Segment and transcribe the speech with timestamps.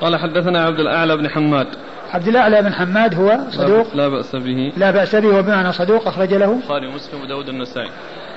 [0.00, 1.66] قال حدثنا عبد الأعلى بن حماد.
[2.14, 4.72] عبد الأعلى بن حماد هو صدوق؟ لا بأس به.
[4.76, 7.90] لا بأس به وبمعنى صدوق أخرج له؟ البخاري ومسلم وداود النسائي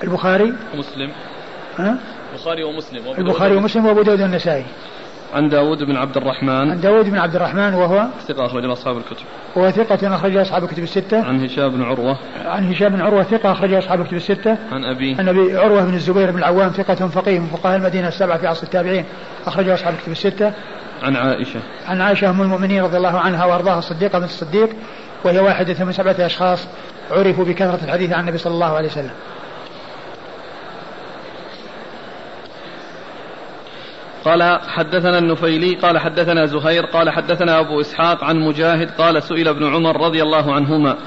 [0.03, 1.09] البخاري؟ ومسلم
[1.77, 1.97] ها؟
[2.33, 3.55] البخاري ومسلم البخاري.
[3.55, 4.65] ومسلم وأبو داود النسائي
[5.33, 6.71] عن داود بن عبد الرحمن.
[6.71, 9.25] عن داود بن عبد الرحمن وهو؟ ثقة أخرج له أصحاب الكتب.
[9.57, 11.23] هو ثقة أخرج أصحاب الكتب الستة.
[11.23, 12.17] عن هشام بن عروة.
[12.45, 14.57] عن هشام بن عروة ثقة أخرج أصحاب الكتب الستة.
[14.71, 15.17] عن أبيه.
[15.17, 18.63] عن أبي عروة بن الزبير بن العوام ثقة فقيه من فقهاء المدينة السبعة في عصر
[18.63, 19.05] التابعين.
[19.47, 20.53] أخرج أصحاب الكتب الستة.
[21.03, 21.59] عن عائشة.
[21.87, 24.69] عن عائشة أم المؤمنين رضي الله عنها وأرضاها الصديقة بنت الصديق
[25.23, 26.67] وهي واحدة من سبعة أشخاص
[27.11, 29.11] عرفوا بكثرة الحديث عن النبي صلى الله عليه وسلم.
[34.25, 39.73] قال حدثنا النفيلي قال حدثنا زهير قال حدثنا أبو إسحاق عن مجاهد قال سئل ابن
[39.75, 40.97] عمر رضي الله عنهما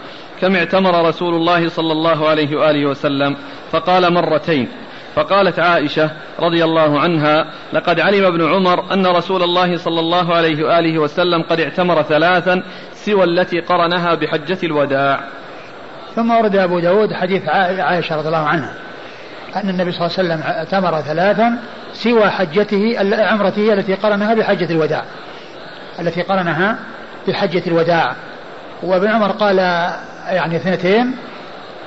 [0.41, 3.37] كم اعتمر رسول الله صلى الله عليه وآله وسلم؟
[3.73, 4.69] فقال مرتين
[5.15, 6.11] فقالت عائشة
[6.41, 11.43] رضي الله عنها لقد علم ابن عمر أن رسول الله صلى الله عليه وآله وسلم
[11.43, 12.63] قد اعتمر ثلاثا
[12.95, 15.21] سوى التي قرنها بحجة الوداع.
[16.17, 18.75] ثم ورد أبو داود حديث عا- عائشة رضي الله عنها
[19.57, 21.59] أن النبي صلى الله عليه وسلم اعتمر ثلاثا
[21.93, 25.05] سوى حجته عمرته التي قرنها بحجة الوداع
[26.01, 26.79] التي قرنها
[27.29, 28.15] بحجة الوداع.
[28.83, 29.59] وابن عمر قال
[30.29, 31.17] يعني اثنتين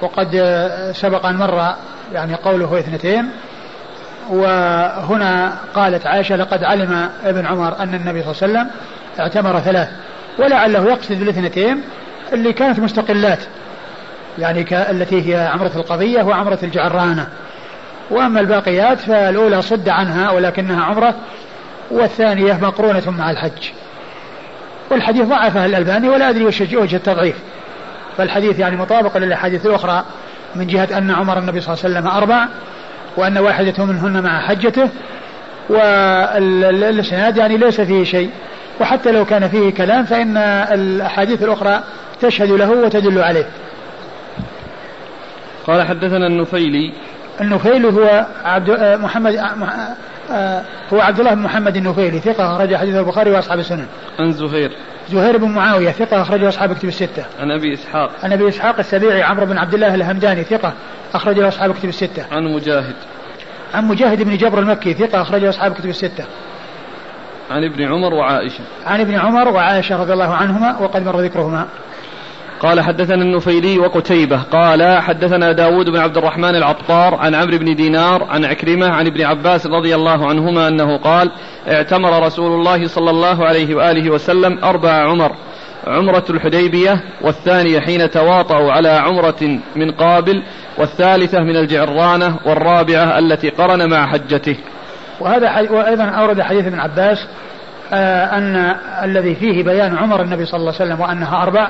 [0.02, 0.30] وقد
[0.96, 1.74] سبق أن مر
[2.14, 3.30] يعني قوله اثنتين
[4.30, 8.70] وهنا قالت عائشة لقد علم ابن عمر أن النبي صلى الله عليه وسلم
[9.20, 9.90] اعتمر ثلاث
[10.40, 11.82] ولعله يقصد بالاثنتين
[12.34, 13.40] اللي كانت مستقلات
[14.40, 17.28] يعني التي هي عمرة القضية وعمرة الجعرانة.
[18.12, 21.16] وأما الباقيات فالأولى صد عنها ولكنها عمرة
[21.92, 23.70] والثانية مقرونة مع الحج.
[24.92, 27.36] والحديث ضعفه الألباني ولا أدري وش وجه التضعيف.
[28.18, 30.04] فالحديث يعني مطابق للأحاديث الأخرى.
[30.56, 32.48] من جهة أن عمر النبي صلى الله عليه وسلم أربع
[33.18, 34.90] وأن واحدة منهن مع حجته
[35.70, 38.30] والإسناد يعني ليس فيه شيء.
[38.82, 41.84] وحتى لو كان فيه كلام فإن الأحاديث الأخرى
[42.22, 43.46] تشهد له وتدل عليه.
[45.68, 46.94] قال حدثنا النفيلي.
[47.42, 49.96] النفيل هو عبد آه، محمد آه،
[50.32, 50.64] آه،
[50.94, 53.86] هو عبد الله بن محمد النفيلي ثقة أخرج حديث البخاري وأصحاب السنن.
[54.20, 54.72] عن زهير.
[55.10, 57.26] زهير بن معاوية ثقة أخرجه أصحاب الكتب الستة.
[57.40, 58.12] عن أبي إسحاق.
[58.24, 60.74] عن أبي إسحاق السبيعي عمرو بن عبد الله الهمداني ثقة
[61.14, 62.26] أخرجه أصحاب الكتب الستة.
[62.32, 62.96] عن مجاهد.
[63.74, 66.26] عن مجاهد بن جبر المكي ثقة أخرجه أصحاب الكتب الستة.
[67.52, 68.64] عن ابن عمر وعائشة.
[68.86, 71.68] عن ابن عمر وعائشة رضي الله عنهما وقد مر ذكرهما.
[72.64, 78.24] قال حدثنا النفيلي وقتيبة قال حدثنا داود بن عبد الرحمن العطار عن عمرو بن دينار
[78.24, 81.32] عن عكرمة عن ابن عباس رضي الله عنهما أنه قال
[81.68, 85.32] اعتمر رسول الله صلى الله عليه وآله وسلم أربع عمر
[85.88, 90.44] عمرة الحديبية والثانية حين تواطؤوا على عمرة من قابل
[90.78, 94.58] والثالثة من الجعرانة والرابعة التي قرن مع حجته
[95.20, 95.72] وهذا.
[95.72, 97.28] وأيضا أورد حديث ابن عباس
[97.94, 101.70] آه أن الذي فيه بيان عمر النبي صلى الله عليه وسلم وأنها أربع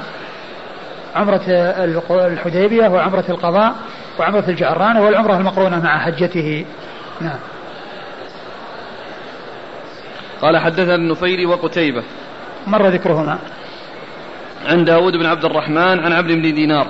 [1.16, 1.42] عمرة
[2.12, 3.76] الحديبية وعمرة القضاء
[4.20, 6.66] وعمرة الجعرانة والعمرة المقرونة مع حجته.
[7.22, 7.40] نعم.
[10.42, 12.04] قال حدثنا النفيلي وقتيبة.
[12.68, 13.38] مر ذكرهما.
[14.66, 16.88] عن داود بن عبد الرحمن عن عبد بن دينار.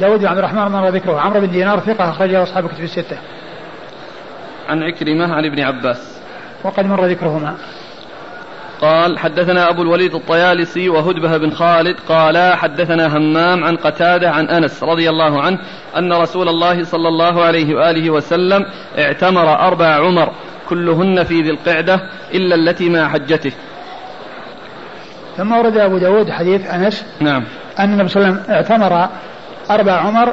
[0.00, 1.20] داود بن عبد الرحمن مر ذكره.
[1.20, 3.18] عمرو بن دينار ثقة أخرجه أصحاب الكتب الستة.
[4.68, 6.20] عن عكرمة عن ابن عباس.
[6.64, 7.54] وقد مر ذكرهما.
[8.80, 14.82] قال حدثنا أبو الوليد الطيالسي وهدبة بن خالد قال حدثنا همام عن قتادة عن أنس
[14.82, 15.58] رضي الله عنه
[15.96, 18.66] أن رسول الله صلى الله عليه وآله وسلم
[18.98, 20.32] اعتمر أربع عمر
[20.68, 22.00] كلهن في ذي القعدة
[22.34, 23.52] إلا التي مع حجته.
[25.36, 27.44] ثم ورد أبو داود حديث أنس نعم.
[27.78, 29.08] أن النبي صلى الله عليه وسلم اعتمر
[29.70, 30.32] أربع عمر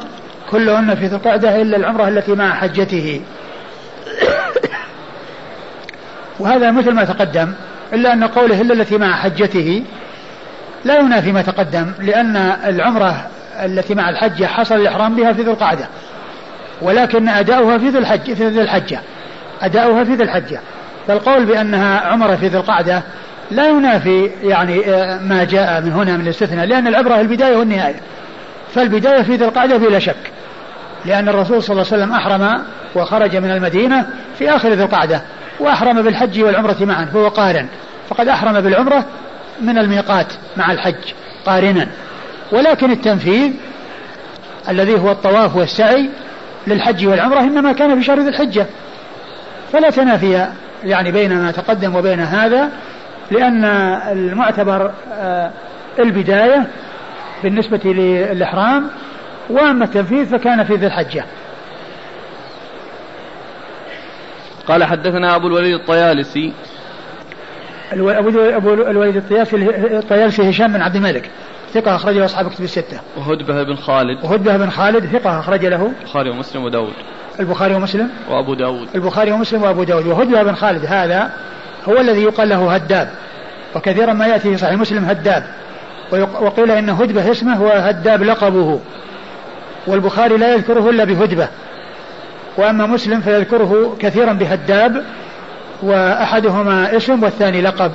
[0.51, 3.21] كلهن في ذي القعدة إلا العمرة التي مع حجته.
[6.39, 7.53] وهذا مثل ما تقدم.
[7.93, 9.83] إلا أن قوله إلا التي مع حجته
[10.85, 13.27] لا ينافي ما تقدم لأن العمرة
[13.65, 15.87] التي مع الحجة حصل الإحرام بها في ذي القعدة
[16.81, 18.99] ولكن أداؤها في ذي الحج في ذي الحجة
[19.61, 20.59] أداؤها في ذي الحجة.
[21.07, 23.03] فالقول بأنها عمرة في ذي القعدة
[23.51, 28.00] لا ينافي يعني آه، ما جاء من هنا من الاستثناء لأن العبرة البداية والنهاية.
[28.75, 30.31] فالبداية في ذي القعدة بلا شك
[31.06, 32.63] لأن الرسول صلى الله عليه وسلم أحرم
[32.95, 34.06] وخرج من المدينة
[34.39, 35.21] في آخر ذي القعدة.
[35.59, 37.06] وأحرم بالحج والعمرة معا.
[37.06, 37.68] فهو قارن.
[38.09, 39.06] فقد أحرم بالعمرة
[39.62, 41.13] من الميقات مع الحج
[41.45, 41.88] قارنا.
[42.51, 43.51] ولكن التنفيذ
[44.69, 46.09] الذي هو الطواف والسعي
[46.68, 48.65] للحج والعمرة إنما كان في شهر ذي الحجة.
[49.74, 50.48] فلا تنافي
[50.83, 52.69] يعني بين ما تقدم وبين هذا
[53.31, 53.65] لأن
[54.12, 55.51] المعتبر آه،
[56.00, 56.68] البداية
[57.44, 58.89] بالنسبة للإحرام
[59.50, 61.25] وأما التنفيذ فكان في ذي الحجة.
[64.67, 66.53] قال حدثنا أبو الوليد الطيالسي
[67.93, 68.09] أبو
[68.39, 69.55] أبو الوليد الطيالسي
[69.97, 71.29] الطيالسي هشام بن عبد الملك
[71.73, 72.99] ثقة أخرج له أصحاب كتب الستة.
[73.17, 74.23] وهدبة بن خالد.
[74.23, 75.91] وهدبة بن خالد ثقة أخرج له.
[76.01, 76.93] البخاري ومسلم وداود.
[77.39, 78.09] البخاري ومسلم.
[78.29, 78.87] وأبو داود.
[78.95, 81.31] البخاري ومسلم وأبو داود وهدبة بن خالد هذا
[81.89, 83.09] هو الذي يقال له هداب
[83.75, 85.43] وكثيرا ما يأتي في صحيح مسلم هداب
[86.41, 88.79] وقيل إن هدبة اسمه وهداب لقبه
[89.87, 91.47] والبخاري لا يذكره إلا بهدبة
[92.57, 95.04] وأما مسلم فيذكره كثيرا بهداب
[95.81, 97.92] وأحدهما اسم والثاني لقب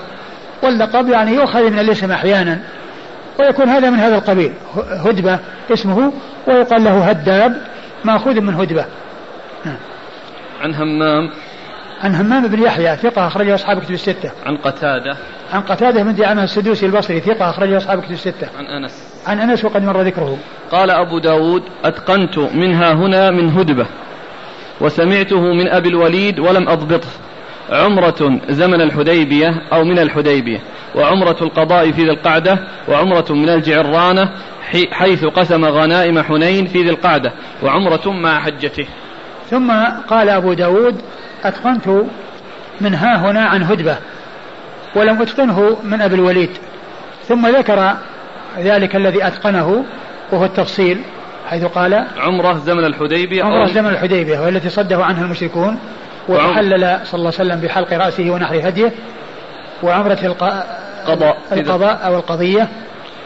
[0.62, 2.59] واللقب يعني يؤخذ من الاسم أحيانا
[3.38, 5.38] ويكون هذا من هذا القبيل هدبة
[5.73, 6.12] اسمه
[6.47, 7.56] ويقال له هداب
[8.05, 8.85] مأخوذ من هدبة
[9.64, 9.76] نعم.
[10.62, 11.31] عن همام
[12.03, 14.31] عن همام بن يحيى ثقة أخرجه أصحاب كتب الستة.
[14.47, 15.17] عن قتادة.
[15.53, 18.49] عن قتادة بن دعامة السدوسي البصري ثقة أخرجه أصحاب كتب الستة.
[18.58, 19.03] عن أنس.
[19.26, 20.38] عن أنس وقد مر ذكره.
[20.70, 23.87] قال أبو داود أتقنت منها هنا من هدبة
[24.82, 27.08] وسمعته من أبي الوليد ولم أضبطه.
[27.70, 30.61] عمرة زمن الحديبية أو من الحديبية
[30.94, 32.58] وعمرة القضاء في ذي القعدة
[32.88, 34.31] وعمرة من الجعرانة
[34.93, 37.32] حيث قسم غنائم حنين في ذي القعدة
[37.62, 38.87] وعمرة مع حجته.
[39.50, 39.73] ثم
[40.08, 40.96] قال أبو داود
[41.44, 41.88] أتقنت
[42.81, 43.96] من ها هنا عن هدبة
[44.96, 46.50] ولم أتقنه من أبي الوليد.
[47.29, 47.96] ثم ذكر
[48.58, 49.84] ذلك الذي أتقنه
[50.32, 51.02] وهو التفصيل.
[51.50, 55.79] حيث قال عمرة زمن الحديبية عمرة زمن الحديبية والتي صده عنها المشركون
[56.29, 58.93] وتحلل صلى الله عليه وسلم بحلق رأسه ونحر هديه
[59.83, 60.83] وعمرة القضاء
[61.53, 62.69] القضاء أو القضية.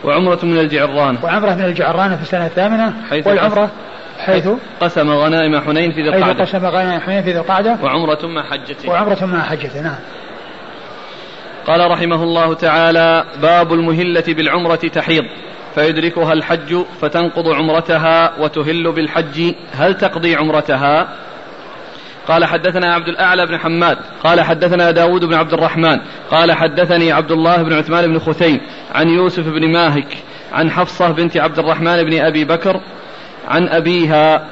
[0.04, 1.18] وعمرة من الجعران.
[1.22, 2.92] وعمرة من الجعران في السنة الثامنة.
[3.26, 3.70] والعمرة
[4.18, 4.48] حيث
[4.80, 6.24] قسم غنائم حنين في ذي القعدة.
[6.24, 7.76] حيث قسم غنائم حنين في ذي القعدة.
[7.82, 8.90] وعمرة مع حجته.
[8.90, 9.98] وعمرة مع حجته نعم.
[11.66, 15.24] قال رحمه الله تعالى باب المهلة بالعمرة تحيض.
[15.76, 19.54] فيدركها الحج فتنقض عمرتها وتهل بالحج.
[19.72, 21.08] هل تقضي عمرتها؟
[22.28, 26.00] قال حدثنا عبد الأعلى بن حماد قال حدثنا داود بن عبد الرحمن
[26.30, 28.60] قال حدثني عبد الله بن عثمان بن خثيم
[28.94, 30.16] عن يوسف بن ماهك
[30.52, 32.80] عن حفصة بنت عبد الرحمن بن أبي بكر
[33.48, 34.46] عن أبيها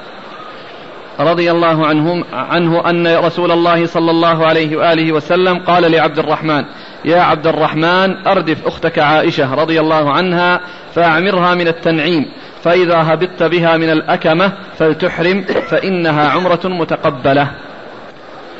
[1.19, 6.65] رضي الله عنهم عنه أن رسول الله صلى الله عليه وآله وسلم قال لعبد الرحمن
[7.05, 10.59] يا عبد الرحمن أردف أختك عائشة رضي الله عنها
[10.95, 12.25] فأعمرها من التنعيم
[12.63, 17.51] فإذا هبطت بها من الأكمة فلتحرم فإنها عمرة متقبلة.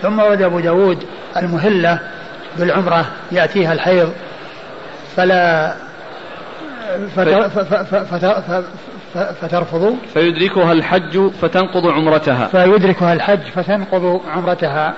[0.01, 1.03] ثم ورد أبو داود
[1.37, 1.99] المهلة
[2.57, 4.09] بالعمرة يأتيها الحيض
[5.15, 5.73] فلا
[9.41, 9.95] فترفض.
[10.13, 12.47] فيدركها الحج فتنقض عمرتها.
[12.47, 14.93] فيدركها الحج فتنقض عمرتها.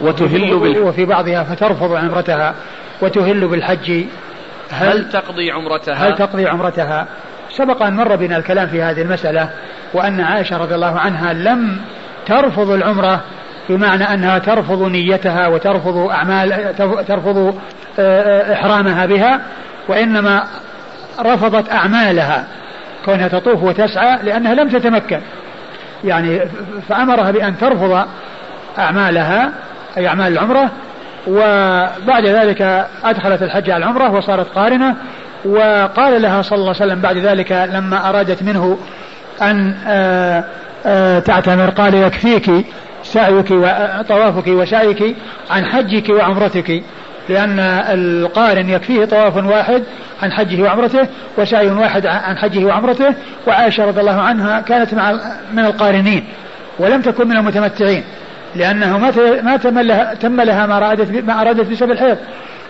[0.00, 2.54] وتهل بالحج وفي بعضها فترفض عمرتها.
[3.00, 4.04] وتهل بالحج.
[4.70, 7.06] هل, هل تقضي عمرتها؟ هل تقضي عمرتها؟
[7.50, 9.50] سبق أن مر بنا الكلام في هذه المسألة
[9.94, 11.80] وأن عائشة رضي الله عنها لم
[12.26, 13.20] ترفض العمرة
[13.68, 16.76] بمعنى أنها ترفض نيتها وترفض أعمال
[17.08, 17.58] ترفض
[17.98, 19.40] آه، آه، إحرامها بها
[19.88, 20.44] وإنما
[21.20, 22.46] رفضت أعمالها
[23.04, 25.20] كونها تطوف وتسعى لأنها لم تتمكن.
[26.04, 26.40] يعني
[26.88, 28.06] فأمرها بأن ترفض
[28.78, 29.52] أعمالها
[29.96, 30.70] أي أعمال العمرة
[31.26, 34.96] وبعد ذلك أدخلت الحج على العمرة وصارت قارنة
[35.44, 38.78] وقال لها صلى الله عليه وسلم بعد ذلك لما أرادت منه
[39.42, 40.44] أن آه،
[40.86, 42.50] آه، تعتمر قال يكفيك
[43.02, 45.16] سعيك وطوافك وسعيك
[45.50, 46.82] عن حجك وعمرتك
[47.28, 47.58] لأن
[47.88, 49.82] القارن يكفيه طواف واحد
[50.22, 51.08] عن حجه وعمرته
[51.38, 53.14] وسعي واحد عن حجه وعمرته
[53.46, 55.12] وعائشة رضي الله عنها كانت مع
[55.52, 56.24] من القارنين
[56.78, 58.04] ولم تكن من المتمتعين.
[58.56, 62.16] لأنه ما ما تم لها تم لها ما أرادت ما أرادت بسبب الحيض.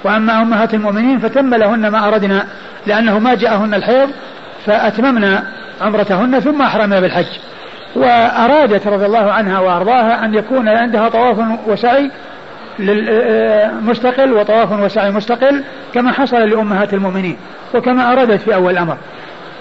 [0.04, 2.46] وأما أمهات المؤمنين فتم لهن ما أردنا
[2.86, 4.10] لأنه ما جاءهن الحيض
[4.66, 5.44] فأتممنا
[5.80, 7.38] عمرتهن ثم أحرمنا بالحج.
[7.96, 12.10] وأرادت رضي الله عنها وأرضاها أن يكون عندها طواف وسعي
[13.82, 17.36] مستقل وطواف وسعي مستقل كما حصل لأمهات المؤمنين
[17.74, 18.96] وكما أرادت في أول الأمر.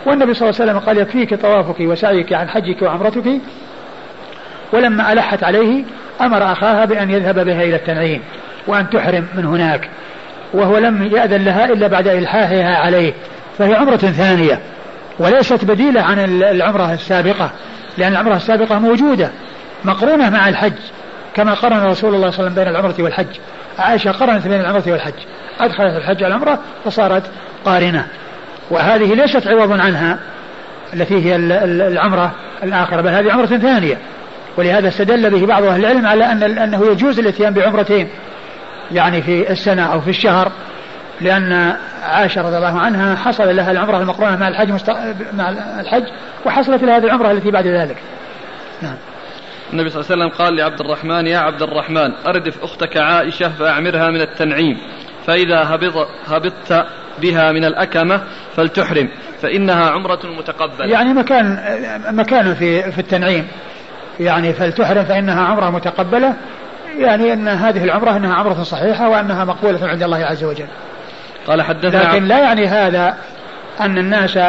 [0.05, 3.41] والنبي صلى الله عليه وسلم قال يكفيك طوافك وسعيك عن حجك وعمرتك.
[4.73, 5.83] ولما ألحت عليه
[6.25, 8.21] أمر أخاها بأن يذهب بها إلى التنعيم
[8.67, 9.89] وأن تحرم من هناك
[10.53, 13.13] وهو لم يأذن لها إلا بعد إلحاحها عليه
[13.57, 14.59] فهي عمرة ثانية
[15.19, 17.51] وليست بديلة عن العمرة السابقة
[17.97, 19.29] لأن العمرة السابقة موجودة
[19.83, 20.73] مقرونة مع الحج
[21.35, 23.39] كما قرن رسول الله صلى الله عليه وسلم بين العمرة والحج.
[23.79, 25.13] عائشة قرنت بين العمرة والحج
[25.59, 27.23] أدخلت الحج على العمرة فصارت
[27.65, 28.07] قارنة.
[28.71, 30.19] وهذه ليست عوض عنها
[30.93, 31.35] التي هي
[31.65, 32.31] العمرة
[32.63, 33.97] الآخرة بل هذه عمرة ثانية.
[34.57, 38.09] ولهذا استدل به بعض أهل العلم على أن أنه يجوز الاتيان بعمرتين
[38.91, 40.51] يعني في السنة أو في الشهر
[41.21, 44.89] لأن عائشة رضي الله عنها حصل لها العمرة المقرونة مع الحج مست...
[45.33, 46.03] مع الحج
[46.45, 47.97] وحصلت لها هذه العمرة التي بعد ذلك.
[48.81, 48.95] نعم.
[49.73, 54.09] النبي صلى الله عليه وسلم قال لعبد الرحمن يا عبد الرحمن أردف أختك عائشة فأعمرها
[54.09, 54.77] من التنعيم
[55.27, 56.85] فإذا هبط هبطت
[57.21, 58.21] بها من الأكمة
[58.55, 59.09] فلتحرم
[59.41, 60.85] فإنها عمرة متقبلة.
[60.85, 61.57] يعني مكان
[62.11, 63.47] مكان في في التنعيم.
[64.19, 66.33] يعني فلتحرم فإنها عمرة متقبلة
[66.97, 70.67] يعني أن هذه العمرة أنها عمرة صحيحة وأنها مقبولة عند الله عز وجل.
[71.47, 73.15] قال حدثنا لكن لا يعني هذا
[73.81, 74.39] أن الناس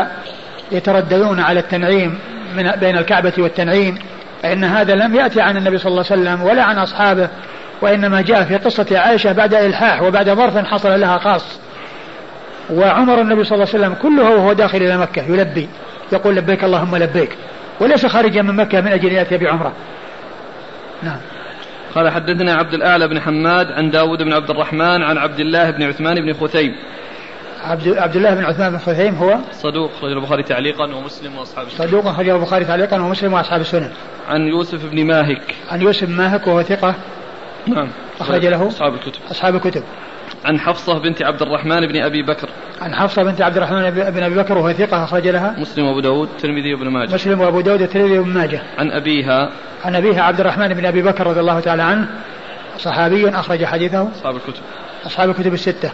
[0.73, 2.19] يترددون على التنعيم
[2.57, 3.99] من بين الكعبة والتنعيم
[4.43, 7.29] فإن هذا لم يأتي عن النبي صلى الله عليه وسلم ولا عن أصحابه
[7.81, 11.45] وإنما جاء في قصة عائشة بعد إلحاح وبعد ظرف حصل لها خاص
[12.71, 15.69] وعمر النبي صلى الله عليه وسلم كله وهو داخل إلى مكة يلبي
[16.13, 17.37] يقول لبيك اللهم لبيك.
[17.81, 19.73] وليس خارجا من مكة من أجل أن يأتي بعمرة.
[21.03, 21.19] نعم.
[21.95, 25.83] قال حدثنا عبد الأعلى بن حماد عن داود بن عبد الرحمن عن عبد الله بن
[25.83, 26.77] عثمان بن خثيم.
[27.65, 31.87] عبد عبد الله بن عثمان بن خثيم هو؟ صدوق خرج البخاري تعليقا ومسلم وأصحاب السنن.
[31.87, 33.91] صدوق خرج البخاري تعليقا ومسلم وأصحاب السنن.
[34.29, 35.55] عن يوسف بن ماهك.
[35.71, 36.95] عن يوسف بن ماهك وهو ثقة؟
[37.67, 37.89] نعم.
[38.21, 39.21] أخرج له؟ أصحاب الكتب.
[39.31, 39.83] أصحاب الكتب.
[40.45, 42.49] عن حفصة بنت عبد الرحمن بن أبي بكر.
[42.81, 45.55] عن حفصة بنت عبد الرحمن بن أبي بكر وهو ثقة أخرج لها.
[45.59, 47.15] مسلم وأبو داود الترمذي وابن ماجه.
[47.15, 48.63] مسلم وأبو داود والترمذي وابن ماجه.
[48.79, 49.51] عن أبيها.
[49.85, 52.09] عن أبيها عبد الرحمن بن أبي بكر رضي الله تعالى عنه
[52.79, 54.09] صحابي أخرج حديثه.
[54.13, 54.63] أصحاب الكتب.
[55.07, 55.91] أصحاب الكتب الستة.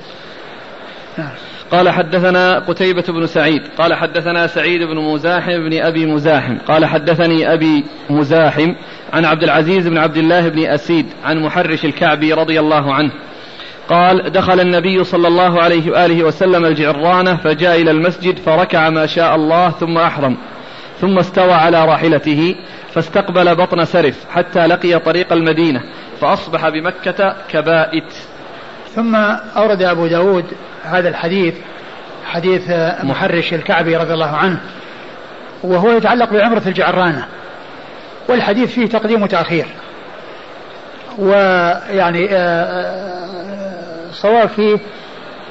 [1.19, 1.31] نعم.
[1.71, 3.63] قال حدثنا قتيبة بن سعيد.
[3.79, 6.59] قال حدثنا سعيد بن مزاحم بن أبي مزاحم.
[6.59, 8.75] قال حدثني أبي مزاحم
[9.13, 13.13] عن عبد العزيز بن عبد الله بن أسيد عن محرش الكعبي رضي الله عنه.
[13.89, 19.35] قال دخل النبي صلى الله عليه وآله وسلم الجعرانة فجاء إلى المسجد فركع ما شاء
[19.35, 20.37] الله ثم أحرم
[21.01, 22.57] ثم استوى على راحلته
[22.95, 25.81] فاستقبل بطن سرف حتى لقي طريق المدينة
[26.21, 28.13] فأصبح بمكة كبائت.
[28.95, 29.15] ثم
[29.57, 30.45] أورد أبو داود
[30.85, 31.55] هذا الحديث
[32.27, 32.71] حديث
[33.03, 34.61] محرش الكعبي رضي الله عنه
[35.63, 37.27] وهو يتعلق بعمرة الجعرانة
[38.29, 39.67] والحديث فيه تقديم وتأخير
[41.19, 42.29] ويعني
[44.19, 44.79] الصواب فيه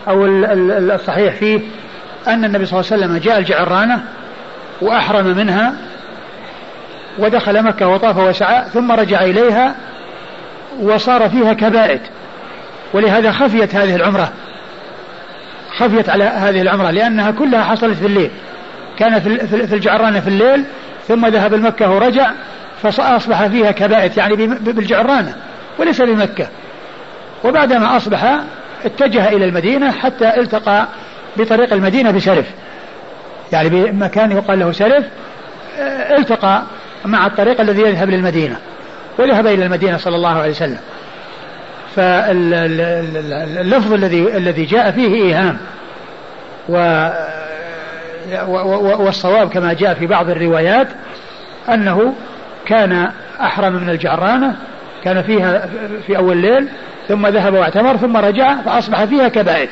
[0.07, 1.59] أو الصحيح فيه
[2.27, 4.03] أن النبي صلى الله عليه وسلم جاء الجعرانة
[4.81, 5.73] وأحرم منها
[7.19, 9.75] ودخل مكة وطاف وسعى ثم رجع إليها
[10.81, 12.01] وصار فيها كبائد.
[12.93, 14.31] ولهذا خفيت هذه العمرة.
[15.77, 18.31] خفيت على هذه العمرة لأنها كلها حصلت في الليل.
[18.99, 19.19] كان
[19.67, 20.63] في الجعرانة في الليل
[21.07, 22.31] ثم ذهب المكة ورجع
[22.83, 25.35] فأصبح فيها كبائت يعني بالجعرانة
[25.77, 26.47] وليس بمكة.
[27.43, 28.39] وبعدما أصبح
[28.85, 30.87] اتجه إلى المدينة حتى التقى
[31.37, 32.45] بطريق المدينة بسرف.
[33.51, 35.05] يعني بمكان يقال له سرف
[36.19, 36.63] التقى
[37.05, 38.57] مع الطريق الذي يذهب للمدينة
[39.19, 40.79] وذهب إلى المدينة صلى الله عليه وسلم.
[41.95, 45.57] فاللفظ الذي الذي جاء فيه إيهام
[46.69, 47.09] و
[49.03, 50.87] والصواب كما جاء في بعض الروايات
[51.69, 52.13] أنه
[52.65, 54.55] كان أحرم من الجعرانة
[55.03, 55.69] كان فيها
[56.07, 56.67] في أول الليل
[57.07, 59.69] ثم ذهب واعتمر ثم رجع فأصبح فيها كبائت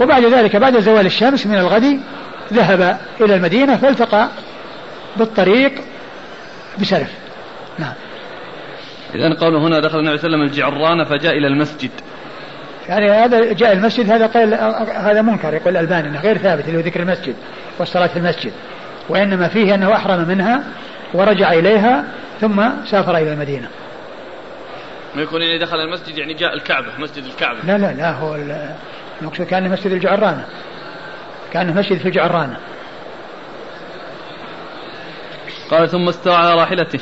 [0.00, 2.00] وبعد ذلك بعد زوال الشمس من الغد
[2.52, 4.28] ذهب إلى المدينة فالتقى
[5.16, 5.72] بالطريق
[6.80, 7.10] بسلف.
[7.78, 7.92] نعم.
[9.14, 11.90] إذا قالوا هنا دخل النبي صلى الله عليه وسلم الجعرانة فجاء إلى المسجد.
[12.88, 14.54] يعني هذا جاء المسجد هذا قيل
[14.94, 17.34] هذا منكر يقول الألباني إنه غير ثابت اللي هو ذكر المسجد
[17.78, 18.52] والصلاة في المسجد.
[19.08, 20.62] وإنما فيه أنه أحرم منها
[21.14, 22.04] ورجع إليها
[22.40, 23.68] ثم سافر إلى المدينة.
[25.14, 28.36] ما يكون يعني دخل المسجد يعني جاء الكعبة مسجد الكعبة لا لا لا هو
[29.20, 30.44] المقصود كان مسجد الجعرانة
[31.52, 32.56] كان مسجد في الجعرانة
[35.70, 37.00] قال ثم استوى على راحلته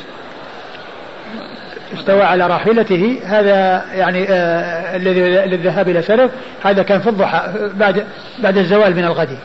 [1.95, 8.07] استوى على راحلته هذا يعني آه الذي للذهاب إلى سلف هذا كان في الضحى بعد
[8.39, 9.39] بعد الزوال من الغد.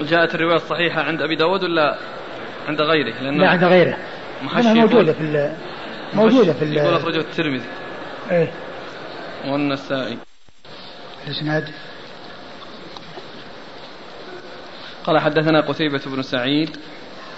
[0.00, 1.96] جاءت الرواية الصحيحة عند أبي داود ولا
[2.68, 3.96] عند غيره؟ لا عند غيره.
[4.42, 5.52] موجودة في
[6.14, 7.68] موجودة في يقول أخرجه الترمذي.
[8.30, 8.52] إيه.
[9.46, 10.18] والنسائي.
[11.26, 11.68] الإسناد؟
[15.04, 16.76] قال حدثنا قتيبة بن سعيد.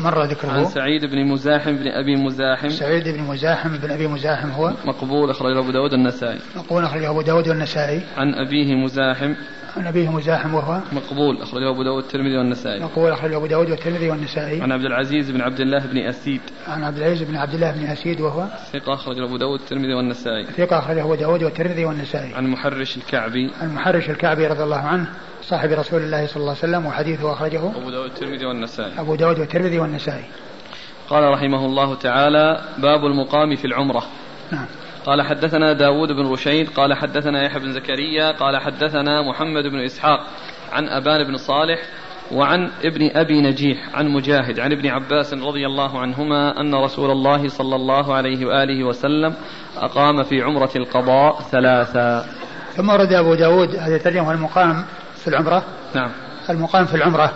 [0.00, 0.50] مر ذكره.
[0.50, 2.68] عن سعيد بن مزاحم بن أبي مزاحم.
[2.68, 7.22] سعيد بن مزاحم بن أبي مزاحم هو؟ مقبول أخرجه أبو داود النسائي مقبول أخرجه أبو
[7.22, 8.02] داود والنسائي.
[8.16, 9.34] عن أبيه مزاحم.
[9.76, 12.80] عن أبيه مزاحم وهو مقبول أخرجه أبو داود الترمذي والنسائي.
[12.80, 14.62] مقبول أخرجه أبو داود والترمذي والنسائي.
[14.62, 16.40] عن عبد العزيز بن عبد الله بن أسيد.
[16.68, 20.44] عن عبد العزيز بن عبد الله بن أسيد وهو ثقة أخرجه أبو داود الترمذي والنسائي.
[20.44, 22.34] ثقة أخرجه أبو داود والترمذي والنسائي.
[22.34, 23.50] عن محرش الكعبي.
[23.60, 25.06] عن محرش الكعبي رضي الله عنه
[25.42, 28.92] صاحب رسول الله صلى الله عليه وسلم وحديثه أخرجه أبو داود الترمذي والنسائي.
[28.98, 30.24] أبو داود والترمذي والنسائي.
[31.08, 34.02] قال رحمه الله تعالى باب المقام في العمرة.
[34.52, 34.66] نعم.
[35.06, 40.20] قال حدثنا داود بن رشيد قال حدثنا يحيى بن زكريا قال حدثنا محمد بن إسحاق
[40.72, 41.78] عن أبان بن صالح
[42.32, 47.48] وعن ابن أبي نجيح عن مجاهد عن ابن عباس رضي الله عنهما أن رسول الله
[47.48, 49.34] صلى الله عليه وآله وسلم
[49.76, 52.26] أقام في عمرة القضاء ثلاثا
[52.76, 54.84] ثم ورد أبو داود هذا الترجمة المقام
[55.16, 55.62] في العمرة؟
[55.94, 56.10] نعم.
[56.50, 57.32] المقام في العمرة.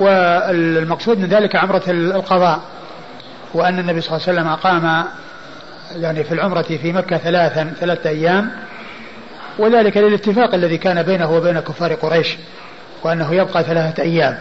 [0.00, 2.60] والمقصود من ذلك عمرة القضاء
[3.54, 5.04] وأن النبي صلى الله عليه وسلم أقام
[5.96, 8.50] يعني في العمرة في مكة ثلاثا ثلاثة أيام
[9.58, 12.36] وذلك للاتفاق الذي كان بينه وبين كفار قريش
[13.02, 14.38] وأنه يبقى ثلاثة أيام.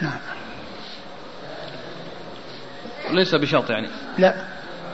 [0.00, 0.18] نعم.
[3.10, 3.88] ليس بشرط يعني.
[4.18, 4.34] لا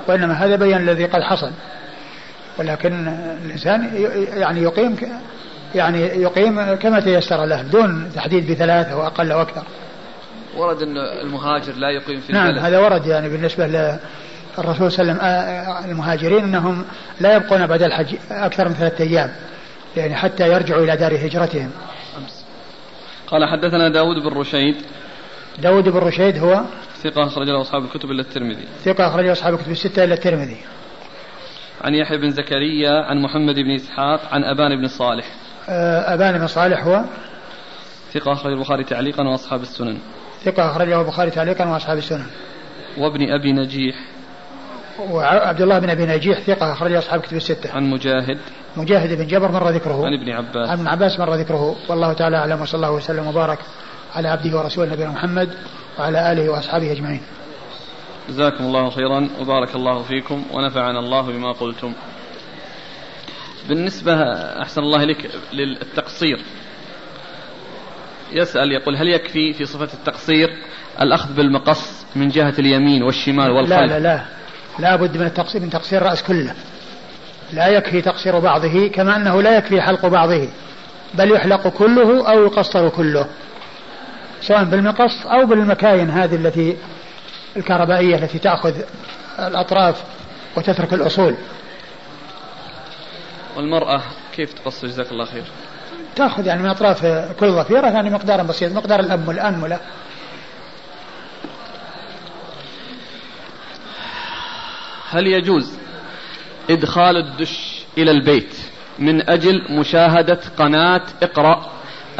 [0.08, 1.50] وإنما هذا بيان الذي قد حصل.
[2.58, 3.08] ولكن
[3.44, 3.90] الإنسان
[4.36, 4.96] يعني يقيم
[5.74, 9.62] يعني يقيم كما تيسر له دون تحديد بثلاثة أو أقل أو أكثر.
[10.56, 12.64] ورد أن المهاجر لا يقيم في نعم البلد.
[12.64, 13.66] هذا ورد يعني بالنسبة
[14.58, 16.84] للرسول صلى الله عليه وسلم المهاجرين أنهم
[17.20, 19.32] لا يبقون بعد الحج أكثر من ثلاثة أيام
[19.96, 21.70] يعني حتى يرجعوا إلى دار هجرتهم.
[23.26, 24.76] قال حدثنا داود بن رشيد.
[25.58, 26.62] داود بن رشيد هو
[27.02, 28.68] ثقة أخرج له أصحاب الكتب إلا الترمذي.
[28.84, 30.56] ثقة أخرج له أصحاب الكتب الستة إلا الترمذي.
[31.84, 35.26] عن يحيى بن زكريا عن محمد بن إسحاق عن أبان بن صالح.
[35.68, 37.04] آه، أبان بن صالح هو
[38.12, 39.98] ثقة أخرج البخاري تعليقا وأصحاب السنن.
[40.44, 42.26] ثقة أخرجه البخاري تعليقا وأصحاب السنن.
[42.98, 43.96] وابن أبي نجيح.
[44.98, 47.72] وعبد الله بن أبي نجيح ثقة أخرج أصحاب كتب الستة.
[47.72, 48.38] عن مجاهد
[48.76, 50.06] مجاهد بن جبر مر ذكره.
[50.06, 50.68] عن ابن عباس.
[50.68, 53.58] عن ابن عباس مر ذكره والله تعالى أعلم وصلى الله وسلم وبارك
[54.14, 55.48] على عبده ورسوله نبينا محمد
[55.98, 57.20] وعلى آله وأصحابه أجمعين.
[58.28, 61.92] جزاكم الله خيرا وبارك الله فيكم ونفعنا الله بما قلتم.
[63.68, 64.12] بالنسبة
[64.62, 66.40] أحسن الله لك للتقصير
[68.32, 70.48] يسأل يقول هل يكفي في صفة التقصير
[71.00, 74.35] الأخذ بالمقص من جهة اليمين والشمال والخلف لا لا لا
[74.78, 76.54] لا بد من التقصير من تقصير الرأس كله.
[77.52, 80.48] لا يكفي تقصير بعضه كما أنه لا يكفي حلق بعضه.
[81.14, 83.26] بل يحلق كله أو يقصر كله.
[84.40, 86.76] سواء بالمقص أو بالمكاين هذه التي
[87.56, 88.74] الكهربائية التي تأخذ
[89.38, 90.02] الأطراف
[90.56, 91.34] وتترك الأصول.
[93.56, 94.00] والمرأة
[94.36, 95.44] كيف تقص جزاك الله خير.
[96.16, 97.06] تأخذ يعني من أطراف
[97.40, 98.72] كل ظفيرة يعني مقدار بسيط.
[98.72, 99.78] مقدار الأنملة
[105.10, 105.72] هل يجوز
[106.70, 108.56] إدخال الدش إلى البيت
[108.98, 111.66] من أجل مشاهدة قناة اقرأ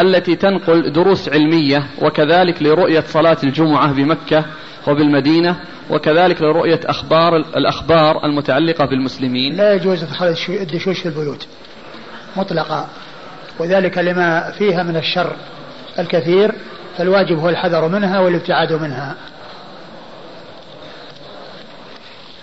[0.01, 4.44] التي تنقل دروس علمية وكذلك لرؤية صلاة الجمعة بمكة
[4.88, 5.57] وبالمدينة
[5.90, 11.46] وكذلك لرؤية أخبار الأخبار المتعلقة بالمسلمين؟ لا يجوز إدخال الدشوش في البيوت
[12.37, 12.88] مطلقا
[13.59, 15.37] وذلك لما فيها من الشر
[15.99, 16.55] الكثير
[16.99, 19.16] فالواجب هو الحذر منها والابتعاد منها.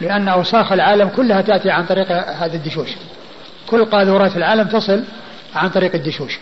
[0.03, 2.89] لأن أوساخ العالم كلها تأتي عن طريق هذه الدشوش
[3.67, 5.03] كل قاذورات العالم تصل
[5.55, 6.39] عن طريق الدشوش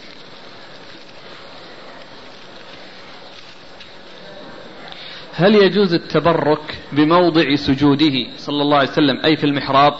[5.34, 9.93] هل يجوز التبرك بموضع سجوده صلى الله عليه وسلم أي في المحراب؟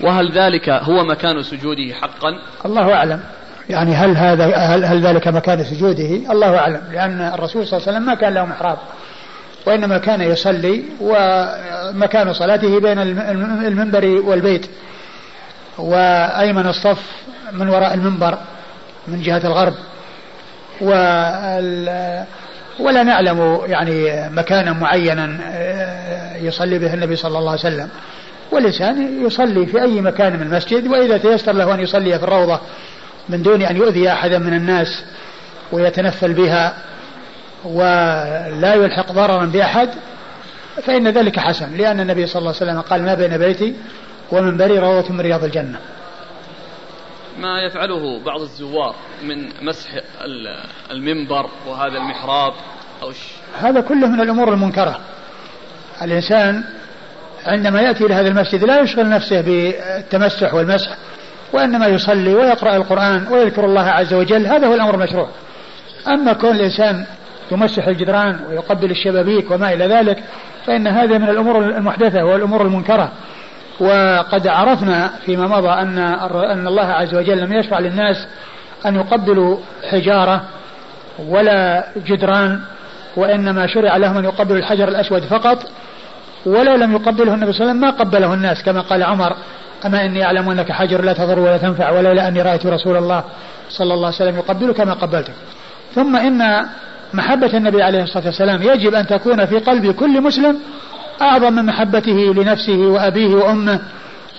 [0.00, 3.20] وهل ذلك هو مكان سجوده حقا؟ الله أعلم.
[3.70, 6.82] يعني هل هذا هل, هل ذلك مكان سجوده؟ الله أعلم.
[6.92, 8.78] لأن الرسول صلى الله عليه وسلم ما كان له محراب.
[9.68, 14.66] وإنما كان يصلي ومكان صلاته بين المنبر والبيت.
[15.78, 17.02] وأيمن الصف
[17.52, 18.38] من وراء المنبر
[19.08, 19.74] من جهة الغرب.
[22.80, 25.38] ولا نعلم يعني مكانا معينا
[26.40, 27.88] يصلي به النبي صلى الله عليه وسلم.
[28.52, 32.60] والإنسان يصلي في أي مكان من المسجد وإذا تيسر له أن يصلي في الروضة
[33.28, 35.04] من دون أن يؤذي أحدا من الناس
[35.72, 36.74] ويتنفل بها.
[37.64, 39.88] ولا يلحق ضررا بأحد
[40.82, 43.74] فإن ذلك حسن لأن النبي صلى الله عليه وسلم قال ما بين بيتي
[44.32, 45.78] ومنبري روضة من رياض الجنة.
[47.38, 49.88] ما يفعله بعض الزوار من مسح
[50.90, 52.52] المنبر وهذا المحراب
[53.02, 53.12] أو
[53.60, 55.00] هذا كله من الأمور المنكرة.
[56.02, 56.64] الإنسان
[57.46, 60.96] عندما يأتي إلى هذا المسجد لا يشغل نفسه بالتمسح والمسح
[61.52, 65.28] وإنما يصلي ويقرأ القرآن ويذكر الله عز وجل هذا هو الأمر المشروع.
[66.08, 67.06] أما كون الإنسان
[67.52, 70.24] يمسح الجدران ويقبل الشبابيك وما إلى ذلك
[70.66, 73.12] فإن هذا من الأمور المحدثة والأمور المنكرة.
[73.80, 75.98] وقد عرفنا فيما مضى أن
[76.52, 78.26] أن الله عز وجل لم يشرع للناس
[78.86, 79.56] أن يقبلوا
[79.90, 80.42] حجارة
[81.28, 82.60] ولا جدران
[83.16, 85.58] وإنما شرع لهم أن يقبلوا الحجر الأسود فقط
[86.46, 88.62] ولو لم يقبله النبي صلى الله عليه وسلم ما قبله الناس.
[88.62, 89.36] كما قال عمر
[89.86, 93.24] أما إني أعلم أنك حجر لا تضر ولا تنفع ولولا أني رأيت رسول الله
[93.68, 95.34] صلى الله عليه وسلم يقبلك ما قبلتك.
[95.94, 96.66] ثم إن
[97.14, 100.58] محبة النبي عليه الصلاة والسلام يجب أن تكون في قلب كل مسلم
[101.22, 103.80] أعظم من محبته لنفسه وأبيه وأمه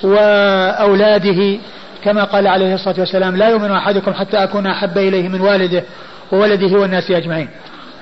[0.04, 1.60] وأولاده.
[2.04, 5.84] كما قال عليه الصلاة والسلام لا يؤمن أحدكم حتى أكون أحب إليه من والده
[6.32, 7.50] وولده والناس أجمعين.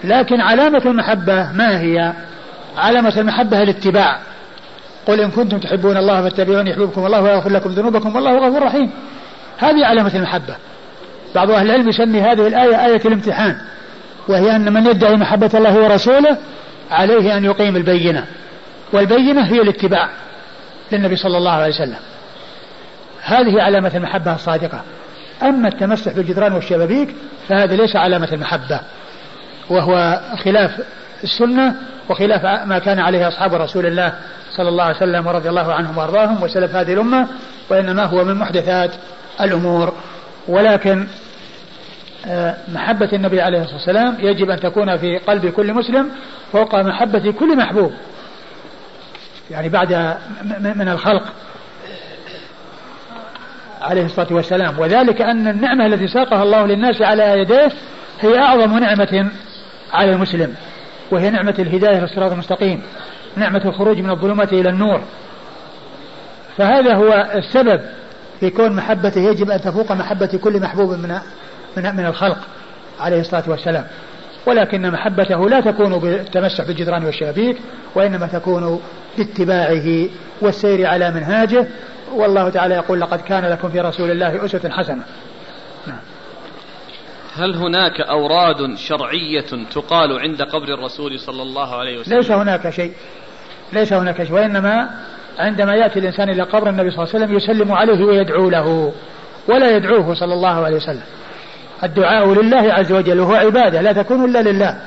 [0.03, 2.13] لكن علامة المحبة ما هي؟
[2.77, 4.19] علامة المحبة الاتباع.
[5.07, 8.91] قل إن كنتم تحبون الله فاتبعوني يحببكم الله ويغفر لكم ذنوبكم والله غفور رحيم.
[9.57, 10.55] هذه علامة المحبة.
[11.35, 13.57] بعض أهل العلم يسمي هذه الآية آية الامتحان.
[14.27, 16.37] وهي أن من يدعي محبة الله ورسوله
[16.91, 18.25] عليه أن يقيم البينة.
[18.93, 20.09] والبينة هي الاتباع
[20.91, 21.99] للنبي صلى الله عليه وسلم.
[23.21, 24.81] هذه علامة المحبة الصادقة.
[25.43, 27.15] أما التمسح بالجدران والشبابيك
[27.49, 28.79] فهذا ليس علامة المحبة
[29.69, 30.71] وهو خلاف
[31.23, 31.75] السنة
[32.09, 34.13] وخلاف ما كان عليه أصحاب رسول الله
[34.57, 37.27] صلى الله عليه وسلم ورضي الله عنهم وأرضاهم وسلف هذه الأمة
[37.69, 38.91] وإنما هو من محدثات
[39.41, 39.93] الأمور.
[40.47, 41.07] ولكن
[42.73, 46.09] محبة النبي عليه الصلاة والسلام يجب أن تكون في قلب كل مسلم
[46.51, 47.91] فوق محبة كل محبوب.
[49.51, 50.17] يعني بعد
[50.59, 51.23] من الخلق
[53.81, 54.79] عليه الصلاة والسلام.
[54.79, 57.71] وذلك أن النعمة التي ساقها الله للناس على يديه
[58.19, 59.31] هي أعظم نعمة
[59.93, 60.55] على المسلم
[61.11, 62.81] وهي نعمة الهداية للصراط المستقيم
[63.35, 65.01] نعمة الخروج من الظلمات إلى النور.
[66.57, 67.81] فهذا هو السبب
[68.39, 69.21] في كون محبته.
[69.21, 71.19] يجب أن تفوق محبة كل محبوب من
[71.77, 72.37] من من الخلق
[72.99, 73.87] عليه الصلاة والسلام.
[74.45, 77.57] ولكن محبته لا تكون بالتمسح بالجدران والشبابيك
[77.95, 78.81] وإنما تكون
[79.17, 80.09] باتباعه
[80.41, 81.67] والسير على منهاجه.
[82.13, 85.03] والله تعالى يقول لقد كان لكم في رسول الله أسوة حسنة.
[85.87, 85.99] نعم.
[87.37, 92.93] هل هناك أوراد شرعية تقال عند قبر الرسول صلى الله عليه وسلم؟ ليس هناك شيء.
[93.73, 94.89] ليس هناك شيء وإنما
[95.39, 98.93] عندما يأتي الإنسان إلى قبر النبي صلى الله عليه وسلم يسلم عليه ويدعو له
[99.47, 101.03] ولا يدعوه صلى الله عليه وسلم.
[101.83, 104.77] الدعاء لله عز وجل وهو عبادة لا تكون إلا لله.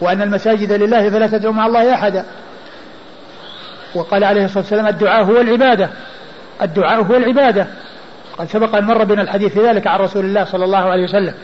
[0.00, 2.24] وأن المساجد لله فلا تدعو مع الله أحدا.
[3.94, 5.88] وقال عليه الصلاة والسلام الدعاء هو العبادة.
[6.62, 7.66] الدعاء هو العبادة.
[8.38, 11.34] قد سبق أن مر بنا الحديث في ذلك عن رسول الله صلى الله عليه وسلم.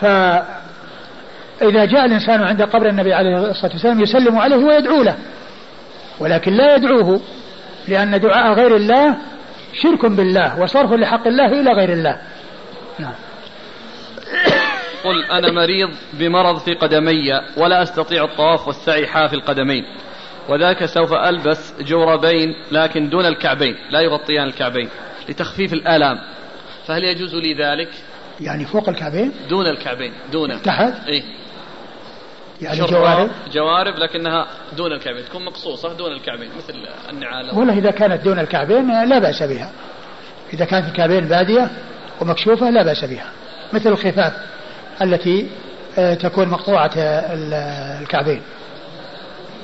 [0.00, 5.14] فإذا جاء الإنسان عند قبر النبي عليه الصلاة والسلام يسلم عليه ويدعو له.
[6.20, 7.20] ولكن لا يدعوه
[7.88, 9.14] لأن دعاء غير الله
[9.82, 12.18] شرك بالله وصرف لحق الله إلى غير الله.
[12.98, 13.14] نعم.
[15.04, 19.84] قل أنا مريض بمرض في قدمي ولا أستطيع الطواف والسعي حافي القدمين
[20.48, 24.88] وذاك سوف ألبس جوربين لكن دون الكعبين لا يغطيان الكعبين
[25.28, 26.18] لتخفيف الآلام.
[26.86, 27.88] فهل يجوز لي ذلك؟
[28.40, 30.62] يعني فوق الكعبين؟ دون الكعبين دون.
[30.62, 31.22] تحت؟ إيه.
[32.62, 36.74] يعني جوارب؟ جوارب لكنها دون الكعبين تكون مقصوصة دون الكعبين مثل
[37.10, 39.70] النعال ولا إذا كانت دون الكعبين لا بأس بها.
[40.52, 41.70] إذا كانت الكعبين بادية
[42.20, 43.26] ومكشوفة لا بأس بها
[43.72, 44.32] مثل الخفاف
[45.02, 45.48] التي
[45.98, 48.42] آه، تكون مقطوعة الكعبين.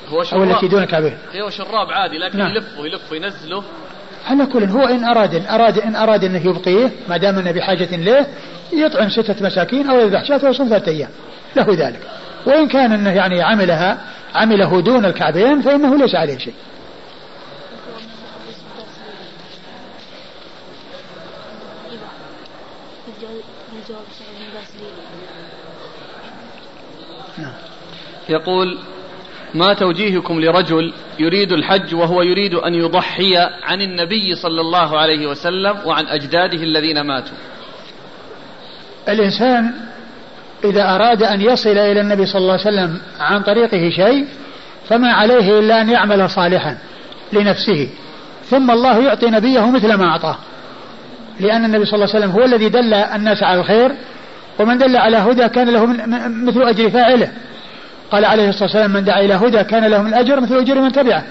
[0.07, 1.17] هو شراب أو التي دون الكعبين.
[1.41, 2.51] هو شراب عادي لكن نعم.
[2.51, 3.63] يلفه يلفه ينزله.
[4.27, 7.95] على كل هو إن أراد إن أراد إن أراد أنه يبقيه ما دام أنه بحاجة
[7.95, 8.27] له
[8.73, 11.09] يطعم ستة مساكين أو يذبح شاة ويصوم ثلاثة أيام.
[11.55, 11.99] له ذلك.
[12.45, 13.97] وإن كان أنه يعني عملها
[14.35, 16.53] عمله دون الكعبين فإنه ليس عليه شيء
[27.37, 27.53] نعم.
[28.31, 28.77] يقول
[29.53, 35.77] ما توجيهكم لرجل يريد الحج وهو يريد أن يضحي عن النبي صلى الله عليه وسلم
[35.85, 37.37] وعن أجداده الذين ماتوا.
[39.09, 39.73] الإنسان
[40.63, 44.25] إذا أراد أن يصل إلى النبي صلى الله عليه وسلم عن طريقه شيء
[44.89, 46.77] فما عليه إلا أن يعمل صالحا
[47.33, 47.89] لنفسه.
[48.45, 50.37] ثم الله يعطي نبيه مثل ما أعطاه.
[51.39, 53.91] لأن النبي صلى الله عليه وسلم هو الذي دل الناس على الخير
[54.59, 55.85] ومن دل على هدى كان له
[56.45, 57.31] مثل أجر فاعله.
[58.11, 60.91] قال عليه الصلاة والسلام من دعا إلى هدى كان له من الأجر مثل أجر من
[60.91, 61.23] تبعه.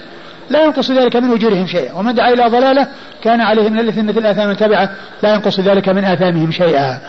[0.49, 2.87] لا ينقص ذلك من أجورهم شيئا ومن دعا إلى ضلالة
[3.23, 4.89] كان عليه من الإثم مثل آثام من تبعه.
[5.23, 6.99] لا ينقص ذلك من آثامهم شيئا.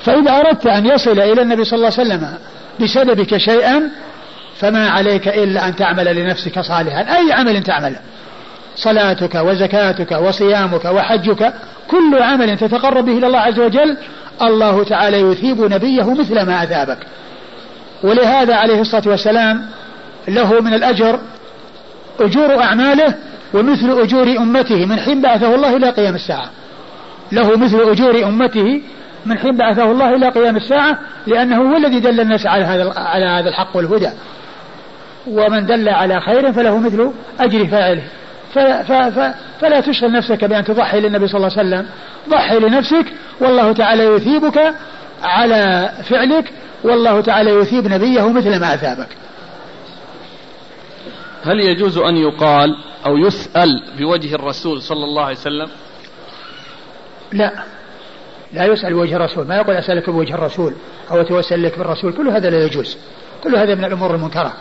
[0.00, 2.28] فإذا أردت أن يصل إلى النبي صلى الله عليه وسلم
[2.80, 3.90] بسببك شيئا
[4.56, 7.98] فما عليك إلا أن تعمل لنفسك صالحا أي عمل تعمله
[8.76, 11.52] صلاتك وزكاتك وصيامك وحجك
[11.88, 13.96] كل عمل تتقرب به إلى الله عز وجل
[14.42, 16.98] الله تعالى يثيب نبيه مثل ما أثابك.
[18.02, 19.66] ولهذا عليه الصلاة والسلام
[20.28, 21.20] له من الأجر
[22.20, 23.14] أجور أعماله
[23.54, 26.50] ومثل أجور أمته من حين بعثه الله إلى قيام الساعة.
[27.32, 28.82] له مثل أجور أمته
[29.26, 33.24] من حين بعثه الله إلى قيام الساعة لأنه هو الذي دل الناس على هذا على
[33.24, 34.10] هذا الحق والهدى.
[35.26, 37.10] ومن دل على خير فله مثل
[37.40, 38.02] أجر فاعله.
[39.60, 41.86] فلا تشغل نفسك بأن تضحي للنبي صلى الله عليه وسلم.
[42.28, 43.06] ضحي لنفسك
[43.40, 44.74] والله تعالى يثيبك
[45.22, 46.52] على فعلك
[46.84, 49.08] والله تعالى يثيب نبيه مثل ما أثابك.
[51.42, 55.68] هل يجوز أن يقال أو يسأل بوجه الرسول صلى الله عليه وسلم؟
[57.32, 57.52] لا.
[58.52, 59.46] لا يسأل بوجه الرسول.
[59.46, 60.74] ما يقول أسألك بوجه الرسول
[61.10, 62.12] أو أتوسل لك بالرسول.
[62.12, 62.96] كل هذا لا يجوز.
[63.44, 64.52] كل هذا من الأمور المنكرة.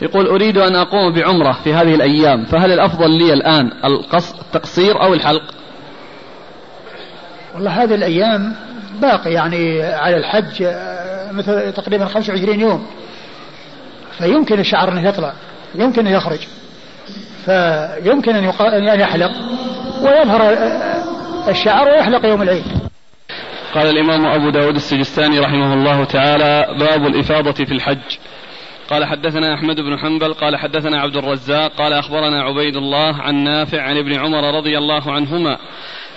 [0.00, 3.70] يقول أريد أن أقوم بعمرة في هذه الأيام فهل الأفضل لي الآن
[4.14, 5.54] التقصير أو الحلق؟
[7.54, 8.56] والله هذه الأيام
[9.00, 12.86] باقي يعني على الحج آه، مثل تقريبا 25 يوم.
[14.18, 15.32] فيمكن الشعر أنه يطلع
[15.74, 16.38] يمكن أن يخرج.
[17.44, 19.30] فيمكن أن يحلق
[20.02, 22.64] ويظهر آه، الشعر ويحلق يوم العيد.
[23.74, 28.18] قال الإمام أبو داود السجستاني رحمه الله تعالى باب الإفاضة في الحج.
[28.90, 33.82] قال حدثنا أحمد بن حنبل قال حدثنا عبد الرزاق قال أخبرنا عبيد الله عن نافع
[33.82, 35.58] عن ابن عمر رضي الله عنهما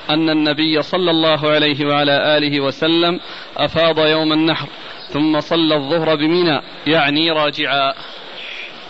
[0.10, 3.20] أن النبي صلى الله عليه وعلى آله وسلم
[3.58, 4.68] أفاض يوم النحر
[5.10, 7.94] ثم صلى الظهر بمنى يعني راجعا.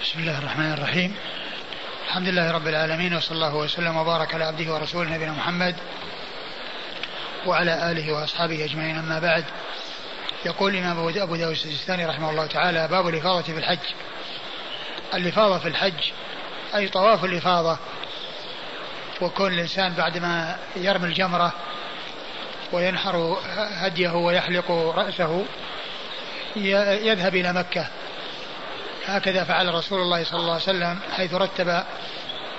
[0.01, 1.15] بسم الله الرحمن الرحيم.
[2.07, 5.75] الحمد لله رب العالمين وصلى الله وسلم وبارك على عبده ورسوله نبينا محمد
[7.45, 8.97] وعلى آله وأصحابه أجمعين.
[8.97, 9.45] أما بعد
[10.45, 13.79] يقول الإمام أبو داود السجستاني رحمه الله تعالى باب الإفاضة في الحج.
[15.13, 16.11] الإفاضة في الحج
[16.75, 17.77] أي طواف الإفاضة
[19.21, 21.53] وكون الإنسان بعدما يرمي الجمرة
[22.71, 25.45] وينحر هديه ويحلق رأسه
[26.55, 27.87] يذهب إلى مكة.
[29.05, 31.83] هكذا فعل رسول الله صلى الله عليه وسلم حيث رتب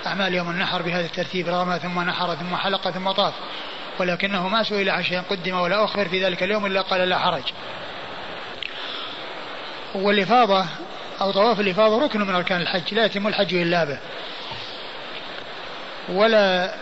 [0.05, 3.33] أعمال يوم النحر بهذا الترتيب رمى ثم نحر ثم حلق ثم طاف.
[3.99, 7.43] ولكنه ما سئل عن شيء قدم ولا أخر في ذلك اليوم إلا قال لا حرج.
[9.95, 10.65] والإفاضة
[11.21, 13.97] أو طواف الإفاضة ركن من أركان الحج لا يتم الحج إلا به.
[16.09, 16.73] ولا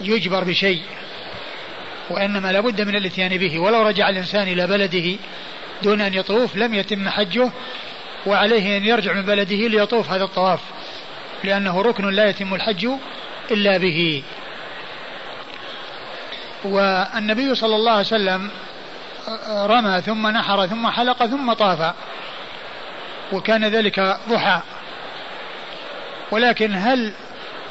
[0.00, 0.82] يجبر بشيء
[2.10, 3.58] وإنما لابد من الاتيان به.
[3.58, 5.16] ولو رجع الإنسان إلى بلده
[5.82, 7.50] دون أن يطوف لم يتم حجه
[8.26, 10.60] وعليه أن يرجع من بلده ليطوف هذا الطواف
[11.44, 12.88] لأنه ركن لا يتم الحج
[13.50, 14.22] إلا به.
[16.64, 18.50] والنبي صلى الله عليه وسلم
[19.48, 21.94] رمى ثم نحر ثم حلق ثم طاف
[23.32, 24.60] وكان ذلك ضحى.
[26.30, 27.12] ولكن هل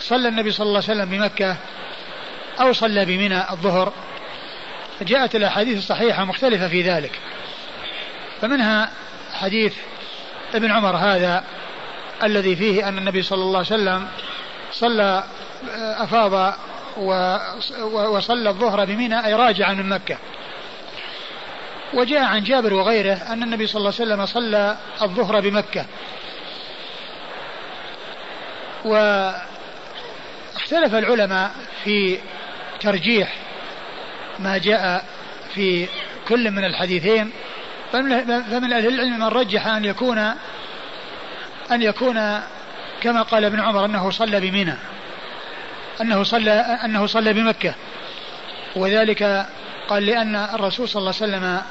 [0.04, 1.56] صلى النبي صلى الله عليه وسلم بمكة
[2.62, 3.94] أو صلى بمنى الظهر.
[5.02, 7.20] جاءت الأحاديث الصحيحة مختلفة في ذلك.
[8.42, 8.92] فمنها
[9.34, 9.74] حديث
[10.56, 11.44] ابن عمر هذا
[12.24, 14.08] الذي فيه أن النبي صلى الله عليه وسلم
[14.72, 15.24] صلى
[15.78, 16.54] أفاض
[17.94, 20.18] وصلى الظهر بمنى أي راجعا من مكة.
[21.94, 25.86] وجاء عن جابر وغيره أن النبي صلى الله عليه وسلم صلى الظهر بمكة.
[30.74, 31.52] واختلف العلماء
[31.84, 32.18] في
[32.80, 33.34] ترجيح
[34.40, 35.06] ما جاء
[35.54, 35.88] في
[36.28, 37.32] كل من الحديثين
[37.92, 40.18] فمن أهل العلم من رجح أن يكون
[41.72, 42.40] أن يكون
[43.02, 44.74] كما قال ابن عمر أنه صلى بمنى
[46.02, 46.52] أنه صلى
[46.86, 47.76] أنه صلى بمكة.
[48.76, 49.46] وذلك
[49.88, 51.62] قال لأن الرسول صلى الله عليه وسلم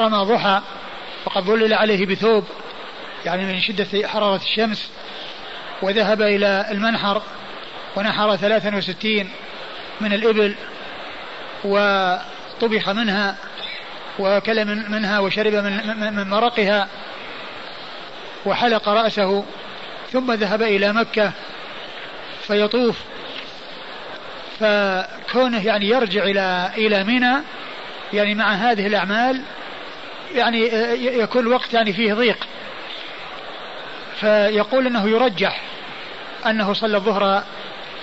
[0.00, 0.60] رمى ضحى
[1.26, 2.44] وقد ظلل عليه بثوب
[3.24, 4.90] يعني من شدة حرارة الشمس
[5.82, 7.22] وذهب إلى المنحر.
[7.96, 9.30] ونحر ثلاثا وستين
[10.00, 10.54] من الإبل
[11.64, 13.36] وطبخ منها
[14.18, 16.88] من منها وشرب من, من مرقها
[18.46, 19.44] وحلق رأسه
[20.12, 21.32] ثم ذهب إلى مكة
[22.46, 22.98] فيطوف.
[24.60, 27.36] فكونه يعني يرجع إلى إلى منى
[28.12, 29.42] يعني مع هذه الأعمال
[30.34, 30.60] يعني
[31.18, 32.46] يكون الوقت يعني فيه ضيق.
[34.20, 35.60] فيقول إنه يرجح
[36.46, 37.44] أنه صلى الظهر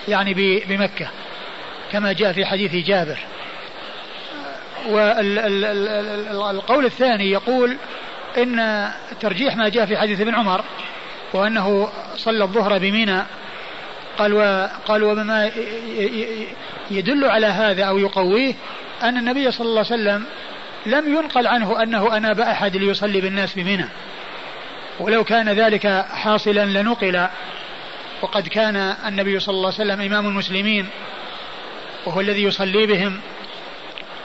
[0.08, 0.34] يعني
[0.68, 1.08] بمكة
[1.92, 3.18] كما جاء في حديث جابر.
[6.32, 7.76] والقول الثاني يقول
[8.38, 8.88] إن
[9.20, 10.64] ترجيح ما جاء في حديث ابن عمر
[11.32, 13.22] وأنه صلى الظهر بمنى
[14.18, 15.50] قال قال وبما
[16.90, 18.54] يدل على هذا أو يقويه
[19.02, 20.24] أن النبي صلى الله عليه وسلم
[20.86, 23.88] لم ينقل عنه أنه أناب أحد ليصلي بالناس بمنى
[25.00, 27.26] ولو كان ذلك حاصلا لنقل
[28.22, 30.88] وقد كان النبي صلى الله عليه وسلم إمام المسلمين
[32.06, 33.20] وهو الذي يصلي بهم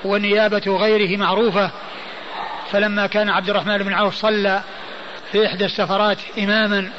[0.05, 1.71] ونيابة غيره معروفة.
[2.71, 4.61] فلما كان عبد الرحمن بن عوف صلى
[5.31, 6.89] في إحدى السفرات إماما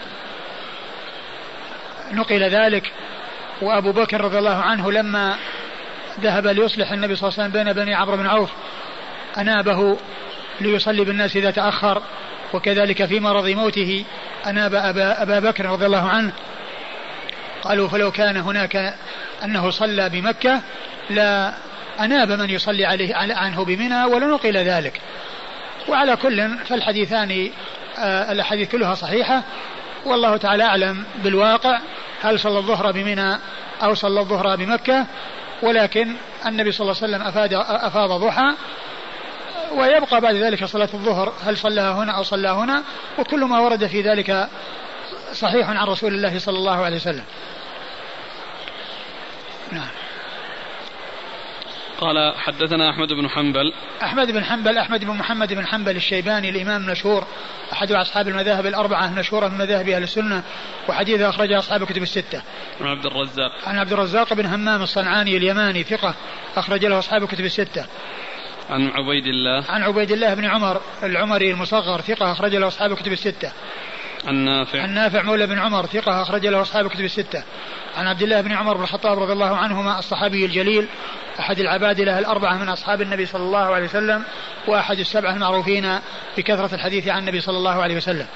[2.13, 2.93] نقل ذلك.
[3.63, 5.37] وأبو بكر رضي الله عنه لما
[6.21, 8.51] ذهب ليصلح النبي صلى الله عليه وسلم بين بني عمرو بن عوف
[9.39, 9.99] أنابه
[10.61, 12.03] ليصلي بالناس إذا تأخر.
[12.53, 14.05] وكذلك في مرض موته
[14.47, 16.33] أناب أبا, أبا بكر رضي الله عنه
[17.65, 18.95] قالوا فلو كان هناك
[19.45, 20.61] أنه صلى بمكة
[21.11, 21.55] لا
[22.01, 25.01] أناب من يصلي عليه عنه بمنى ولنقل ذلك.
[25.89, 27.51] وعلى كل فالحديثان
[27.99, 29.43] آه، الأحاديث كلها صحيحة.
[30.07, 31.81] والله تعالى أعلم بالواقع
[32.23, 33.39] هل صلى الظهر بمنى
[33.83, 35.07] أو صلى الظهر بمكة.
[35.63, 38.55] ولكن النبي صلى الله عليه وسلم أفاد أفاض ضحى.
[39.73, 42.83] ويبقى بعد ذلك صلاة الظهر هل صلاها هنا أو صلى هنا.
[43.19, 44.49] وكل ما ورد في ذلك
[45.33, 47.25] صحيح عن رسول الله صلى الله عليه وسلم.
[49.73, 49.89] نعم
[52.01, 53.73] قال حدثنا أحمد بن حنبل
[54.03, 57.27] أحمد بن حنبل أحمد بن محمد بن حنبل الشيباني الإمام المشهور
[57.73, 60.43] أحد أصحاب المذاهب الأربعة المشهورة من مذاهب أهل السنة
[60.89, 62.43] وحديثه أخرجه أصحاب الكتب الستة.
[62.81, 63.53] عن عبد الرزاق.
[63.67, 66.15] عن عبد الرزاق بن همام الصنعاني اليماني ثقة
[66.57, 67.87] أخرج له أصحاب الكتب الستة.
[68.71, 69.65] عن عبيد الله.
[69.69, 73.53] عن عبيد الله بن عمر العمري المصغر ثقة أخرج له أصحاب الكتب الستة.
[74.27, 74.83] عن نافع.
[74.83, 77.43] عن نافع مولى بن عمر ثقة أخرج له أصحاب الكتب الستة.
[77.97, 80.89] عن عبد الله بن عمر بن الخطاب رضي الله عنهما الصحابي الجليل
[81.41, 84.25] أحد العبادلة الأربعة من أصحاب النبي صلى الله عليه وسلم
[84.67, 85.99] وأحد السبعة المعروفين
[86.37, 88.27] بكثرة الحديث عن النبي صلى الله عليه وسلم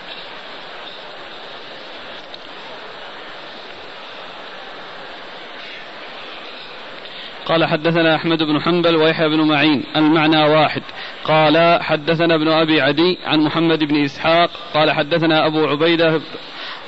[7.48, 9.84] قال حدثنا أحمد بن حنبل ويحيى بن معين.
[9.96, 10.82] المعنى واحد.
[11.24, 14.50] قال حدثنا ابن أبي عدي عن محمد بن إسحاق.
[14.74, 16.20] قال حدثنا أبو عبيدة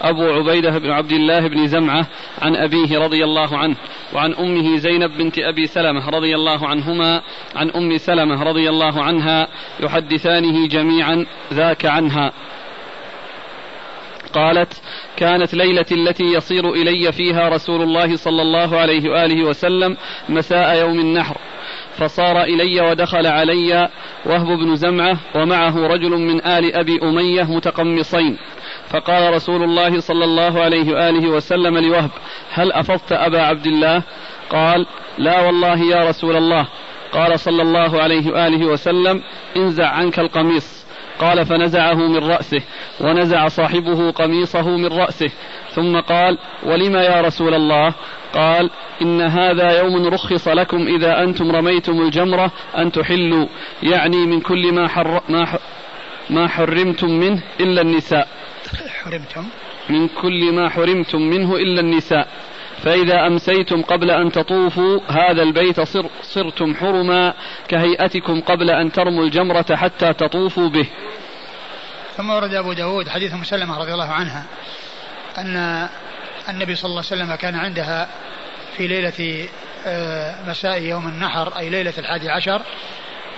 [0.01, 2.07] أبو عبيدة بن عبد الله بن زمعة
[2.43, 3.77] عن أبيه رضي الله عنه
[4.13, 7.23] وعن أمه زينب بنت أبي سلمة رضي الله عنهما
[7.57, 9.49] عن أم سلمة رضي الله عنها
[9.81, 12.33] يحدثانه جميعا ذاك عنها.
[14.33, 14.83] قالت
[15.17, 19.97] كانت ليلة التي يصير إلي فيها رسول الله صلى الله عليه وآله وسلم
[20.29, 21.37] مساء يوم النحر
[21.97, 23.89] فصار إلي ودخل علي
[24.27, 28.39] وهب بن زمعة ومعه رجل من آل أبي أمية متقمصين.
[28.89, 32.11] فقال رسول الله صلى الله عليه وآله وسلم لوهب
[32.53, 34.03] هل أفضت أبا عبد الله؟
[34.51, 34.87] قال
[35.19, 36.67] لا والله يا رسول الله.
[37.13, 39.23] قال صلى الله عليه وآله وسلم
[39.57, 40.80] انزع عنك القميص.
[41.21, 42.63] قال فنزعه من رأسه
[43.01, 45.31] ونزع صاحبه قميصه من رأسه
[45.75, 47.95] ثم قال ولم يا رسول الله؟
[48.35, 48.71] قال
[49.03, 53.47] إن هذا يوم رخص لكم إذا أنتم رميتم الجمرة أن تحلوا
[53.83, 55.59] يعني من كل ما, حر ما,
[56.31, 58.29] ما حرمتم منه إلا النساء.
[59.05, 59.45] حرمتم؟
[59.91, 62.29] من كل ما حرمتم منه إلا النساء.
[62.85, 67.35] فإذا أمسيتم قبل أن تطوفوا هذا البيت صر صرتم حرما
[67.69, 70.87] كهيئتكم قبل أن ترموا الجمرة حتى تطوفوا به.
[72.17, 74.45] ثم ورد أبو داود حديث مسلمة رضي الله عنها
[75.39, 75.89] أن
[76.49, 78.09] النبي صلى الله عليه وسلم كان عندها
[78.77, 79.49] في ليلة
[79.87, 82.63] آه، مساء يوم النحر أي ليلة الحادي عشر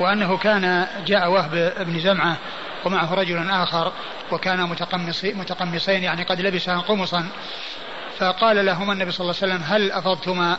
[0.00, 2.36] وأنه كان جاء وهب بن زمعة
[2.84, 3.92] ومعه رجل آخر
[4.32, 7.28] وكان متقمصي متقمصين يعني قد لبسا قمصا.
[8.18, 10.58] فقال لهما النبي صلى الله عليه وسلم هل أفضتما؟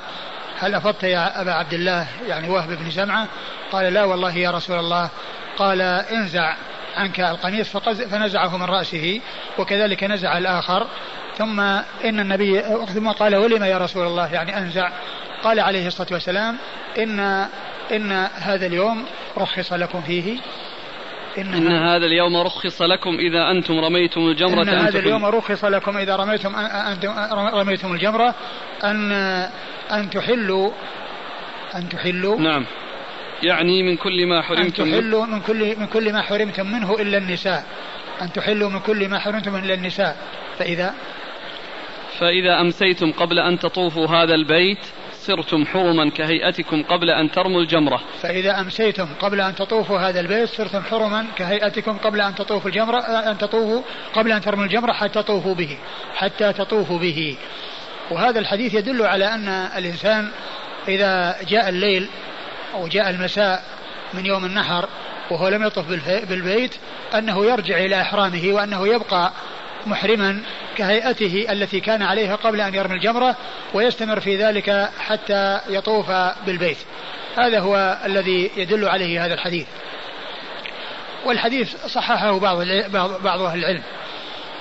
[0.60, 3.28] هل أفضت يا أبا عبد الله يعني وهب بن زمعة
[3.72, 5.10] قال لا والله يا رسول الله.
[5.58, 6.56] قال انزع
[6.98, 9.22] عنك القميص فنزعه من رأسه
[9.58, 10.88] وكذلك نزع الآخر.
[11.38, 12.62] ثم إن النبي
[12.94, 14.92] ثم قال ولم يا رسول الله؟ يعني أنزع.
[15.44, 16.58] قال عليه الصلاة والسلام
[16.98, 17.48] إن
[17.92, 19.06] إن هذا اليوم
[19.38, 20.40] رخص لكم فيه.
[21.38, 25.98] إن, إن هذا اليوم رخص لكم إذا أنتم رميتم الجمرة إن هذا اليوم رخص لكم
[25.98, 27.10] إذا رميتم أنتم
[27.54, 28.36] رميتم الجمرة
[28.84, 29.12] أن
[29.92, 30.72] أن تحلوا
[31.76, 32.66] أن تحلوا نعم.
[33.44, 37.18] يعني من كل ما حرمتم أن تحلوا من كل من كل ما حرمتم منه إلا
[37.18, 37.66] النساء.
[38.22, 40.18] أن تحلوا من كل ما حرمتم إلا النساء.
[40.60, 40.94] فإذا
[42.20, 44.86] فإذا أمسيتم قبل أن تطوفوا هذا البيت
[45.28, 48.02] صرتم حرما كهيئتكم قبل أن ترموا الجمرة.
[48.22, 53.38] فإذا أمسيتم قبل أن تطوفوا هذا البيت صرتم حرما كهيئتكم قبل أن تطوفوا الجمرة أن
[53.38, 53.82] تطوفوا
[54.14, 55.78] قبل أن ترموا الجمرة حتى تطوفوا به
[56.16, 57.38] حتى تطوفوا به.
[58.12, 60.32] وهذا الحديث يدل على أن الإنسان
[60.88, 62.08] إذا جاء الليل
[62.74, 63.64] أو جاء المساء
[64.14, 64.90] من يوم النحر
[65.32, 65.86] وهو لم يطف
[66.30, 66.76] بالبيت
[67.16, 69.32] أنه يرجع إلى إحرامه وأنه يبقى
[69.86, 70.42] محرما
[70.78, 73.36] كهيئته التي كان عليها قبل أن يرمي الجمرة
[73.74, 76.12] ويستمر في ذلك حتى يطوف
[76.46, 76.78] بالبيت.
[77.38, 79.68] هذا هو الذي يدل عليه هذا الحديث.
[81.26, 82.58] والحديث صححه بعض
[83.24, 83.84] بعض أهل العلم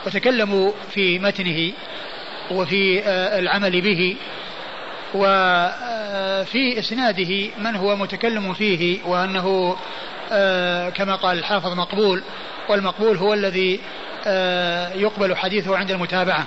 [0.06, 1.72] وتكلموا في متنه
[2.50, 4.16] وفي آه، العمل به
[5.14, 9.76] وفي إسناده من هو متكلم فيه وأنه
[10.32, 12.22] آه، كما قال الحافظ مقبول
[12.68, 13.80] والمقبول هو الذي آه،
[14.94, 16.46] يقبل حديثه عند المتابعة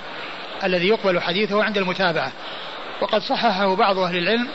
[0.63, 2.31] الذي يقبل حديثه عند المتابعة.
[3.01, 4.47] وقد صححه بعض أهل العلم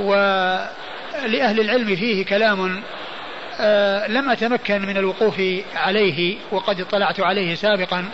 [0.00, 2.82] ولأهل العلم فيه كلام
[3.60, 5.42] آه، لم أتمكن من الوقوف
[5.76, 8.04] عليه وقد اطلعت عليه سابقا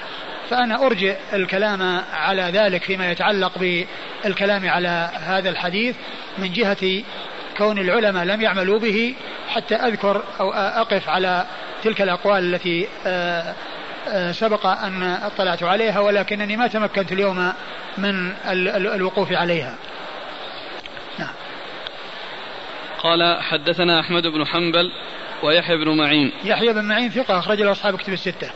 [0.50, 5.96] فأنا أرجئ الكلام على ذلك فيما يتعلق بالكلام على هذا الحديث
[6.38, 7.02] من جهة
[7.58, 9.14] كون العلماء لم يعملوا به
[9.48, 11.46] حتى أذكر أو أقف على
[11.84, 13.54] تلك الأقوال التي آه، آه،
[14.32, 17.52] سبق أن اطلعت عليها ولكنني ما تمكنت اليوم
[17.98, 18.32] من
[18.68, 19.74] الوقوف عليها.
[21.18, 21.34] نعم.
[22.98, 24.92] قال حدثنا أحمد بن حنبل
[25.42, 26.32] ويحيى بن معين.
[26.44, 28.50] يحيى بن معين ثقة أخرج له أصحاب كتب الستة.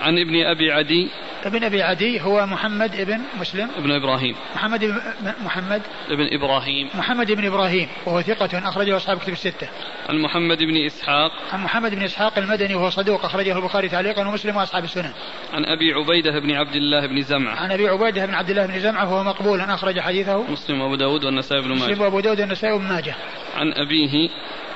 [0.00, 1.08] عن ابن أبي عدي
[1.44, 5.00] ابن أبي عدي هو محمد ابن مسلم ابن إبراهيم محمد ابن
[5.44, 9.68] محمد ابن إبراهيم محمد ابن إبراهيم وهو ثقة أخرجه أصحاب كتب الستة.
[10.08, 14.56] عن محمد بن إسحاق عن محمد بن إسحاق المدني وهو صدوق أخرجه البخاري تعليقا ومسلم
[14.56, 15.12] وأصحاب السنن.
[15.52, 17.56] عن أبي عبيدة بن عبد الله بن زمعة.
[17.56, 21.24] عن أبي عبيدة بن عبد الله بن زمعة وهو مقبول أخرج حديثه مسلم وأبو داود
[21.24, 21.92] والنسائي بن ماجه.
[21.92, 23.14] مسلم وأبو داود والنسائي بن ماجه.
[23.56, 24.28] عن أبيه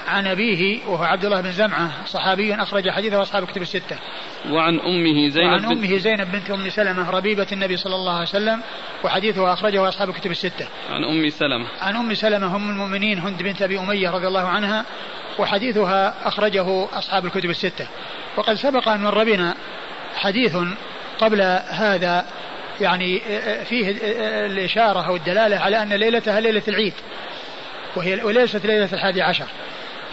[0.08, 3.98] عن أبيه وهو عبد الله بن زمعة صحابي أخرج حديثه أصحاب كتب الستة.
[4.50, 8.60] وعن أمه زينب وعن أمه زينب بنت أم سلمة ربيبة النبي صلى الله عليه وسلم
[9.04, 10.68] وحديثها أخرجه أصحاب كتب الستة.
[10.90, 11.66] عن أم سلمة.
[11.80, 14.84] عن أم سلمة أم المؤمنين هند بنت أبي أمية رضي الله عنها
[15.38, 17.86] وحديثها أخرجه أصحاب الكتب الستة.
[18.36, 19.54] وقد سبق أن مر بنا
[20.16, 20.56] حديث
[21.18, 22.24] قبل هذا
[22.80, 23.20] يعني
[23.64, 23.96] فيه
[24.46, 26.94] الإشارة أو الدلالة على أن ليلتها ليلة العيد
[27.96, 29.46] وهي وليست ليلة الحادي عشر.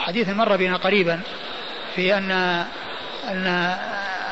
[0.10, 1.20] حديث مر بنا قريبا
[1.96, 2.32] في أن
[3.30, 3.48] أن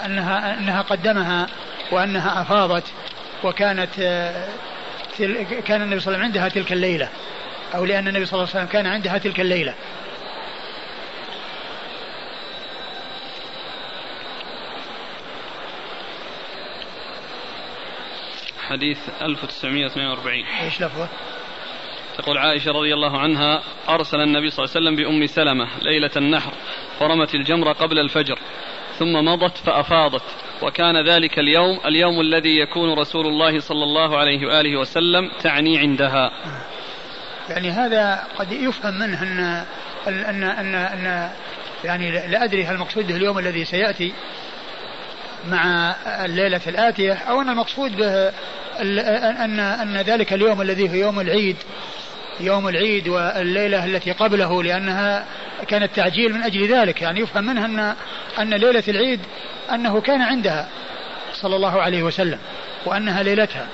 [0.05, 1.47] أنها أنها قدمها
[1.91, 2.83] وأنها أفاضت
[3.43, 3.89] وكانت
[5.67, 7.09] كان النبي صلى الله عليه وسلم عندها تلك الليلة
[7.75, 9.73] أو لأن النبي صلى الله عليه وسلم كان عندها تلك الليلة
[18.67, 21.07] حديث 1942 إيش لفظه؟
[22.17, 26.51] تقول عائشة رضي الله عنها أرسل النبي صلى الله عليه وسلم بأم سلمة ليلة النحر
[26.99, 28.39] فرمت الجمرة قبل الفجر
[28.99, 30.23] ثم مضت فأفاضت
[30.61, 36.31] وكان ذلك اليوم اليوم الذي يكون رسول الله صلى الله عليه وآله وسلم تعني عندها.
[37.49, 39.65] يعني هذا قد يفهم منه أن
[40.07, 41.29] أن أن, أن
[41.83, 44.13] يعني لا أدري هل المقصود به اليوم الذي سيأتي
[45.49, 45.95] مع
[46.25, 48.31] الليلة الآتية أو أن المقصود به
[48.81, 51.57] أن أن ذلك اليوم الذي هو يوم العيد.
[52.39, 55.25] يوم العيد والليلة التي قبله لأنها
[55.67, 57.01] كانت تعجيل من أجل ذلك.
[57.01, 57.95] يعني يفهم منها أن
[58.39, 59.19] أن ليلة العيد
[59.71, 60.67] أنه كان عندها
[61.33, 62.39] صلى الله عليه وسلم
[62.85, 63.67] وأنها ليلتها.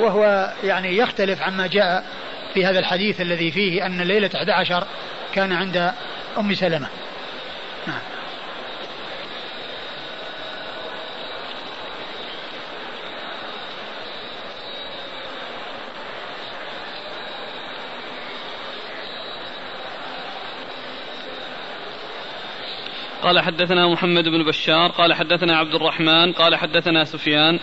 [0.00, 2.04] وهو يعني يختلف عما جاء
[2.54, 4.86] في هذا الحديث الذي فيه أن ليلة 11
[5.34, 5.92] كان عند
[6.38, 6.88] أم سلمة.
[7.86, 8.19] نعم.
[23.30, 27.60] قال حدثنا محمد بن بشار قال حدثنا عبد الرحمن قال حدثنا سفيان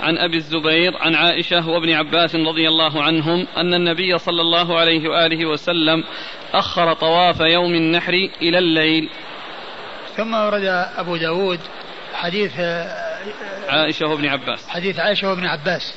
[0.00, 5.08] عن أبي الزبير عن عائشة وابن عباس رضي الله عنهم أن النبي صلى الله عليه
[5.08, 6.04] وآله وسلم
[6.54, 8.12] أخر طواف يوم النحر
[8.42, 9.10] إلى الليل.
[10.16, 10.64] ثم ورد
[10.96, 11.60] أبو داود
[12.14, 12.60] حديث
[13.68, 14.68] عائشة وابن عباس.
[14.68, 15.94] حديث عائشة وابن عباس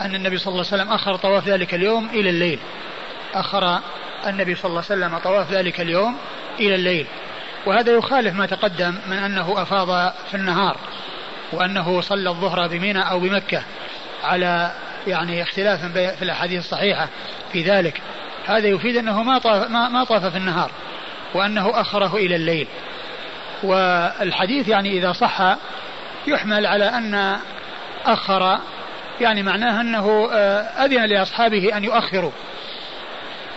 [0.00, 2.58] أن النبي صلى الله عليه وسلم أخر طواف ذلك اليوم إلى الليل.
[3.34, 3.80] أخر
[4.26, 6.16] النبي صلى الله عليه وسلم طواف ذلك اليوم
[6.60, 7.06] إلى الليل.
[7.66, 10.76] وهذا يخالف ما تقدم من أنه أفاض في النهار
[11.52, 13.62] وأنه صلى الظهر بميناء أو بمكة
[14.24, 14.70] على
[15.06, 17.08] يعني اختلاف في الأحاديث الصحيحة
[17.52, 18.00] في ذلك.
[18.46, 20.70] هذا يفيد أنه ما طاف, ما, ما طاف في النهار
[21.34, 22.66] وأنه أخره إلى الليل.
[23.62, 25.56] والحديث يعني إذا صح
[26.26, 27.38] يحمل على أن
[28.06, 28.58] أخر
[29.20, 32.32] يعني معناه أنه آه، أذن لأصحابه أن يؤخروا.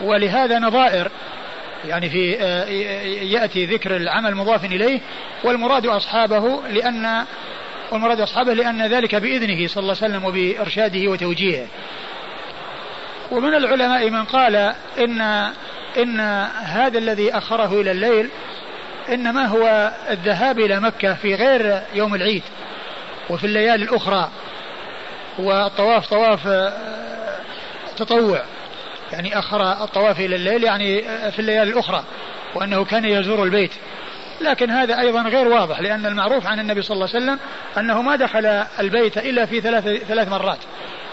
[0.01, 1.11] ولهذا نظائر
[1.85, 2.65] يعني في آه،
[3.23, 4.99] يأتي ذكر العمل مضاف إليه
[5.43, 7.25] والمراد أصحابه لأن
[7.91, 11.67] والمراد أصحابه لأن ذلك بإذنه صلى الله عليه وسلم وبإرشاده وتوجيهه.
[13.31, 14.55] ومن العلماء من قال
[14.97, 15.21] إن
[15.97, 16.19] إن
[16.63, 18.29] هذا الذي أخره إلى الليل
[19.09, 22.43] إنما هو الذهاب إلى مكة في غير يوم العيد
[23.29, 24.29] وفي الليالي الأخرى
[25.39, 26.73] والطواف طواف آه،
[27.97, 28.43] تطوع.
[29.11, 31.01] يعني أخر الطواف إلى الليل يعني
[31.31, 32.03] في الليالي الأخرى
[32.55, 33.71] وأنه كان يزور البيت.
[34.41, 37.39] لكن هذا أيضا غير واضح لأن المعروف عن النبي صلى الله عليه وسلم
[37.77, 38.45] أنه ما دخل
[38.79, 40.59] البيت إلا في ثلاث, ثلاث مرات.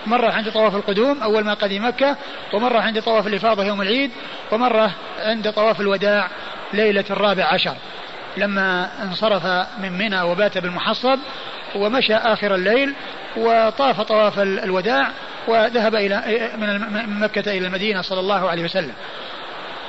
[0.06, 2.16] مرة عند طواف القدوم أول ما قدم مكة
[2.52, 4.10] ومرة عند طواف الإفاضة يوم العيد
[4.52, 6.28] ومرة عند طواف الوداع
[6.72, 7.74] ليلة الرابع عشر.
[8.36, 9.46] لما انصرف
[9.82, 11.18] من منى وبات بالمحصب
[11.74, 12.94] ومشى آخر الليل
[13.36, 15.10] وطاف طواف الوداع
[15.48, 16.22] وذهب إلى
[16.90, 18.94] من مكة إلى المدينة صلى الله عليه وسلم.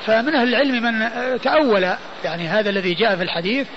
[0.05, 1.09] فمن أهل العلم من
[1.41, 1.93] تأول
[2.23, 3.67] يعني هذا الذي جاء في الحديث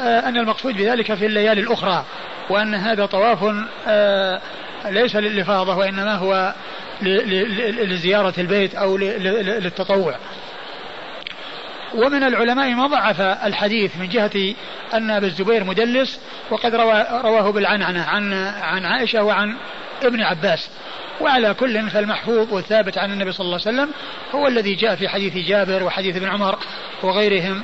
[0.00, 2.04] آه، أن المقصود بذلك في الليالي الأخرى
[2.50, 3.54] وأن هذا طواف
[3.88, 4.40] آه،
[4.84, 6.54] ليس للإفاضة وإنما هو
[7.82, 10.16] لزيارة البيت أو للتطوع.
[11.94, 14.54] ومن العلماء من ضعف الحديث من جهة
[14.94, 16.20] أن أبا الزبير مدلس
[16.50, 16.74] وقد
[17.24, 19.56] رواه بالعنعنة عن عن عائشة وعن
[20.02, 20.70] ابن عباس.
[21.22, 23.90] وعلى كل فالمحفوظ والثابت عن النبي صلى الله عليه وسلم
[24.34, 26.58] هو الذي جاء في حديث جابر وحديث ابن عمر
[27.02, 27.62] وغيرهم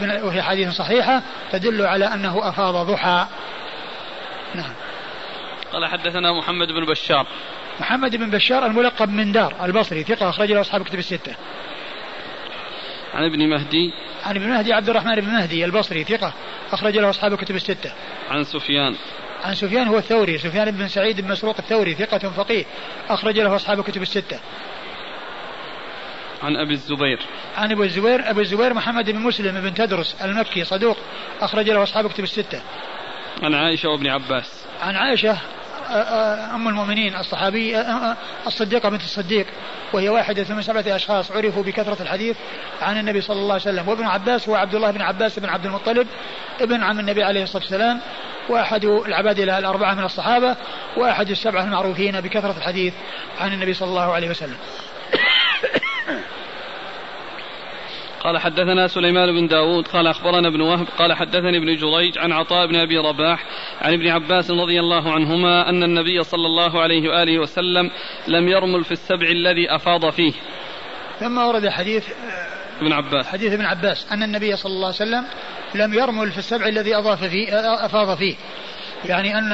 [0.00, 1.22] وهي حديث صحيحة
[1.52, 3.26] تدل على أنه أفاض ضحى.
[4.54, 4.72] نعم.
[5.72, 7.26] قال حدثنا محمد بن بشار.
[7.80, 11.34] محمد بن بشار الملقب من دار البصري ثقة أخرج له أصحاب كتب الستة.
[13.14, 13.92] عن ابن مهدي.
[14.24, 16.32] عن ابن مهدي عبد الرحمن بن مهدي البصري ثقة
[16.72, 17.92] أخرج له أصحاب كتب الستة.
[18.30, 18.96] عن سفيان.
[19.44, 22.64] عن سفيان هو الثوري سفيان بن سعيد بن مسروق الثوري ثقة فقيه.
[23.08, 24.40] أخرج له أصحاب كتب الستة.
[26.42, 27.18] عن أبي الزبير.
[27.56, 30.96] عن أبي الزبير أبي الزبير محمد بن مسلم بن تدرس المكي صدوق.
[31.40, 32.62] أخرج له أصحاب كتب الستة.
[33.42, 34.66] عن عائشة وابن عباس.
[34.82, 35.38] عن عائشة
[36.54, 37.80] أم المؤمنين الصحابية
[38.46, 39.46] الصديقة بنت الصديق
[39.92, 42.36] وهي واحدة من سبعة أشخاص عرفوا بكثرة الحديث
[42.82, 45.66] عن النبي صلى الله عليه وسلم وابن عباس هو عبد الله بن عباس بن عبد
[45.66, 46.06] المطلب
[46.60, 48.00] ابن عم النبي عليه الصلاة والسلام
[48.48, 50.56] وأحد العبادلة الأربعة من الصحابة
[50.96, 52.94] وأحد السبعة المعروفين بكثرة الحديث
[53.40, 54.56] عن النبي صلى الله عليه وسلم.
[58.24, 62.66] قال حدثنا سليمان بن داود قال أخبرنا ابن وهب قال حدثني ابن جريج عن عطاء
[62.66, 63.44] بن أبي رباح
[63.80, 67.90] عن ابن عباس رضي الله عنهما أن النبي صلى الله عليه وآله وسلم
[68.28, 70.32] لم يرمل في السبع الذي أفاض فيه.
[71.20, 72.08] ثم ورد حديث
[72.80, 73.26] ابن عباس.
[73.26, 75.24] حديث ابن عباس أن النبي صلى الله عليه وسلم
[75.74, 77.48] لم يرمل في السبع الذي أضاف فيه
[77.86, 78.34] أفاض فيه.
[79.04, 79.52] يعني أن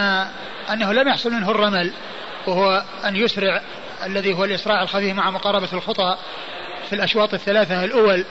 [0.73, 1.93] أنه لم يحصل منه الرمل
[2.47, 3.63] وهو أن يسرع
[4.07, 6.17] الذي هو الإسراع الخفيف مع مقاربة الخطى
[6.89, 8.25] في الأشواط الثلاثة الأول.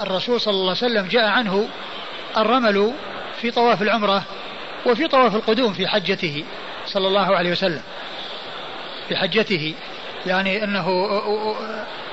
[0.00, 1.68] الرسول صلى الله عليه وسلم جاء عنه
[2.36, 2.92] الرمل
[3.40, 4.22] في طواف العمرة
[4.86, 6.44] وفي طواف القدوم في حجته
[6.86, 7.82] صلى الله عليه وسلم.
[9.08, 9.74] في حجته
[10.26, 10.88] يعني أنه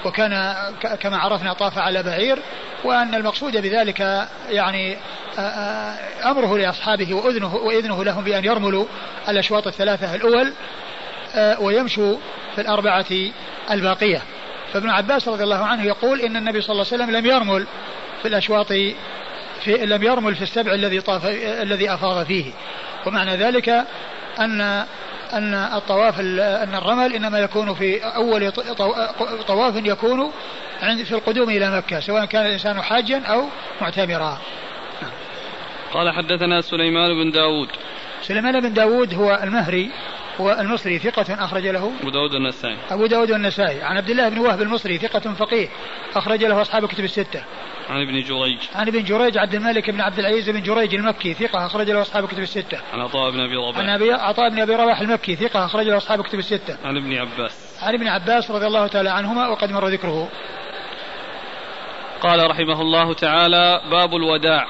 [0.06, 0.56] وكان
[1.00, 2.40] كما عرفنا طاف على بعير
[2.84, 4.98] وأن المقصود بذلك يعني
[6.26, 8.86] أمره لأصحابه وأذنه وإذنه لهم بأن يرملوا
[9.30, 10.54] الأشواط الثلاثة الأول
[11.60, 12.18] ويمشوا
[12.56, 13.06] في الأربعة
[13.72, 14.22] الباقية.
[14.74, 17.68] فابن عباس رضي الله عنه يقول إن النبي صلى الله عليه وسلم لم يرمل
[18.22, 18.96] في الأشواط في
[19.68, 21.26] لم يرمل في السبع الذي طاف
[21.62, 22.52] الذي أفاض فيه.
[23.06, 23.70] ومعنى ذلك
[24.40, 24.86] أن
[25.34, 28.52] أن الطواف أن الرمل إنما يكون في أول
[29.48, 30.32] طواف يكون
[30.82, 33.46] عند في القدوم إلى مكة سواء كان الإنسان حاجا أو
[33.82, 34.38] معتمرا.
[35.94, 37.70] قال حدثنا سليمان بن داود.
[38.22, 39.92] سليمان بن داود هو المهري.
[40.40, 41.92] والمصري ثقة أخرج له.
[42.02, 45.68] أبو داود النسائي أبو داود النسائي عن عبد الله بن وهب المصري ثقة فقيه
[46.16, 47.44] أخرج له أصحاب كتب الستة.
[47.90, 48.60] عن ابن جريج.
[48.76, 52.28] عن ابن جريج عبد الملك بن عبد العزيز بن جريج المكي ثقة أخرج له أصحاب
[52.28, 52.80] كتب الستة.
[52.94, 53.80] عن عطاء بن أبي رباح.
[53.80, 56.78] عن أبي عطاء بن أبي رباح المكي ثقة أخرج له أصحاب كتب الستة.
[56.86, 57.80] عن ابن عباس.
[57.82, 60.30] عن ابن عباس رضي الله تعالى عنهما وقد مر ذكره.
[62.22, 64.68] قال رحمه الله تعالى باب الوداع.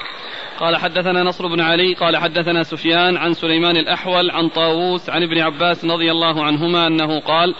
[0.59, 5.41] قال حدثنا نصر بن علي قال حدثنا سفيان عن سليمان الأحول عن طاووس عن ابن
[5.41, 7.55] عباس رضي الله عنهما أنه قال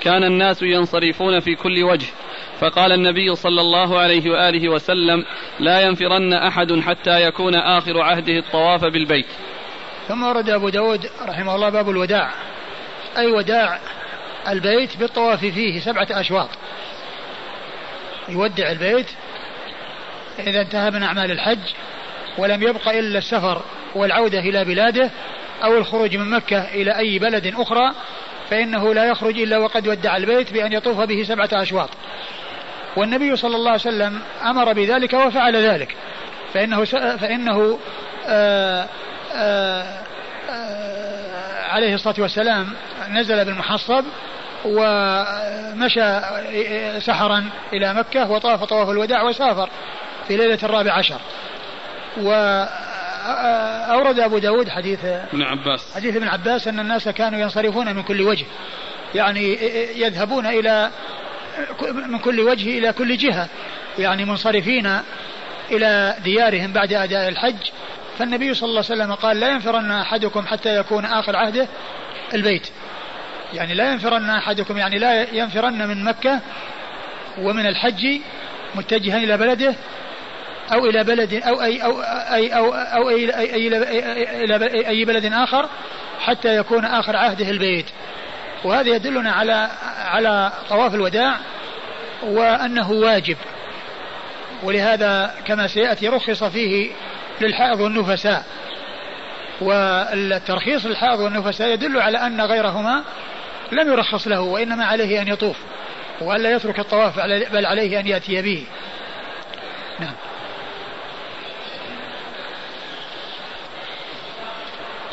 [0.00, 2.06] كان الناس ينصرفون في كل وجه.
[2.60, 5.24] فقال النبي صلى الله عليه وآله وسلم
[5.60, 9.26] لا ينفرن أحد حتى يكون آخر عهده الطواف بالبيت.
[10.08, 12.30] ثم ورد أبو داود رحمه الله باب الوداع.
[13.16, 13.78] أي وداع
[14.48, 16.48] البيت بالطواف فيه سبعة أشواط.
[18.28, 19.10] يودع البيت
[20.38, 21.58] إذا انتهى من أعمال الحج
[22.38, 23.62] ولم يبق إلا السفر
[23.94, 25.10] والعودة إلى بلاده
[25.64, 27.92] أو الخروج من مكة إلى أي بلد أخرى
[28.50, 31.88] فإنه لا يخرج إلا وقد ودع البيت بأن يطوف به سبعة أشواط.
[32.96, 35.96] والنبي صلى الله عليه وسلم أمر بذلك وفعل ذلك.
[36.54, 36.84] فإنه
[37.16, 37.78] فإنه
[38.26, 38.86] آآ
[39.34, 39.84] آآ
[40.50, 42.66] آآ عليه الصلاة والسلام
[43.10, 44.04] نزل بالمحصب
[44.64, 46.20] ومشى
[47.00, 49.68] سحرا إلى مكة وطاف طواف الوداع وسافر
[50.28, 51.20] في ليلة الرابع عشر.
[52.16, 55.94] وأورد أبو داود حديث ابن عباس.
[55.94, 58.46] حديث ابن عباس أن الناس كانوا ينصرفون من كل وجه.
[59.14, 59.54] يعني
[60.00, 60.90] يذهبون إلى
[61.92, 63.48] من كل وجه إلى كل جهة.
[63.98, 64.98] يعني منصرفين
[65.70, 67.70] إلى ديارهم بعد أداء الحج.
[68.18, 71.68] فالنبي صلى الله عليه وسلم قال لا ينفرن أحدكم حتى يكون آخر عهده
[72.34, 72.68] البيت.
[73.54, 76.40] يعني لا ينفرن أحدكم يعني لا ينفرن من مكة
[77.38, 78.20] ومن الحج
[78.74, 79.74] متجها إلى بلده
[80.74, 82.00] أو إلى بلد أو أي أو
[82.34, 83.66] أي أو أو أي, أي,
[84.44, 85.68] إلى أي بلد آخر
[86.20, 87.86] حتى يكون آخر عهده البيت.
[88.64, 89.68] وهذا يدلنا على
[90.04, 91.36] على طواف الوداع
[92.22, 93.36] وأنه واجب.
[94.62, 96.90] ولهذا كما سيأتي رخص فيه
[97.40, 98.44] للحائض والنفساء.
[99.60, 103.04] والترخيص للحائض والنفساء يدل على أن غيرهما
[103.72, 105.56] لم يرخص له وإنما عليه أن يطوف
[106.20, 107.20] وألا يترك الطواف
[107.52, 108.64] بل عليه أن يأتي به.
[110.00, 110.14] نعم.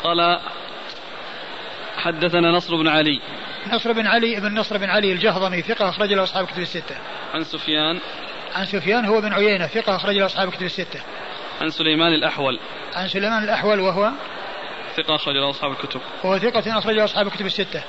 [0.04, 0.40] قال
[1.96, 3.20] حدثنا نصر بن علي
[3.72, 6.96] نصر بن علي بن نصر بن علي الجهضمي ثقة أخرج له أصحاب كتب الستة.
[7.34, 8.00] عن سفيان
[8.54, 11.00] عن سفيان هو بن عيينة ثقة أخرج له أصحاب كتب الستة.
[11.60, 12.58] عن سليمان الأحول
[12.94, 14.10] عن سليمان الأحول وهو
[14.96, 17.82] ثقة أخرج له أصحاب الكتب وهو ثقة أخرج له أصحاب الكتب الستة.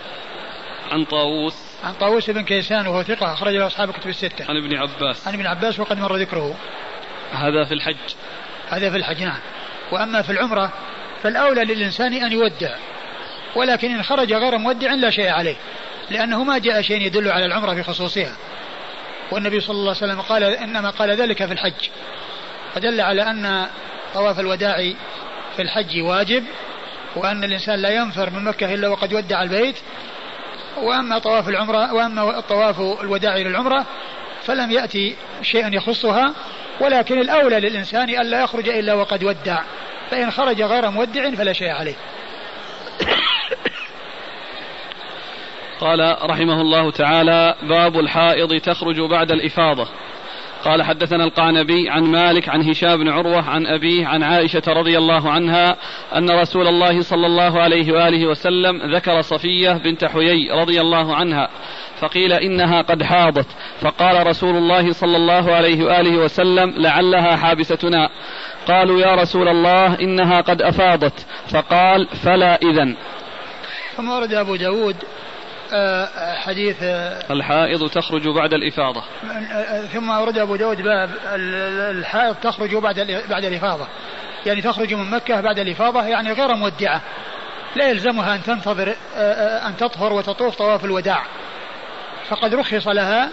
[0.91, 4.45] عن طاووس عن طاووس بن كيسان وهو ثقة أخرج له أصحاب الكتب الستة.
[4.49, 6.55] عن ابن عباس عن ابن عباس وقد مر ذكره.
[7.31, 8.15] هذا في الحج
[8.69, 9.39] هذا في الحج نعم.
[9.91, 10.71] وأما في العمرة
[11.23, 12.75] فالأولى للإنسان أن يودع
[13.55, 15.55] ولكن إن خرج غير مودع لا شيء عليه
[16.09, 18.35] لأنه ما جاء شيء يدل على العمرة بخصوصها
[19.31, 21.89] والنبي صلى الله عليه وسلم قال إنما قال ذلك في الحج
[22.75, 23.67] فدل على أن
[24.13, 24.93] طواف الوداع
[25.55, 26.43] في الحج واجب
[27.15, 29.75] وأن الإنسان لا ينفر من مكة إلا وقد ودع البيت
[30.77, 33.85] وأما طواف العمرة وأما طواف الوداع للعمرة
[34.43, 36.33] فلم يأتي شيئا يخصها
[36.79, 39.61] ولكن الأولى للإنسان ألا يخرج إلا وقد ودع.
[40.13, 41.95] فإن خرج غير مودع فلا شيء عليه.
[45.79, 49.87] قال رحمه الله تعالى باب الحائض تخرج بعد الإفاضة.
[50.65, 55.31] قال حدثنا القعنبي عن مالك عن هشام بن عروة عن أبيه عن عائشة رضي الله
[55.31, 55.77] عنها
[56.15, 61.49] أن رسول الله صلى الله عليه وآله وسلم ذكر صفية بنت حيي رضي الله عنها
[61.99, 63.47] فقيل إنها قد حاضت
[63.81, 68.09] فقال رسول الله صلى الله عليه وآله وسلم لعلها حابستنا.
[68.67, 71.25] قالوا يا رسول الله إنها قد أفاضت.
[71.53, 72.95] فقال فلا إذن.
[73.97, 74.95] ثم ورد أبو داود
[75.73, 79.03] آه، حديث آه، الحائض تخرج بعد الإفاضة.
[79.53, 81.09] آه، ثم ورد أبو داود باب
[81.91, 83.87] الحائض تخرج بعد بعد الإفاضة.
[84.45, 87.01] يعني تخرج من مكة بعد الإفاضة يعني غير مودعة.
[87.75, 88.95] لا يلزمها أن تنتظر
[89.67, 91.23] أن تطهر وتطوف طواف الوداع.
[92.29, 93.29] فقد رخص لها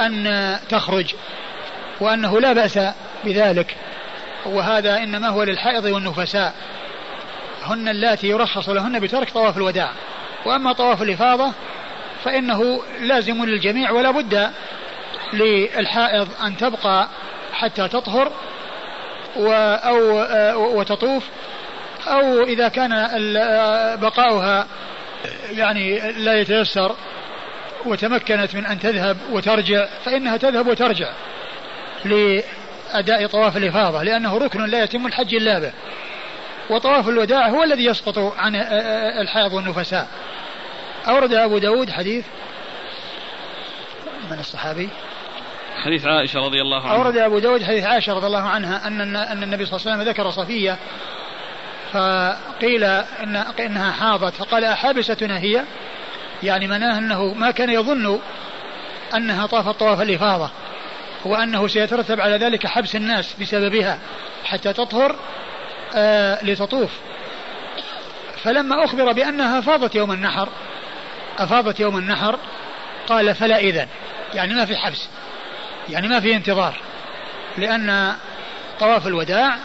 [0.00, 1.14] أن تخرج
[2.00, 2.78] وأنه لا بأس
[3.24, 3.76] بذلك.
[4.46, 6.54] وهذا إنما هو للحائض والنفساء.
[7.62, 9.90] هن اللاتي يرخص لهن بترك طواف الوداع.
[10.44, 11.52] وأما طواف الإفاضة
[12.24, 14.50] فإنه لازم للجميع ولا بد
[15.32, 17.08] للحائض أن تبقى
[17.52, 18.32] حتى تطهر
[19.36, 21.24] أو وتطوف.
[22.06, 22.90] أو إذا كان
[24.00, 24.66] بقاؤها
[25.50, 26.96] يعني لا يتيسر
[27.84, 31.12] وتمكنت من أن تذهب وترجع فإنها تذهب وترجع
[32.94, 35.72] لأداء طواف الإفاضة لأنه ركن لا يتم الحج إلا به.
[36.70, 38.56] وطواف الوداع هو الذي يسقط عن
[39.20, 40.08] الحائض والنفساء.
[41.08, 42.26] أورد أبو داود حديث.
[44.30, 44.88] من الصحابي؟
[45.84, 46.96] حديث عائشة رضي الله عنها.
[46.96, 50.08] أورد أبو داود حديث عائشة رضي الله عنها أن أن النبي صلى الله عليه وسلم
[50.08, 50.78] ذكر صفية
[51.92, 55.64] فقيل إن إنها حاضت فقال أحابستنا هي؟
[56.42, 58.18] يعني معناه أنه ما كان يظن
[59.14, 60.50] أنها طافت طواف الإفاضة.
[61.24, 63.98] وأنه سيترتب على ذلك حبس الناس بسببها
[64.44, 65.16] حتى تطهر
[65.94, 66.90] آه لتطوف.
[68.42, 70.48] فلما أخبر بأنها فاضت يوم النحر
[71.38, 72.38] أفاضت يوم النحر
[73.06, 73.86] قال فلا إذن.
[74.34, 75.08] يعني ما في حبس
[75.90, 76.80] يعني ما في انتظار
[77.58, 78.14] لأن
[78.80, 79.56] طواف الوداع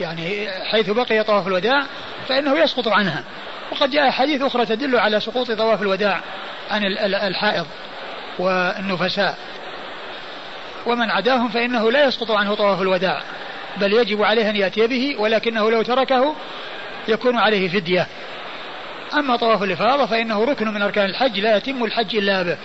[0.00, 1.86] يعني حيث بقي طواف الوداع
[2.28, 3.24] فإنه يسقط عنها.
[3.72, 6.20] وقد جاء حديث أخرى تدل على سقوط طواف الوداع
[6.70, 7.66] عن الحائض
[8.38, 9.38] والنفساء.
[10.86, 13.22] ومن عداهم فإنه لا يسقط عنه طواف الوداع
[13.76, 16.34] بل يجب عليه أن يأتي به ولكنه لو تركه
[17.08, 18.06] يكون عليه فدية.
[19.14, 22.56] أما طواف الإفاضة فإنه ركن من أركان الحج لا يتم الحج إلا به.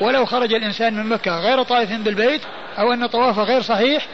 [0.00, 2.40] ولو خرج الإنسان من مكة غير طائف بالبيت
[2.78, 4.06] أو أن طوافه غير صحيح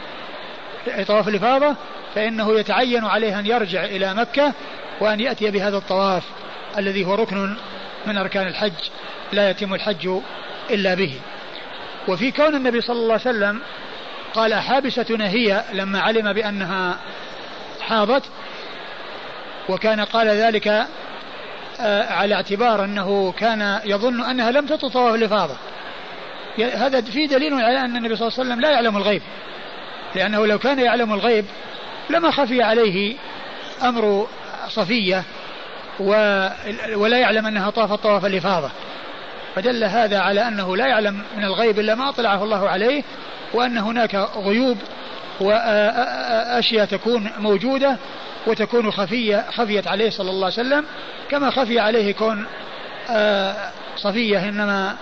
[1.07, 1.75] طواف الإفاضة
[2.15, 4.53] فإنه يتعين عليه أن يرجع إلى مكة
[4.99, 6.23] وأن يأتي بهذا الطواف
[6.77, 7.57] الذي هو ركن
[8.05, 8.71] من أركان الحج
[9.33, 10.09] لا يتم الحج
[10.69, 11.13] إلا به.
[12.07, 13.61] وفي كون النبي صلى الله عليه وسلم
[14.33, 16.97] قال حابستنا هي لما علم بأنها
[17.81, 18.23] حاضت
[19.69, 20.87] وكان قال ذلك
[21.79, 25.55] آه، على اعتبار أنه كان يظن أنها لم تطل طواف الإفاضة.
[26.59, 29.21] هذا في دليل على أن النبي صلى الله عليه وسلم لا يعلم الغيب.
[30.15, 31.45] لأنه لو كان يعلم الغيب
[32.09, 33.15] لما خفي عليه
[33.83, 34.27] أمر
[34.69, 35.23] صفية
[36.95, 38.71] ولا يعلم أنها طافت طواف الإفاضة.
[39.57, 43.03] فدل هذا على أنه لا يعلم من الغيب إلا ما أطلعه الله عليه
[43.53, 44.77] وأن هناك غيوب
[45.39, 47.97] وأشياء تكون موجودة
[48.47, 50.85] وتكون خفية خفيت عليه صلى الله عليه وسلم
[51.29, 52.45] كما خفي عليه كون
[53.95, 54.95] صفية إنما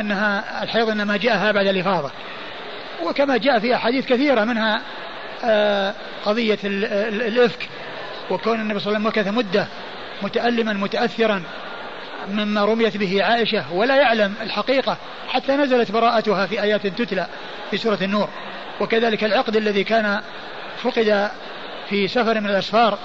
[0.00, 2.10] أنها الحيض إنما جاءها بعد الإفاضة.
[3.04, 4.80] وكما جاء في أحاديث كثيرة منها
[6.24, 7.68] قضية الإفك
[8.30, 9.66] وكون النبي صلى الله عليه وسلم مكث مدة
[10.22, 11.42] متألما متأثرا.
[12.28, 14.96] مما رميت به عائشة ولا يعلم الحقيقة
[15.28, 17.26] حتى نزلت براءتها في آيات تتلى
[17.70, 18.28] في سورة النور.
[18.80, 20.20] وكذلك العقد الذي كان
[20.82, 21.30] فقد
[21.88, 22.98] في سفر من الأسفار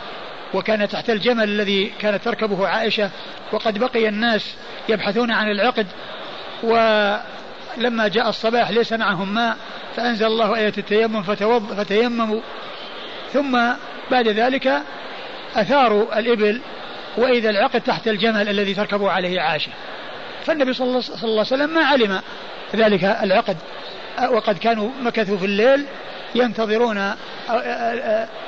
[0.53, 3.09] وكان تحت الجمل الذي كانت تركبه عائشة
[3.51, 4.55] وقد بقي الناس
[4.89, 5.87] يبحثون عن العقد.
[6.63, 9.57] ولما جاء الصباح ليس معهم ماء
[9.95, 11.23] فأنزل الله آية التيمم
[11.77, 12.41] فتيمموا.
[13.33, 13.59] ثم
[14.11, 14.81] بعد ذلك
[15.55, 16.61] أثاروا الإبل
[17.17, 19.71] وإذا العقد تحت الجمل الذي تركب عليه عائشة.
[20.45, 22.21] فالنبي صلى الله عليه وسلم ما علم
[22.75, 23.57] ذلك العقد.
[24.31, 25.85] وقد كانوا مكثوا في الليل
[26.35, 27.13] ينتظرون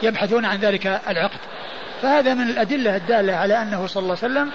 [0.04, 1.40] يبحثون عن ذلك العقد.
[2.02, 4.52] فهذا من الأدلة الدالة على أنه صلى الله عليه وسلم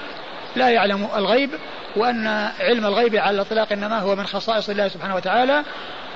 [0.57, 1.51] لا يعلم الغيب
[1.97, 2.27] وأن
[2.61, 5.63] علم الغيب على الإطلاق إنما هو من خصائص الله سبحانه وتعالى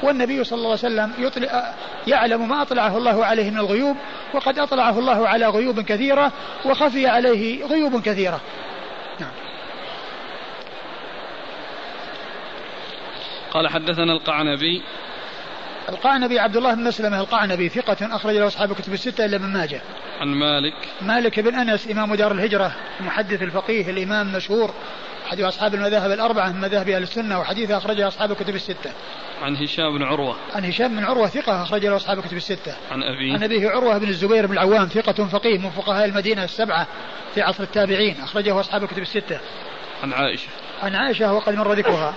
[0.03, 1.75] والنبي صلى الله عليه وسلم يطلع
[2.07, 3.97] يعلم ما أطلعه الله عليه من الغيوب
[4.35, 6.33] وقد أطلعه الله على غيوب كثيرة
[6.65, 8.41] وخفي عليه غيوب كثيرة
[9.21, 9.31] نعم.
[13.51, 14.83] قال حدثنا القعنبي
[15.89, 19.81] القعنبي عبد الله بن مسلمة القعنبي ثقة أخرج له أصحاب الكتب الستة إلا من ماجه.
[20.21, 20.75] عن مالك.
[21.01, 24.75] مالك بن أنس إمام دار الهجرة المحدث الفقيه الإمام المشهور
[25.31, 28.93] أحد أصحاب المذاهب الأربعة من مذاهب أهل السنة وحديثه أخرجه أصحاب الكتب الستة.
[29.43, 30.37] عن هشام بن عروة.
[30.55, 32.77] عن هشام بن عروة ثقة أخرج له أصحاب الكتب الستة.
[32.91, 33.35] عن أبيه.
[33.35, 36.87] عن أبيه عروة بن الزبير بن العوام ثقة فقيه من فقهاء المدينة السبعة
[37.35, 39.41] في عصر التابعين أخرجه أصحاب الكتب الستة.
[40.03, 40.49] عن عائشة.
[40.83, 42.15] عن عائشة وقد مر ذكرها.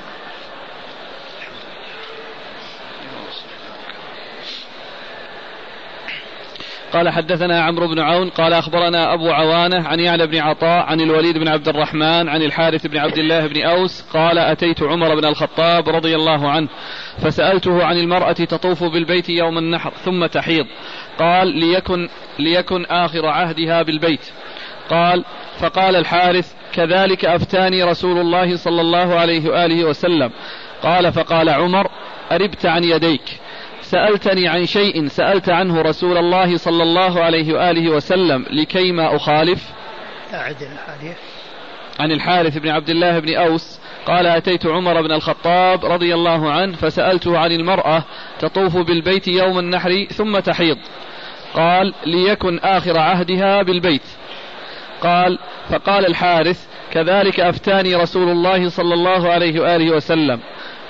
[6.94, 11.38] قال حدثنا عمرو بن عون قال أخبرنا أبو عوانة عن يعلى بن عطاء عن الوليد
[11.38, 15.90] بن عبد الرحمن عن الحارث بن عبد الله بن أوس قال أتيت عمر بن الخطاب
[15.90, 16.68] رضي الله عنه
[17.18, 20.66] فسألته عن المرأة تطوف بالبيت يوم النحر ثم تحيض
[21.20, 24.32] قال ليكن ليكن آخر عهدها بالبيت
[24.90, 25.26] قال
[25.60, 30.32] فقال الحارث كذلك أفتاني رسول الله صلى الله عليه وآله وسلم
[30.84, 31.88] قال فقال عمر
[32.32, 33.40] أربت عن يديك
[33.94, 39.64] سألتني عن شيء سألت عنه رسول الله صلى الله عليه وآله وسلم لكي ما أخالف؟
[40.34, 41.18] أعد الحديث.
[42.00, 46.76] عن الحارث بن عبد الله بن أوس قال أتيت عمر بن الخطاب رضي الله عنه
[46.76, 48.04] فسألته عن المرأة
[48.40, 50.78] تطوف بالبيت يوم النحر ثم تحيض.
[51.54, 54.08] قال ليكن آخر عهدها بالبيت.
[55.02, 55.40] قال
[55.70, 60.40] فقال الحارث كذلك أفتاني رسول الله صلى الله عليه وآله وسلم.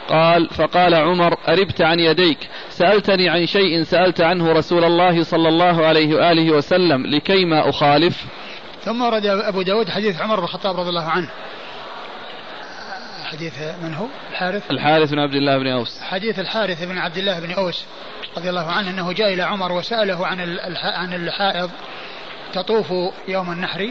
[0.09, 2.37] قال فقال عمر أربت عن يديك.
[2.69, 8.25] سألتني عن شيء سألت عنه رسول الله صلى الله عليه وآله وسلم لكي ما أخالف.
[8.81, 11.29] ثم ورد أبو داود حديث عمر بن الخطاب رضي الله عنه.
[13.23, 16.01] حديث من هو؟ الحارث؟ الحارث بن عبد الله بن أوس.
[16.01, 17.85] حديث الحارث بن عبد الله بن أوس
[18.37, 21.69] رضي الله عنه أنه جاء إلى عمر وسأله عن عن الحائض.
[22.53, 22.93] تطوف
[23.27, 23.89] يوم النحر.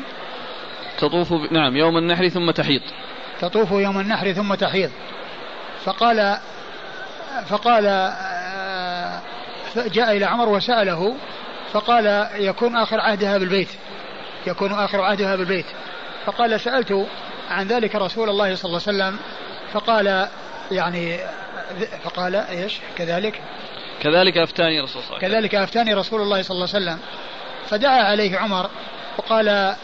[0.99, 2.81] تطوف نعم يوم النحر ثم تحيض.
[3.41, 4.91] تطوف يوم النحر ثم تحيض.
[5.85, 6.39] فقال
[7.49, 7.85] فقال
[9.77, 11.17] جاء إلى عمر وسأله
[11.73, 13.69] فقال يكون آخر عهدها بالبيت
[14.47, 15.67] يكون آخر عهدها بالبيت.
[16.27, 17.07] فقال سألت
[17.51, 19.19] عن ذلك رسول الله صلى الله عليه وسلم
[19.73, 20.29] فقال
[20.71, 21.19] يعني
[22.05, 23.41] فقال إيش؟ كذلك؟
[24.03, 26.99] كذلك أفتاني رسول الله كذلك أفتاني رسول الله صلى الله عليه وسلم.
[27.69, 28.71] فدعا عليه عمر
[29.19, 29.75] وقال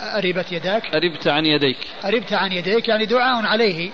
[0.00, 1.78] أربت يداك؟ أربت عن يديك.
[2.04, 3.90] أربت عن يديك يعني دعاء عليه.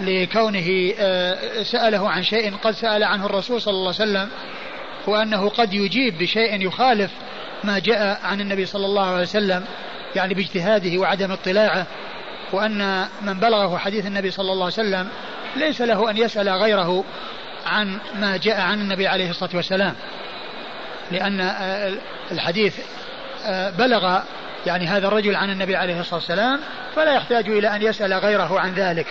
[0.00, 4.28] لكونه آه، سأله عن شيء قد سأل عنه الرسول صلى الله عليه وسلم
[5.06, 7.10] وأنه قد يجيب بشيء يخالف
[7.64, 9.64] ما جاء عن النبي صلى الله عليه وسلم
[10.16, 11.86] يعني باجتهاده وعدم اطلاعه
[12.52, 15.08] وأن من بلغه حديث النبي صلى الله عليه وسلم
[15.56, 17.04] ليس له أن يسأل غيره
[17.66, 19.94] عن ما جاء عن النبي عليه الصلاة والسلام.
[21.10, 21.92] لأن آه،
[22.30, 22.78] الحديث
[23.46, 24.18] آه، بلغ
[24.66, 26.60] يعني هذا الرجل عن النبي عليه الصلاة والسلام
[26.96, 29.06] فلا يحتاج إلى أن يسأل غيره عن ذلك.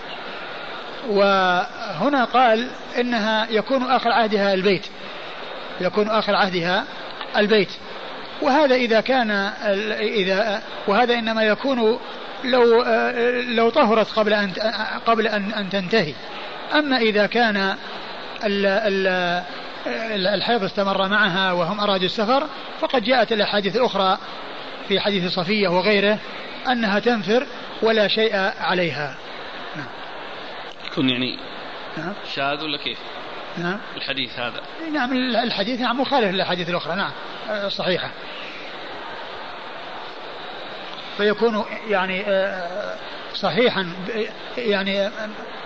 [1.10, 4.86] وهنا قال إنها يكون آخر عهدها البيت.
[5.82, 6.84] يكون آخر عهدها
[7.38, 7.72] البيت.
[8.41, 9.32] وهذا إذا كان
[9.99, 11.99] إذا وهذا إنما يكون
[12.43, 12.84] لو
[13.41, 14.53] لو طهرت قبل أن
[15.05, 16.14] قبل أن أن تنتهي.
[16.74, 17.76] أما إذا كان
[20.36, 22.47] الحيض استمر معها وهم أرادوا السفر
[22.82, 24.18] فقد جاءت الأحاديث الأخرى
[24.88, 26.20] في حديث صفية وغيره
[26.72, 27.45] أنها تنفر
[27.82, 29.16] ولا شيء عليها.
[30.98, 31.39] يكون يعني.
[31.98, 32.14] نعم.
[32.36, 32.98] شاذ ولا كيف؟
[33.58, 33.80] نعم.
[33.95, 34.62] الحديث هذا.
[34.93, 36.95] نعم الحديث نعم مخالف للأحاديث الأخرى.
[36.95, 37.12] نعم.
[37.50, 38.10] آه، صحيحة.
[41.18, 42.95] فيكون يعني آه،
[43.34, 43.93] صحيحا
[44.58, 45.10] يعني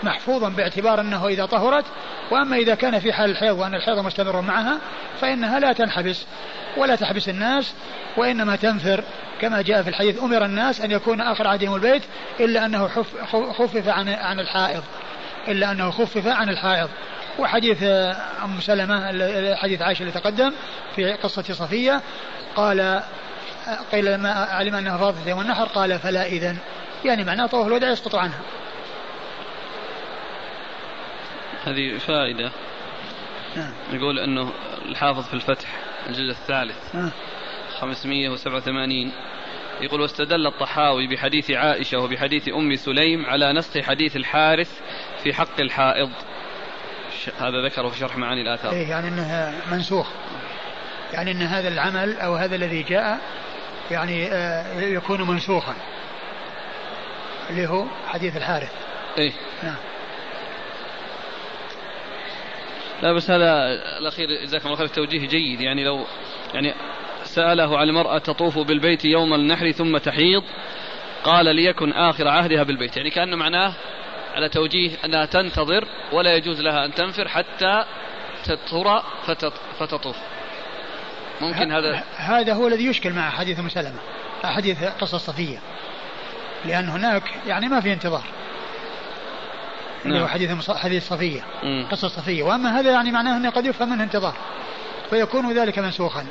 [0.03, 1.85] محفوظا باعتبار أنه إذا طهرت
[2.31, 4.79] وأما إذا كان في حال الحيض وأن الحيض مستمر معها
[5.21, 6.25] فإنها لا تنحبس
[6.77, 7.73] ولا تحبس الناس
[8.17, 9.03] وإنما تنفر.
[9.41, 12.03] كما جاء في الحديث أمر الناس أن يكون آخر عهدهم البيت
[12.39, 12.87] إلا أنه
[13.53, 14.83] خفف عن عن الحائض.
[15.47, 16.89] إلا أنه خفف عن الحائض
[17.39, 17.83] وحديث
[18.43, 19.05] أم سلمة
[19.55, 20.53] حديث عائشة اللي تقدم
[20.95, 22.01] في قصة صفية
[22.55, 23.03] قال
[23.91, 26.57] قيل ما علم أنها فاضت يوم النحر قال فلا إذن
[27.05, 28.39] يعني معناه طواف الوداع يسقط عنها
[31.63, 32.51] هذه فائدة
[33.55, 33.73] نعم.
[33.93, 34.51] يقول أنه
[34.85, 37.11] الحافظ في الفتح الجزء الثالث نعم.
[37.79, 39.11] 587
[39.81, 44.81] يقول واستدل الطحاوي بحديث عائشة وبحديث أم سليم على نسخ حديث الحارث
[45.23, 46.09] في حق الحائض.
[47.39, 48.71] هذا ذكره في شرح معاني الآثار.
[48.71, 50.07] إيه يعني أنه منسوخ.
[51.13, 53.19] يعني أن هذا العمل أو هذا الذي جاء
[53.91, 55.75] يعني آه، يكون منسوخا.
[57.49, 58.71] اللي هو حديث الحارث.
[59.17, 59.31] إيه.
[59.63, 59.75] نعم.
[63.01, 63.67] لا بس هذا
[63.99, 65.61] الأخير جزاكم الله خير التوجيه جيد.
[65.61, 66.05] يعني لو
[66.53, 66.73] يعني
[67.23, 70.43] سأله عن المرأة تطوف بالبيت يوم النحر ثم تحيض
[71.23, 72.97] قال ليكن آخر عهدها بالبيت.
[72.97, 73.73] يعني كأنه معناه
[74.35, 77.85] على توجيه أنها تنتظر ولا يجوز لها أن تنفر حتى
[78.43, 79.03] تطهر
[79.79, 80.17] فتطوف
[81.41, 83.99] ممكن هذا هذا هو الذي يشكل مع حديث أم سلمة
[84.43, 85.59] حديث قصة صفية.
[86.65, 88.23] لأن هناك يعني ما في انتظار.
[90.05, 90.21] نعم.
[90.21, 91.41] هو حديث حديث صفية
[91.91, 92.43] قصة صفية.
[92.43, 94.35] وأما هذا يعني معناه أنه قد يفهم منه انتظار
[95.09, 96.25] فيكون ذلك منسوخا.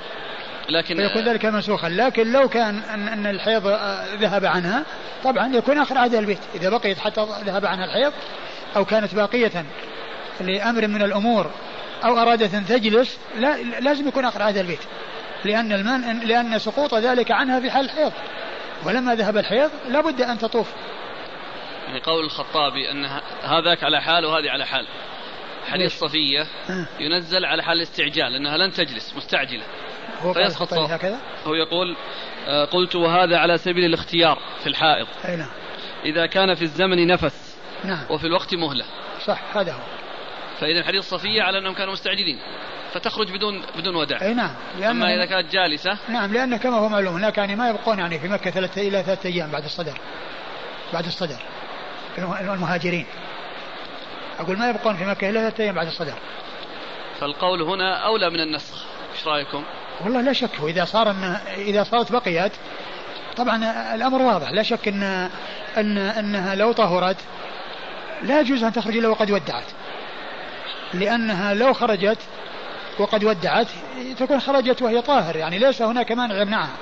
[0.70, 1.88] لكن فيكون ذلك منسوخا.
[1.88, 4.84] لكن لو كان أن, أن الحيض آه، ذهب عنها
[5.24, 6.38] طبعا يكون آخر عهد البيت.
[6.54, 8.12] إذا بقيت حتى ذهب عنها الحيض
[8.76, 9.64] أو كانت باقية
[10.40, 11.50] لأمر من الأمور
[12.04, 14.80] أو أرادت أن تجلس لا لازم يكون آخر عهد البيت.
[15.44, 18.12] لأن المن لأن سقوط ذلك عنها في حال الحيض.
[18.84, 20.72] ولما ذهب الحيض لابد أن تطوف.
[21.86, 23.04] يعني قول الخطابي أن
[23.42, 24.86] هذاك على حال وهذه على حال.
[25.66, 26.46] حديث صفية
[27.00, 29.62] ينزل على حال الاستعجال أنها لن تجلس مستعجلة.
[30.34, 31.96] فيسقط هكذا؟ هو يقول
[32.46, 35.06] آه، قلت وهذا على سبيل الاختيار في الحائض.
[35.28, 35.50] أي نعم.
[36.04, 38.04] إذا كان في الزمن نفس نعم.
[38.10, 38.84] وفي الوقت مهلة.
[39.26, 39.80] صح هذا هو.
[40.60, 42.38] فإذا حديث صفية على أنهم كانوا مستعجلين
[42.92, 44.22] فتخرج بدون بدون وداع.
[44.22, 47.98] أي نعم أما إذا كانت جالسة نعم لأن كما هو معلوم هناك يعني ما يبقون
[47.98, 49.98] يعني في مكة ثلاثة إلى ثلاثة أيام بعد الصدر.
[50.92, 51.38] بعد الصدر.
[52.18, 53.06] المهاجرين.
[54.38, 56.14] أقول ما يبقون في مكة إلا ثلاثة أيام بعد الصدر.
[57.20, 58.84] فالقول هنا أولى من النسخ.
[59.12, 59.64] إيش رأيكم؟
[60.04, 62.52] والله لا شك واذا صار إن إذا صارت بقيت
[63.36, 65.30] طبعا الأمر واضح لا شك ان
[65.76, 67.16] ان أنها لو طهرت
[68.22, 69.64] لا يجوز أن تخرج إلا وقد ودعت.
[70.94, 72.18] لأنها لو خرجت
[72.98, 73.66] وقد ودعت
[74.18, 76.76] تكون خرجت وهي طاهر يعني ليس هناك مانع يمنعها.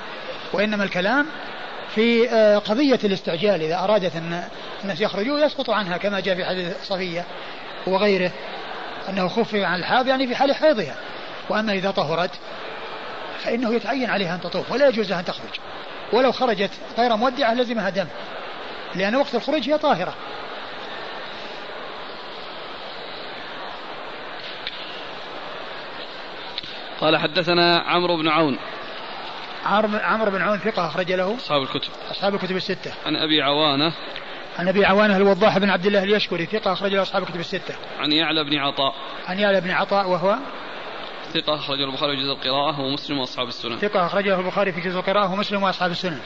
[0.53, 1.25] وإنما الكلام
[1.95, 4.43] في آه، قضية الاستعجال إذا أرادت أن
[4.83, 7.25] الناس يخرجوا يسقط عنها كما جاء في حديث صفية
[7.87, 8.31] وغيره
[9.09, 10.95] أنه خفف عن الحاب يعني في حال حيضها.
[11.49, 12.31] وأما إذا طهرت
[13.43, 15.59] فإنه يتعين عليها أن تطوف ولا يجوز لها أن تخرج.
[16.13, 18.07] ولو خرجت غير مودعة لزمها دم
[18.95, 20.13] لأن وقت الخروج هي طاهرة.
[27.01, 28.57] قال حدثنا عمرو بن عون.
[29.65, 31.91] عمرو بن عون ثقة أخرج له؟ أصحاب الكتب.
[32.11, 32.93] أصحاب الكتب الستة.
[33.05, 33.93] عن أبي عوانة.
[34.59, 37.75] عن أبي عوانة الوضاح بن عبد الله اليشكري ثقة أخرج له أصحاب الكتب الستة.
[37.99, 38.95] عن يعلى بن عطاء.
[39.27, 40.37] عن يعلى بن عطاء وهو
[41.33, 43.77] ثقة أخرجه البخاري في جزء القراءة ومسلم وأصحاب السنن.
[43.77, 46.19] ثقة أخرجه البخاري في جزء القراءة ومسلم وأصحاب السنن.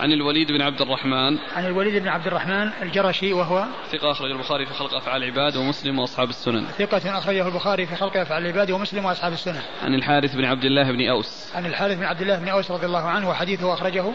[0.00, 1.38] عن الوليد بن عبد الرحمن.
[1.56, 5.98] عن الوليد بن عبد الرحمن الجرشي وهو ثقة أخرج البخاري في خلق أفعال العباد ومسلم
[5.98, 10.44] وأصحاب السنن ثقة أخرجه البخاري في خلق أفعال العباد ومسلم وأصحاب السنن عن الحارث بن
[10.44, 11.52] عبد الله بن أوس.
[11.54, 14.12] عن الحارث بن عبد الله بن أوس رضي الله عنه وحديثه أخرجه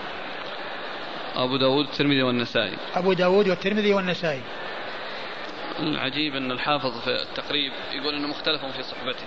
[1.36, 2.78] أبو داود والترمذي والنسائي.
[2.96, 4.42] أبو داود والترمذي والنسائي.
[5.80, 9.26] العجيب أن الحافظ في التقريب يقول أنه مختلف في صحبته.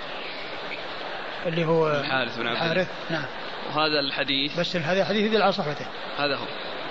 [1.47, 2.89] اللي هو الحارث بن عبد الحارث.
[3.11, 3.25] نعم.
[3.69, 4.61] وهذا الحديث.
[4.61, 5.87] بس هذا الحديث يدل على صحبته.
[6.19, 6.45] هذا هو.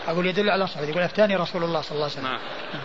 [0.08, 0.90] أقول يدل على صحبته.
[0.90, 2.24] يقول أفتاني رسول الله صلى الله عليه وسلم.
[2.24, 2.40] نعم.
[2.74, 2.84] نعم.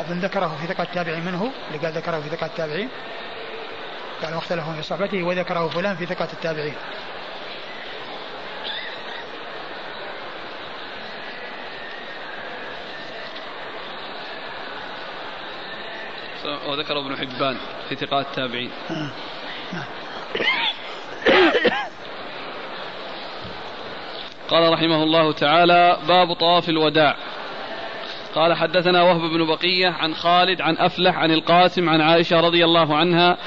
[0.00, 1.52] أظن ذكره في ثقة التابعين منه.
[1.68, 2.88] اللي قال ذكره في ثقة التابعين.
[4.22, 6.74] قال واختلفوا في صحبته وذكره فلان في ثقة التابعين.
[16.68, 17.56] وذكر ابن حبان
[17.88, 18.70] في ثقات التابعين.
[24.48, 27.16] قال رحمه الله تعالى باب طواف الوداع
[28.34, 32.96] قال حدثنا وهب بن بقية عن خالد عن أفلح عن القاسم عن عائشة رضي الله
[32.96, 33.38] عنها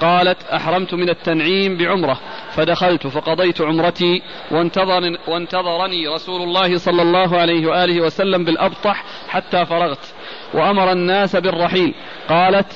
[0.00, 7.66] قالت أحرمت من التنعيم بعمرة فدخلت فقضيت عمرتي وانتظرني, وانتظرني رسول الله صلى الله عليه
[7.66, 10.13] وآله وسلم بالأبطح حتى فرغت
[10.54, 11.94] وأمر الناس بالرحيل.
[12.28, 12.66] قالت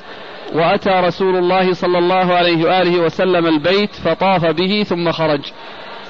[0.53, 5.41] وأتى رسول الله صلى الله عليه وآله وسلم البيت فطاف به ثم خرج.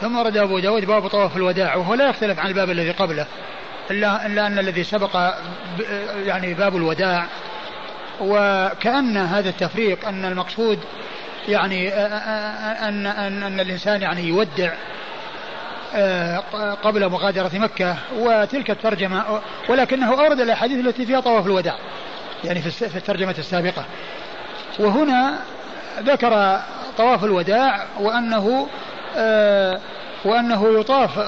[0.01, 3.27] ثم ورد أبو داود باب طواف الوداع وهو لا يختلف عن الباب الذي قبله
[3.91, 5.33] إلا, إلا أن الذي سبق
[6.27, 7.27] يعني باب الوداع.
[8.21, 10.79] وكأن هذا التفريق أن المقصود
[11.49, 14.73] يعني أن, أن, أن الإنسان يعني يودع
[16.82, 21.74] قبل مغادرة مكة وتلك الترجمة ولكنه أورد الأحاديث التي فيها طواف الوداع
[22.45, 23.84] يعني في الترجمة السابقة.
[24.78, 25.34] وهنا
[26.01, 26.61] ذكر
[26.99, 28.66] طواف الوداع وأنه
[30.24, 31.18] وأنه يطاف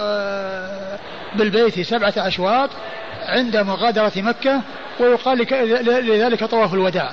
[1.34, 2.70] بالبيت سبعة أشواط
[3.26, 4.60] عند مغادرة مكة
[5.00, 5.38] ويقال
[6.06, 7.10] لذلك طواف الوداع.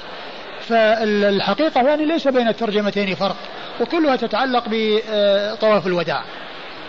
[0.62, 3.36] فالحقيقة يعني ليس بين الترجمتين فرق
[3.82, 6.24] وكلها تتعلق بطواف الوداع.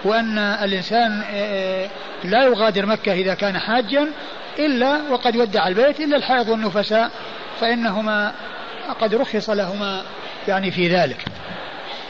[0.05, 1.23] وأن الإنسان
[2.25, 4.09] لا يغادر مكة إذا كان حاجا
[4.59, 7.11] إلا وقد ودع البيت إلا الحائض والنفساء
[7.61, 8.33] فإنهما
[9.01, 10.03] قد رخص لهما
[10.49, 11.25] يعني في ذلك.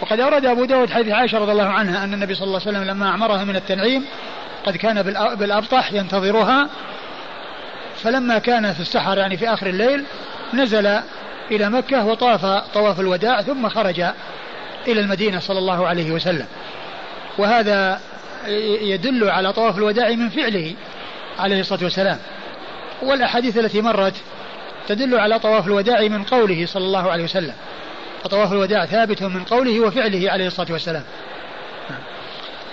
[0.01, 2.91] وقد أورد أبو داود حديث عائشة رضي الله عنها أن النبي صلى الله عليه وسلم
[2.91, 4.05] لما أعمرها من التنعيم
[4.67, 5.03] قد كان
[5.37, 6.69] بالأبطح ينتظرها
[7.97, 10.05] فلما كان في السحر يعني في آخر الليل
[10.55, 11.01] نزل
[11.51, 14.01] إلى مكة وطاف طواف الوداع ثم خرج
[14.89, 16.47] إلى المدينة صلى الله عليه وسلم.
[17.39, 18.01] وهذا
[18.81, 20.75] يدل على طواف الوداع من فعله
[21.39, 22.19] عليه الصلاة والسلام.
[23.03, 24.15] والأحاديث التي مرت
[24.89, 27.55] تدل على طواف الوداع من قوله صلى الله عليه وسلم.
[28.25, 31.05] فطواف الوداع ثابت من قوله وفعله عليه الصلاة والسلام.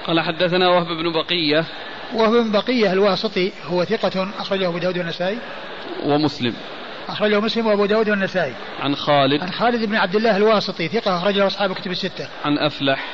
[0.07, 1.66] قال حدثنا وهب بن بقية.
[2.13, 5.38] وهب بن بقية الواسطي هو ثقة أخرجه أبو داود والنسائي.
[6.03, 6.53] ومسلم.
[7.07, 8.53] أخرجه مسلم وأبو داود والنسائي.
[8.80, 9.41] عن خالد.
[9.41, 12.28] عن خالد بن عبد الله الواسطي ثقة أخرجه أصحاب الكتب الستة.
[12.45, 13.05] عن أفلح.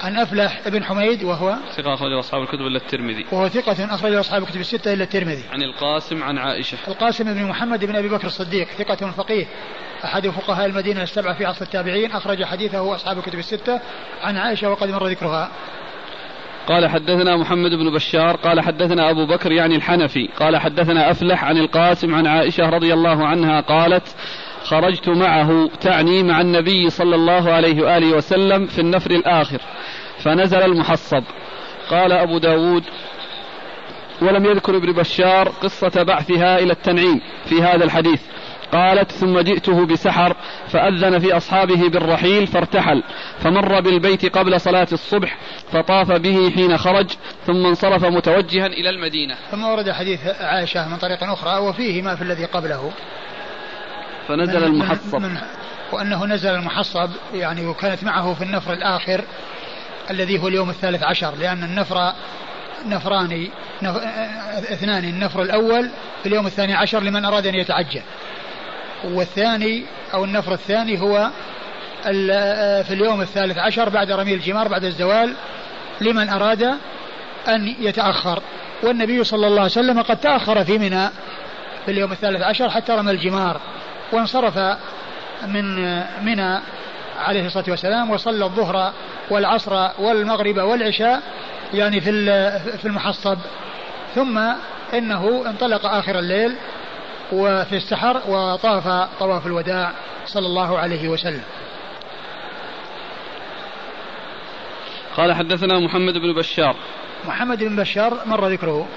[0.00, 3.26] عن أفلح بن حميد وهو ثقة أخرجه أصحاب الكتب إلا الترمذي.
[3.32, 5.44] وهو ثقة أخرجه أصحاب الكتب الستة إلا الترمذي.
[5.52, 6.78] عن القاسم عن عائشة.
[6.88, 9.46] القاسم بن محمد بن أبي بكر الصديق ثقة فقيه.
[10.04, 13.80] أحد فقهاء المدينة السبعة في عصر التابعين أخرج حديثه أصحاب الكتب الستة.
[14.22, 15.50] عن عائشة وقد مر ذكرها.
[16.68, 21.58] قال حدثنا محمد بن بشار قال حدثنا أبو بكر يعني الحنفي قال حدثنا أفلح عن
[21.58, 24.16] القاسم عن عائشة رضي الله عنها قالت
[24.64, 29.60] خرجت معه تعني مع النبي صلى الله عليه وآله وسلم في النفر الآخر
[30.18, 31.22] فنزل المحصب.
[31.90, 32.84] قال أبو داود
[34.22, 38.20] ولم يذكر ابن بشار قصة بعثها إلى التنعيم في هذا الحديث.
[38.72, 40.36] قالت ثم جئته بسحر
[40.68, 43.02] فأذن في أصحابه بالرحيل فارتحل
[43.38, 45.36] فمر بالبيت قبل صلاة الصبح
[45.72, 47.06] فطاف به حين خرج
[47.46, 49.34] ثم انصرف متوجها إلى المدينة.
[49.50, 52.92] ثم ورد حديث عائشة من طريق أخرى وفيه ما في الذي قبله.
[54.28, 55.38] فنزل المحصب من من
[55.92, 59.24] وأنه نزل المحصب يعني وكانت معه في النفر الآخر
[60.10, 62.12] الذي هو اليوم الثالث عشر لأن النفر
[62.86, 63.48] نفران
[63.82, 63.96] نف...
[64.72, 65.90] اثنان النفر الأول
[66.22, 68.02] في اليوم الثاني عشر لمن أراد أن يتعجل.
[69.04, 71.30] والثاني أو النفر الثاني هو
[72.82, 75.34] في اليوم الثالث عشر بعد رمي الجمار بعد الزوال
[76.00, 76.62] لمن أراد
[77.48, 78.42] أن يتأخر.
[78.82, 81.08] والنبي صلى الله عليه وسلم قد تأخر في منى
[81.84, 83.60] في اليوم الثالث عشر حتى رمى الجمار.
[84.12, 84.58] وانصرف
[85.46, 86.60] من منى
[87.18, 88.92] عليه الصلاة والسلام وصلى الظهر
[89.30, 91.22] والعصر والمغرب والعشاء
[91.74, 92.10] يعني في
[92.78, 93.38] في المحصب.
[94.14, 94.38] ثم
[94.94, 96.56] إنه انطلق آخر الليل
[97.32, 99.92] وفي السحر وطاف طواف الوداع
[100.26, 101.42] صلى الله عليه وسلم.
[105.16, 106.76] قال حدثنا محمد بن بشار.
[107.26, 108.88] محمد بن بشار مر ذكره.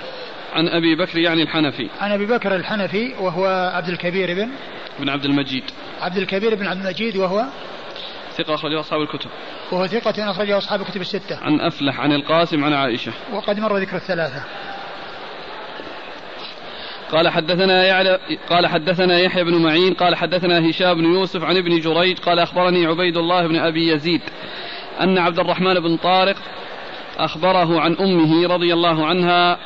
[0.53, 1.89] عن أبي بكر يعني الحنفي.
[2.01, 4.49] عن أبي بكر الحنفي وهو عبد الكبير بن
[4.99, 5.63] بن عبد المجيد.
[6.01, 7.45] عبد الكبير بن عبد المجيد وهو
[8.37, 9.29] ثقة أخرجه أصحاب الكتب.
[9.71, 11.37] وهو ثقة أخرجه أصحاب الكتب الستة.
[11.41, 13.11] عن أفلح عن القاسم عن عائشة.
[13.33, 14.43] وقد مر ذكر الثلاثة.
[17.11, 21.79] قال حدثنا يعلى قال حدثنا يحيى بن معين قال حدثنا هشام بن يوسف عن ابن
[21.79, 24.21] جريج قال أخبرني عبيد الله بن أبي يزيد
[25.01, 26.35] أن عبد الرحمن بن طارق
[27.17, 29.57] أخبره عن أمه رضي الله عنها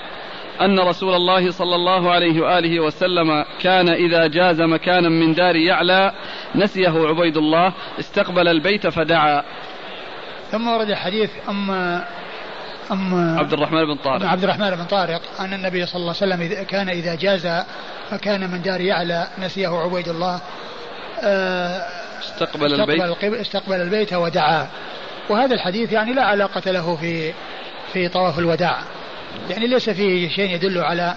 [0.61, 6.11] أن رسول الله صلى الله عليه وآله وسلم كان إذا جاز مكانا من دار يعلى
[6.55, 9.43] نسيه عبيد الله استقبل البيت فدعا.
[10.51, 11.71] ثم ورد حديث أم
[12.91, 14.25] أم عبد الرحمن بن طارق.
[14.25, 17.63] عبد الرحمن بن طارق أن النبي صلى الله عليه وسلم كان إذا جاز
[18.11, 20.41] مكانا من دار يعلى نسيه عبيد الله
[21.23, 21.81] آه،
[22.19, 23.41] استقبل, استقبل البيت.
[23.41, 24.67] استقبل البيت ودعا.
[25.29, 27.33] وهذا الحديث يعني لا علاقة له في
[27.93, 28.79] في طواف الوداع.
[29.49, 31.15] يعني ليس فيه شيء يدل على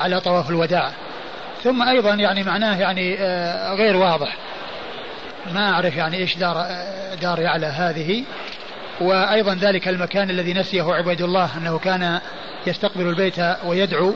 [0.00, 0.92] على طواف الوداع.
[1.62, 4.36] ثم أيضا يعني معناه يعني آه، غير واضح.
[5.54, 8.24] ما أعرف يعني إيش دار آه، دار يعلى هذه.
[9.00, 12.20] وأيضا ذلك المكان الذي نسيه عبيد الله أنه كان
[12.66, 14.14] يستقبل البيت ويدعو.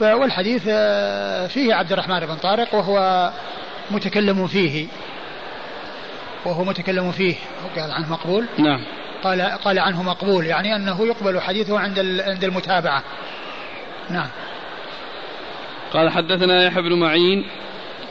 [0.00, 3.30] والحديث آه، فيه عبد الرحمن بن طارق وهو
[3.90, 4.86] متكلم فيه.
[6.44, 7.34] وهو متكلم فيه.
[7.76, 8.46] قال عنه مقبول.
[8.58, 8.84] نعم.
[9.24, 13.02] قال قال عنه مقبول يعني أنه يقبل حديثه عند عند المتابعة
[14.10, 14.28] نعم
[15.92, 17.44] قال حدثنا يحيى بن معين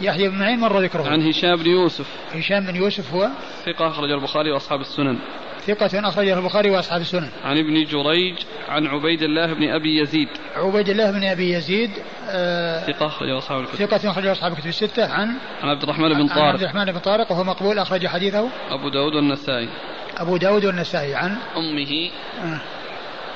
[0.02, 3.30] يحيى بن معين مر ذكره عن هشام بن يوسف هشام بن يوسف هو
[3.66, 5.20] ثقة أخرج البخاري وأصحاب السنن
[5.68, 7.30] ثقة أخرجه البخاري وأصحاب السنن.
[7.44, 8.36] عن ابن جريج
[8.70, 10.28] عن عبيد الله بن أبي يزيد.
[10.56, 11.92] عبيد الله بن أبي يزيد
[12.30, 13.86] آه ثقة أخرجه أصحاب الكتب.
[13.86, 16.42] ثقة أخرجه أصحاب الكتب الستة عن عن عبد الرحمن بن طارق.
[16.42, 18.50] عن عبد الرحمن بن طارق وهو مقبول أخرج حديثه.
[18.70, 19.70] أبو داود والنسائي.
[20.18, 22.12] أبو داود والنسائي عن أمه
[22.44, 22.60] آه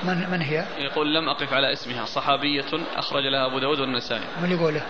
[0.04, 2.66] من من هي؟ يقول لم أقف على اسمها صحابية
[2.96, 4.22] أخرج لها أبو داود والنسائي.
[4.42, 4.82] من يقوله؟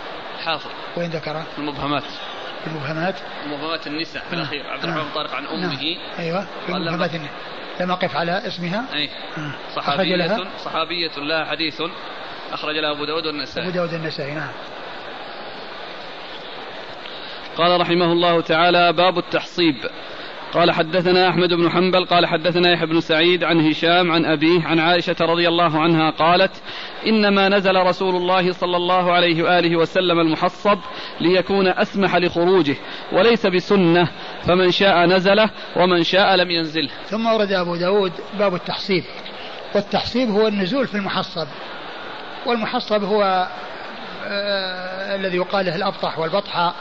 [0.46, 0.72] حافظ.
[0.98, 2.04] وين ذكره؟ المبهمات.
[2.68, 3.16] المبهمات
[3.48, 5.80] مبهمات النساء في الأخير عبد الرحمن بن طارق عن أمه.
[6.20, 7.34] أيوه في مبهمات النساء
[7.80, 9.52] لم أقف على اسمها أي آه.
[9.76, 11.82] صحابية لها صحابية لها حديث
[12.52, 14.52] أخرج لها أبو داود والنسائي أبو داود النسائي نعم
[17.58, 19.76] قال رحمه الله تعالى باب التحصيب
[20.54, 24.80] قال حدثنا أحمد بن حنبل قال حدثنا يحيى بن سعيد عن هشام عن أبيه عن
[24.80, 26.52] عائشة رضي الله عنها قالت
[27.06, 30.80] إنما نزل رسول الله صلى الله عليه وآله وسلم المحصب
[31.22, 32.76] ليكون أسمح لخروجه
[33.12, 34.08] وليس بسنة
[34.44, 36.90] فمن شاء نزله ومن شاء لم ينزله.
[37.10, 39.04] ثم ورد أبو داود باب التحصيب
[39.76, 41.48] والتحصيب هو النزول في المحصب
[42.46, 43.48] والمحصب هو
[44.26, 46.76] آه الذي يقال له الأبطح والبطحة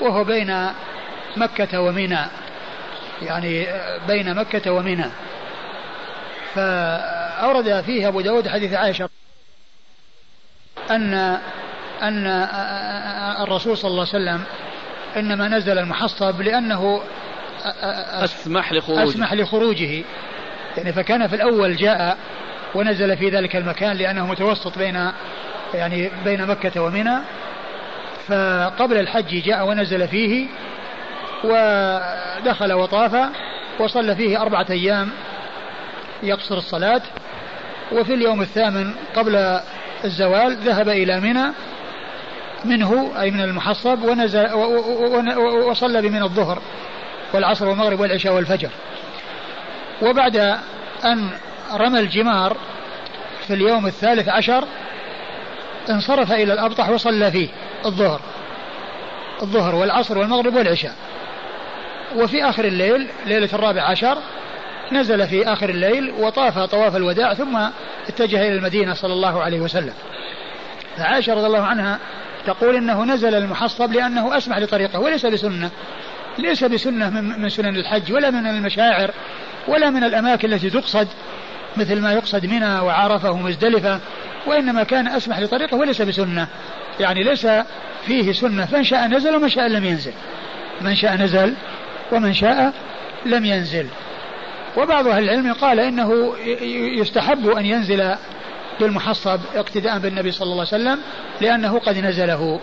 [0.00, 0.66] وهو بين
[1.36, 2.18] مكة ومنى
[3.22, 3.66] يعني
[4.08, 5.06] بين مكة ومنى.
[6.54, 9.08] فأورد فيه أبو داود حديث عائشة
[10.90, 11.14] أن
[12.02, 12.26] أن
[13.42, 14.44] الرسول صلى الله عليه وسلم
[15.16, 17.02] إنما نزل المحصب لأنه
[18.24, 19.04] أسمح لخروجه.
[19.04, 20.02] أسمح لخروجه.
[20.76, 22.18] يعني فكان في الأول جاء
[22.74, 25.10] ونزل في ذلك المكان لأنه متوسط بين
[25.74, 27.18] يعني بين مكة ومنى.
[28.28, 30.46] فقبل الحج جاء ونزل فيه
[31.44, 33.28] ودخل وطاف
[33.80, 35.10] وصلى فيه أربعة أيام
[36.22, 37.02] يقصر الصلاة
[37.92, 39.60] وفي اليوم الثامن قبل
[40.04, 41.52] الزوال ذهب إلى منى
[42.64, 44.52] منه أي من المحصب ونزل
[45.68, 46.62] وصلى بمن الظهر
[47.32, 48.70] والعصر والمغرب والعشاء والفجر.
[50.02, 50.36] وبعد
[51.04, 51.30] أن
[51.74, 52.56] رمى الجمار
[53.46, 54.64] في اليوم الثالث عشر
[55.90, 57.48] انصرف إلى الأبطح وصلى فيه
[57.86, 58.20] الظهر
[59.42, 60.94] الظهر والعصر والمغرب والعشاء.
[62.16, 64.18] وفي آخر الليل ليلة الرابع عشر
[64.92, 67.58] نزل في آخر الليل وطاف طواف الوداع ثم
[68.08, 69.92] اتجه إلى المدينة صلى الله عليه وسلم.
[70.96, 71.98] فعائشة رضي الله عنها
[72.46, 75.70] تقول إنه نزل المحصب لأنه أسمح لطريقه وليس بسنة.
[76.38, 79.10] ليس بسنة من, سنن الحج ولا من المشاعر
[79.68, 81.08] ولا من الأماكن التي تقصد
[81.76, 84.00] مثل ما يقصد منى وعرفة ومزدلفة
[84.46, 86.48] وإنما كان أسمح لطريقه وليس بسنة.
[87.00, 87.46] يعني ليس
[88.06, 88.66] فيه سنة.
[88.66, 90.12] فإن شاء نزل ومن شاء لم ينزل.
[90.80, 91.54] من شاء نزل
[92.12, 92.72] ومن شاء
[93.26, 93.86] لم ينزل.
[94.76, 96.34] وبعض أهل العلم قال إنه
[97.00, 98.14] يستحب أن ينزل
[98.80, 100.98] بالمحصب اقتداء بالنبي صلى الله عليه وسلم
[101.40, 102.60] لأنه قد نزله.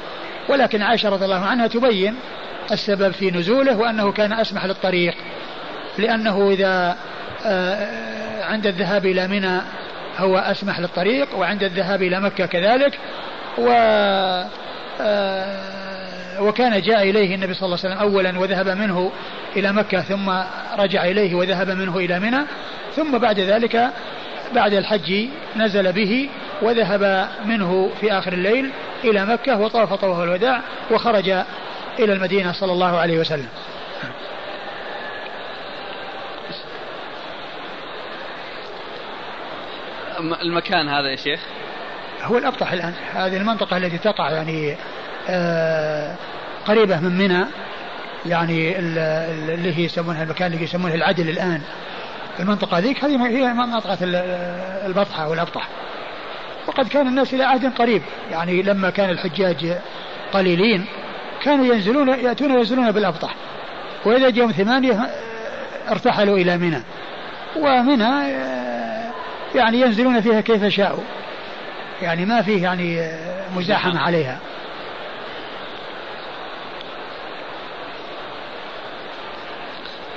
[0.49, 2.15] ولكن عائشة رضي الله عنها تبين
[2.71, 5.13] السبب في نزوله وأنه كان أسمح للطريق.
[5.97, 6.97] لأنه إذا
[7.45, 9.61] آه، عند الذهاب إلى منى
[10.17, 12.99] هو أسمح للطريق وعند الذهاب إلى مكة كذلك
[13.57, 13.69] و
[15.01, 15.82] آه،
[16.39, 19.11] وكان جاء إليه النبي صلى الله عليه وسلم أولا وذهب منه
[19.55, 20.29] إلى مكة ثم
[20.79, 22.45] رجع إليه وذهب منه إلى منى
[22.95, 23.89] ثم بعد ذلك
[24.55, 26.29] بعد الحج نزل به
[26.61, 28.71] وذهب منه في آخر الليل
[29.03, 30.61] إلى مكة وطاف طواف الوداع
[30.91, 31.29] وخرج
[31.99, 33.47] إلى المدينة صلى الله عليه وسلم.
[40.41, 41.39] المكان هذا يا شيخ؟
[42.23, 44.75] هو الأبطح الآن هذه المنطقة التي تقع يعني
[46.67, 47.45] قريبة من منى
[48.25, 51.61] يعني اللي هي يسمونها المكان اللي يسمونه العدل الآن.
[52.39, 53.97] المنطقة ذيك هذه هي منطقة
[54.85, 55.67] البطحة والأبطح.
[56.67, 58.01] وقد كان الناس إلى عهد قريب
[58.31, 59.77] يعني لما كان الحجاج
[60.33, 60.85] قليلين
[61.43, 63.35] كانوا ينزلون يأتون ينزلون بالأبطح.
[64.05, 65.09] وإذا يوم ثمانية
[65.91, 66.81] ارتحلوا إلى منى.
[67.55, 68.31] ومنى
[69.55, 71.03] يعني ينزلون فيها كيف شاءوا.
[72.01, 73.11] يعني ما فيه يعني
[73.55, 74.37] مزاحمة عليها.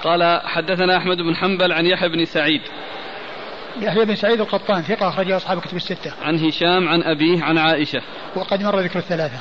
[0.06, 2.60] قال حدثنا أحمد بن حنبل عن يحيى بن سعيد
[3.80, 6.12] يحيى بن سعيد القطان ثقة أخرجه أصحاب كتب الستة.
[6.22, 8.02] عن هشام عن أبيه عن عائشة.
[8.36, 9.38] وقد مر ذكر الثلاثة.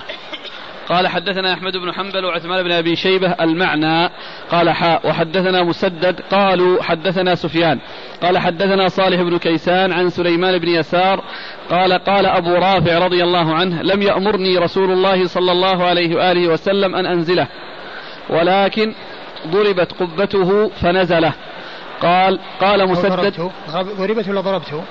[0.90, 4.10] قال حدثنا أحمد بن حنبل وعثمان بن أبي شيبة المعنى
[4.52, 7.80] قال حاء وحدثنا مسدد قالوا حدثنا سفيان
[8.24, 11.24] قال حدثنا صالح بن كيسان عن سليمان بن يسار
[11.70, 16.48] قال قال أبو رافع رضي الله عنه لم يأمرني رسول الله صلى الله عليه وآله
[16.48, 17.48] وسلم أن أنزله
[18.30, 18.94] ولكن
[19.46, 21.34] ضربت قبته فنزله.
[22.02, 23.52] قال قال مسدد.
[23.72, 24.84] ضربت ولا ضربته؟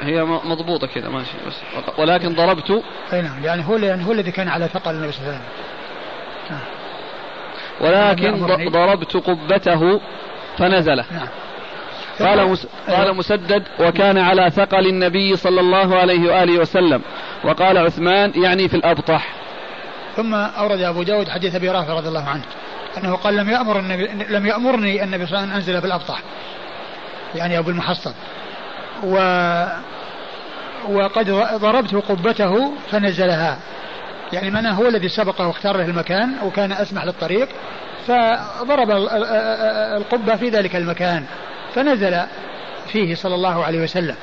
[0.00, 1.54] هي مضبوطة كذا ماشي بس.
[1.98, 2.82] ولكن ضربت.
[3.12, 5.64] أي نعم يعني هو يعني هو الذي كان على ثقل النبي صلى الله عليه وسلم.
[6.50, 6.60] نعم.
[7.80, 10.00] ولكن ضربت قبته
[10.58, 11.28] فنزل نعم.
[12.18, 12.58] قال
[12.88, 17.02] قال مسدد وكان على ثقل النبي صلى الله عليه وآله وسلم.
[17.44, 19.28] وقال عثمان يعني في الأبطح.
[20.16, 22.42] ثم أورد أبو داود حديث أبي رافع رضي الله عنه.
[22.98, 25.86] أنه قال لم يأمر النبي لم يأمرني النبي صلى الله عليه وسلم أن أنزل في
[25.86, 26.22] الابطح
[27.34, 28.12] يعني أبو المحصن.
[29.02, 29.16] و
[30.88, 33.58] وقد ضربت قبته فنزلها.
[34.32, 37.48] يعني من هو الذي سبقه واختار له المكان وكان أسمح للطريق
[38.06, 38.90] فضرب
[39.96, 41.24] القبة في ذلك المكان
[41.74, 42.20] فنزل
[42.92, 44.16] فيه صلى الله عليه وسلم.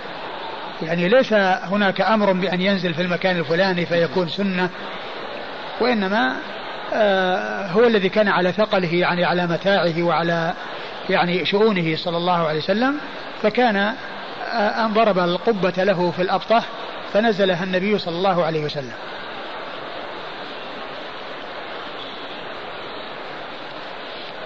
[0.82, 4.70] يعني ليس هناك أمر بأن ينزل في المكان الفلاني فيكون سنة
[5.82, 6.61] وإنما آه،
[7.72, 10.54] هو الذي كان على ثقله يعني على متاعه وعلى
[11.10, 12.98] يعني شؤونه صلى الله عليه وسلم
[13.42, 13.76] فكان
[14.52, 16.66] آه، أن ضرب القبة له في الأبطح
[17.14, 18.94] فنزلها النبي صلى الله عليه وسلم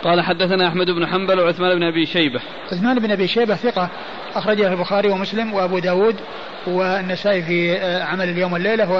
[0.03, 2.41] قال حدثنا أحمد بن حنبل وعثمان بن أبي شيبة.
[2.71, 3.89] عثمان بن أبي شيبة ثقة
[4.35, 6.15] أخرجه البخاري ومسلم وأبو داود
[6.67, 8.91] والنسائي في آه، عمل اليوم والليلة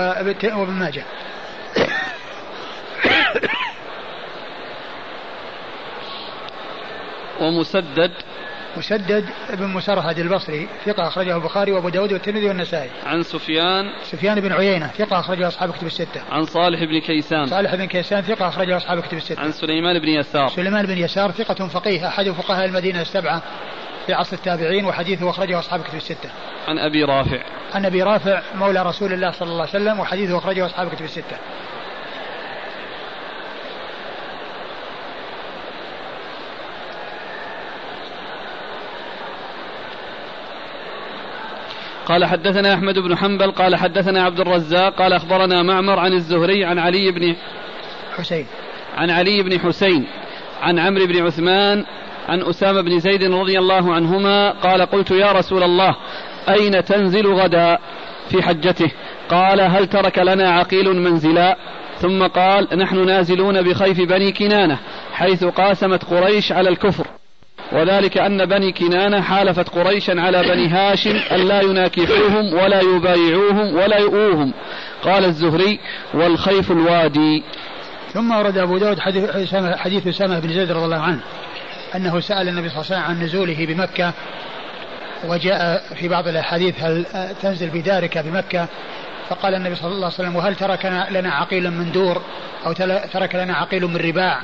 [0.44, 1.04] وابن ماجه.
[7.42, 8.12] ومسدد
[8.78, 12.90] مسدد بن مسرهد البصري ثقة أخرجه البخاري وأبو داود والترمذي والنسائي.
[13.06, 16.22] عن سفيان سفيان بن عيينة ثقة أخرجه أصحاب كتب الستة.
[16.32, 19.42] عن صالح بن كيسان صالح بن كيسان ثقة أخرجه أصحاب كتب الستة.
[19.42, 23.42] عن سليمان بن يسار سليمان بن يسار ثقة فقيه أحد فقهاء المدينة السبعة
[24.06, 26.30] في عصر التابعين وحديثه أخرجه أصحاب كتب الستة.
[26.68, 27.44] عن أبي رافع
[27.74, 31.38] عن أبي رافع مولى رسول الله صلى الله عليه وسلم وحديثه أخرجه أصحاب كتب الستة.
[42.06, 46.80] قال حدثنا أحمد بن حنبل قال حدثنا عبد الرزاق قال أخبرنا معمر عن الزهري عن
[46.80, 47.36] علي بن
[48.18, 48.46] حسين.
[48.98, 50.08] عن علي بن حسين
[50.62, 51.86] عن عمرو بن عثمان
[52.30, 55.96] عن أسامة بن زيد رضي الله عنهما قال قلت يا رسول الله
[56.50, 57.78] أين تنزل غدا
[58.30, 58.92] في حجته؟
[59.30, 61.58] قال هل ترك لنا عقيل منزلا؟
[62.00, 64.80] ثم قال نحن نازلون بخيف بني كنانة
[65.14, 67.08] حيث قاسمت قريش على الكفر.
[67.72, 73.98] وذلك أن بني كنانة حالفت قريشا على بني هاشم أن لا يناكحوهم ولا يبايعوهم ولا
[73.98, 74.54] يؤوهم.
[75.04, 75.80] قال الزهري
[76.14, 77.44] والخيف الوادي.
[78.14, 81.20] ثم ورد أبو داود حديث, أسامة بن زيد رضي الله عنه
[81.96, 84.14] أنه سأل النبي صلى الله عليه وسلم عن نزوله بمكة
[85.28, 87.06] وجاء في بعض الأحاديث هل
[87.42, 88.68] تنزل بدارك بمكة؟
[89.30, 92.22] فقال النبي صلى الله عليه وسلم وهل ترك لنا عقيلا من دور؟
[92.66, 92.74] أو
[93.14, 94.40] ترك لنا عقيل من رباع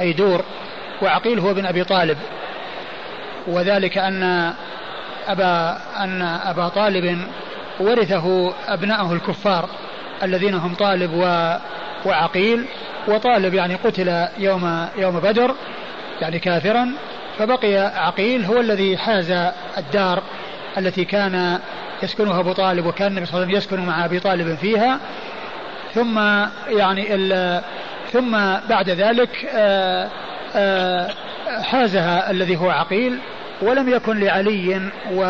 [0.00, 0.44] أي دور.
[1.02, 2.18] وعقيل هو ابن أبي طالب.
[3.46, 4.52] وذلك أن
[5.28, 7.18] أبا أن أبا طالب
[7.80, 9.68] ورثه أبناءه الكفار
[10.22, 11.56] الذين هم طالب و
[12.04, 12.64] وعقيل
[13.08, 15.54] وطالب يعني قتل يوم يوم بدر
[16.20, 16.92] يعني كافرا.
[17.38, 19.30] فبقي عقيل هو الذي حاز
[19.78, 20.22] الدار
[20.78, 21.58] التي كان
[22.02, 24.98] يسكنها أبو طالب وكان النبي صلى الله عليه وسلم يسكن مع أبي طالب فيها.
[25.94, 26.18] ثم
[26.68, 27.18] يعني
[28.12, 28.30] ثم
[28.68, 30.08] بعد ذلك آه،
[30.56, 31.10] آه،
[31.62, 33.18] حازها الذي هو عقيل.
[33.62, 34.80] ولم يكن لعلي
[35.12, 35.22] و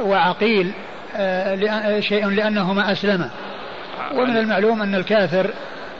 [0.00, 0.72] وعقيل
[1.16, 3.30] آه، شيء لأنهما أسلما.
[4.14, 5.50] ومن المعلوم أن الكافر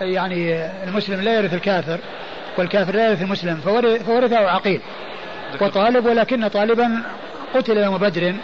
[0.01, 1.99] يعني المسلم لا يرث الكافر
[2.59, 3.57] والكافر لا يرث المسلم
[4.07, 4.81] فورثه عقيل.
[5.61, 7.03] وطالب ولكن طالبا
[7.55, 8.35] قتل يوم بدر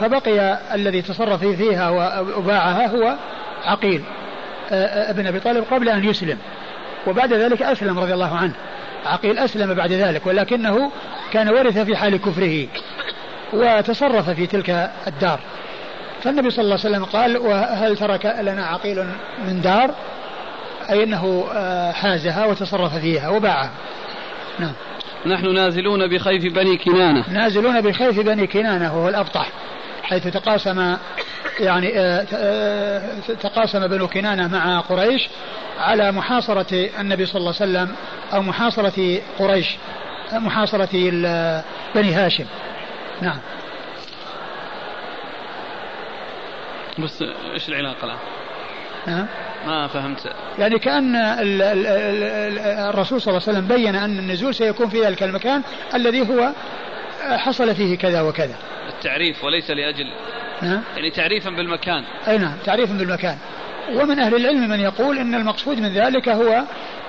[0.00, 1.90] فبقي الذي تصرف فيها
[2.20, 3.16] وباعها هو
[3.64, 4.02] عقيل
[4.72, 6.38] آه، آه، ابن أبي طالب قبل أن يسلم.
[7.06, 8.54] وبعد ذلك أسلم رضي الله عنه.
[9.06, 10.90] عقيل أسلم بعد ذلك ولكنه
[11.32, 12.66] كان ورث في حال كفره
[13.52, 15.40] وتصرف في تلك الدار.
[16.22, 19.04] فالنبي صلى الله عليه وسلم قال وهل ترك لنا عقيل
[19.48, 19.94] من دار؟
[20.90, 23.70] أي أنه آه، حازها وتصرف فيها وباعها.
[24.58, 24.72] نعم.
[25.26, 27.24] نحن نازلون بخيف بني كنانة.
[27.30, 29.50] نازلون بخيف بني كنانة وهو الأبطح
[30.02, 30.96] حيث تقاسم
[31.60, 35.28] يعني آه، آه، تقاسم بنو كنانة مع قريش
[35.78, 37.96] على محاصرة النبي صلى الله عليه وسلم
[38.34, 39.76] أو محاصرة قريش
[40.32, 40.88] محاصرة
[41.94, 42.44] بني هاشم.
[43.22, 43.38] نعم.
[46.98, 48.18] بس إيش العلاقة الآن؟
[49.06, 49.26] نعم
[49.66, 50.32] ما فهمت.
[50.58, 51.16] يعني كأن
[52.90, 55.62] الرسول صلى الله عليه وسلم بين أن النزول سيكون في ذلك المكان
[55.94, 56.52] الذي هو
[57.22, 58.54] حصل فيه كذا وكذا.
[59.06, 60.06] التعريف وليس لأجل
[60.62, 62.04] نعم يعني تعريفا بالمكان.
[62.28, 63.36] أي نعم تعريفا بالمكان.
[63.94, 66.62] ومن أهل العلم من يقول أن المقصود من ذلك هو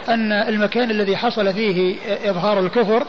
[0.09, 1.95] أن المكان الذي حصل فيه
[2.29, 3.05] إظهار الكفر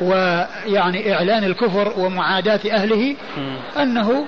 [0.00, 3.16] ويعني إعلان الكفر ومعاداة أهله
[3.76, 4.26] أنه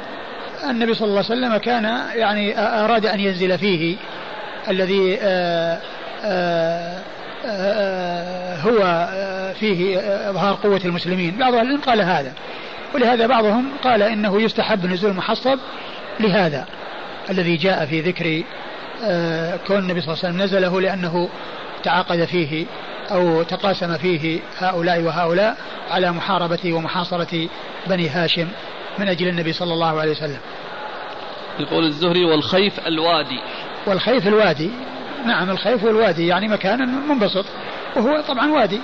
[0.70, 1.84] النبي صلى الله عليه وسلم كان
[2.14, 3.96] يعني أراد أن ينزل فيه
[4.68, 5.80] الذي آآ
[6.24, 6.98] آآ
[7.46, 9.08] آآ هو
[9.60, 9.98] فيه
[10.30, 11.36] إظهار قوة المسلمين.
[11.38, 12.32] بعض العلم قال هذا.
[12.94, 15.58] ولهذا بعضهم قال إنه يستحب نزول المحصب
[16.20, 16.66] لهذا
[17.30, 18.42] الذي جاء في ذكر
[19.66, 21.28] كون النبي صلى الله عليه وسلم نزله لأنه
[21.82, 22.66] تعاقد فيه
[23.10, 25.56] أو تقاسم فيه هؤلاء وهؤلاء
[25.90, 27.48] على محاربة ومحاصرة
[27.86, 28.48] بني هاشم
[28.98, 30.40] من أجل النبي صلى الله عليه وسلم.
[31.58, 33.40] يقول الزهري والخيف الوادي.
[33.86, 34.70] والخيف الوادي
[35.26, 37.44] نعم الخيف والوادي يعني مكان منبسط
[37.96, 38.80] وهو طبعا وادي.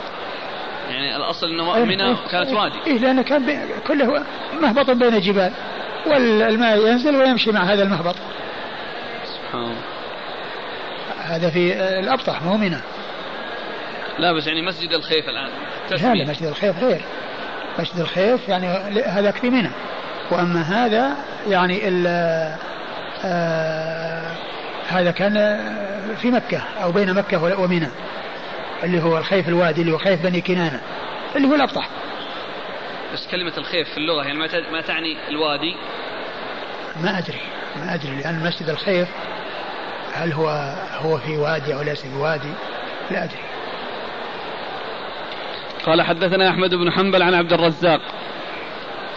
[0.98, 4.24] يعني الأصل إنه منى كانت وادي إيه لأنه كان كله
[4.60, 5.52] مهبط بين جبال
[6.06, 8.14] والماء ينزل ويمشي مع هذا المهبط.
[9.24, 9.82] سبحان الله.
[11.18, 12.78] هذا في الأبطح مو منى
[14.18, 15.48] لا بس يعني مسجد الخيف الآن.
[15.90, 17.00] لا لا مسجد الخيف غير.
[17.78, 18.66] مسجد الخيف يعني
[19.06, 19.70] هذاك في منى
[20.30, 21.16] وأما هذا
[21.48, 22.06] يعني ال
[23.24, 24.26] آه
[24.88, 25.60] هذا كان
[26.16, 27.88] في مكة أو بين مكة ومنى.
[28.84, 30.80] اللي هو الخيف الوادي اللي هو خيف بني كنانة
[31.36, 31.88] اللي هو الأبطح.
[33.14, 34.38] بس كلمة الخيف في اللغة يعني
[34.72, 35.76] ما تعني الوادي؟
[37.02, 37.40] ما أدري
[37.76, 39.08] ما أدري لأن مسجد الخيف
[40.12, 42.52] هل هو هو في وادي أو ليس في وادي؟
[43.10, 43.38] لا أدري.
[45.86, 48.00] قال حدثنا أحمد بن حنبل عن عبد الرزاق.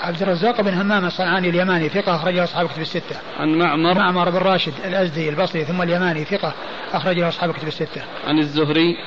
[0.02, 3.16] عبد الرزاق بن همام الصنعاني اليماني ثقة أخرجه أصحاب كتب الستة.
[3.40, 3.94] عن معمر.
[3.94, 6.54] معمر بن راشد الأزدي البصري ثم اليماني ثقة
[6.94, 8.02] أخرجه أصحاب كتب الستة.
[8.28, 8.98] عن الزهري.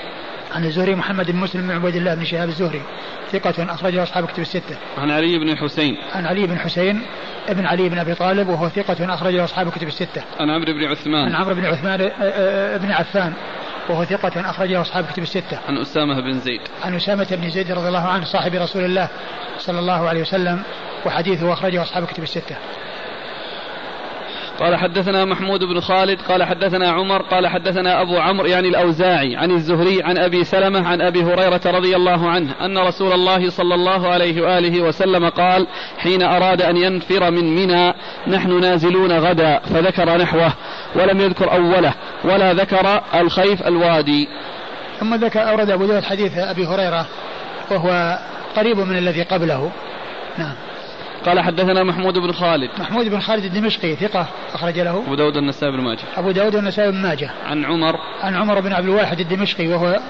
[0.54, 2.82] عن الزهري محمد بن مسلم بن عبيد الله بن شهاب الزهري
[3.32, 4.76] ثقة أخرجه أصحاب كتب الستة.
[4.98, 5.96] عن علي بن حسين.
[6.14, 7.02] عن علي بن حسين
[7.48, 10.22] ابن علي بن أبي طالب وهو ثقة أخرجه أصحاب كتب الستة.
[10.40, 11.34] عن عمرو بن عثمان.
[11.34, 11.98] عن عمرو بن عثمان
[12.78, 13.32] بن عفان
[13.88, 15.58] وهو ثقة أخرجه أصحاب كتب الستة.
[15.68, 16.60] عن أسامة بن زيد.
[16.84, 19.08] عن أسامة بن زيد رضي الله عنه صاحب رسول الله
[19.58, 20.62] صلى الله عليه وسلم
[21.06, 22.56] وحديثه أخرجه أصحاب كتب الستة.
[24.60, 29.50] قال حدثنا محمود بن خالد قال حدثنا عمر قال حدثنا أبو عمرو يعني الأوزاعي عن
[29.50, 34.08] الزهري عن أبي سلمة عن أبي هريرة رضي الله عنه أن رسول الله صلى الله
[34.08, 35.66] عليه وآله وسلم قال
[35.98, 37.94] حين أراد أن ينفر من منى
[38.26, 40.52] نحن نازلون غدا فذكر نحوه
[40.94, 41.94] ولم يذكر أوله
[42.24, 44.28] ولا ذكر الخيف الوادي.
[45.00, 47.06] ثم ذكر أورد أبو داود حديث أبي هريرة
[47.70, 48.18] وهو
[48.56, 49.70] قريب من الذي قبله.
[50.38, 50.54] نعم.
[51.26, 52.70] قال حدثنا محمود بن خالد.
[52.78, 55.02] محمود بن خالد الدمشقي ثقة أخرج له.
[55.06, 56.04] أبو داود النسائي بن ماجه.
[56.16, 57.30] أبو داود النسائي بن ماجه.
[57.46, 57.96] عن عمر.
[58.22, 60.00] عن عمر بن عبد الواحد الدمشقي وهو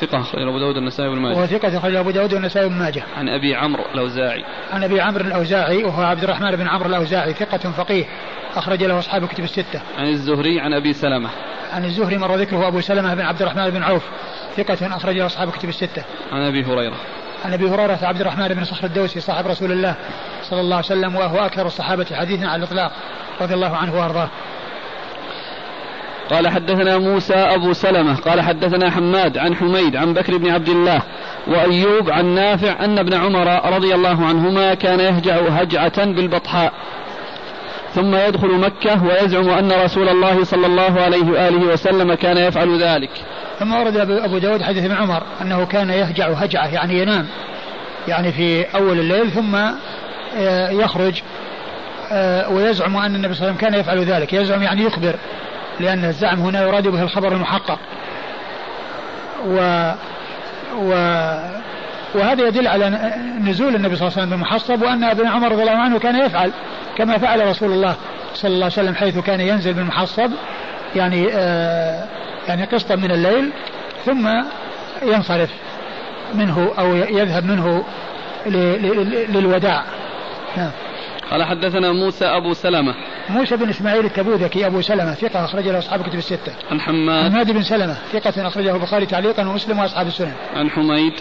[0.00, 1.36] ثقة أخرج أبو داود النسائي بن ماجه.
[1.36, 3.02] وهو ثقة أخرج أبو داود النسائي بن ماجه.
[3.16, 4.44] عن أبي عمرو الأوزاعي.
[4.72, 8.04] عن أبي عمرو الأوزاعي وهو عبد الرحمن بن عمرو الأوزاعي ثقة فقيه
[8.56, 9.80] أخرج له أصحاب كتب الستة.
[9.98, 11.30] عن الزهري عن أبي سلمة.
[11.72, 14.02] عن الزهري مر ذكره أبو سلمة بن عبد الرحمن بن عوف
[14.56, 16.04] ثقة أخرج له أصحاب كتب الستة.
[16.32, 16.96] عن أبي هريرة.
[17.44, 19.94] عن أبي هريرة عبد الرحمن بن صخر الدوسي صاحب رسول الله
[20.42, 22.92] صلى الله عليه وسلم وهو أكثر الصحابة حديثا على الإطلاق
[23.40, 24.28] رضي الله عنه وأرضاه.
[26.30, 31.02] قال حدثنا موسى أبو سلمة قال حدثنا حماد عن حميد عن بكر بن عبد الله
[31.46, 36.72] وأيوب عن نافع أن ابن عمر رضي الله عنهما كان يهجع هجعة بالبطحاء
[37.94, 43.10] ثم يدخل مكة ويزعم أن رسول الله صلى الله عليه وآله وسلم كان يفعل ذلك
[43.60, 47.26] ثم ورد أبو داود حديث ابن عمر أنه كان يهجع هجعة يعني ينام
[48.08, 49.56] يعني في أول الليل ثم
[50.80, 51.22] يخرج
[52.50, 54.32] ويزعم أن النبي صلى الله عليه وسلم كان يفعل ذلك.
[54.32, 55.14] يزعم يعني يخبر
[55.80, 57.78] لأن الزعم هنا يراد به الخبر المحقق.
[59.46, 59.90] و
[60.76, 60.90] و
[62.14, 62.88] وهذا يدل على
[63.40, 66.50] نزول النبي صلى الله عليه وسلم بالمحصب وأن ابن عمر رضي الله عنه كان يفعل
[66.98, 67.96] كما فعل رسول الله
[68.34, 70.30] صلى الله عليه وسلم حيث كان ينزل بالمحصب
[70.96, 72.04] يعني آه
[72.48, 73.50] يعني قسطا من الليل
[74.04, 74.28] ثم
[75.02, 75.50] ينصرف
[76.34, 77.84] منه أو يذهب منه
[79.28, 79.84] للوداع.
[80.56, 80.70] نعم.
[81.30, 82.94] قال حدثنا موسى أبو سلمة.
[83.28, 86.52] موسى بن إسماعيل التبوذكي أبو سلمة ثقة أخرج له أصحاب كتب الستة.
[86.70, 87.32] عن حماد.
[87.32, 90.32] حماد بن سلمة ثقة أخرجه البخاري تعليقا ومسلم وأصحاب السنن.
[90.56, 91.12] عن حميد.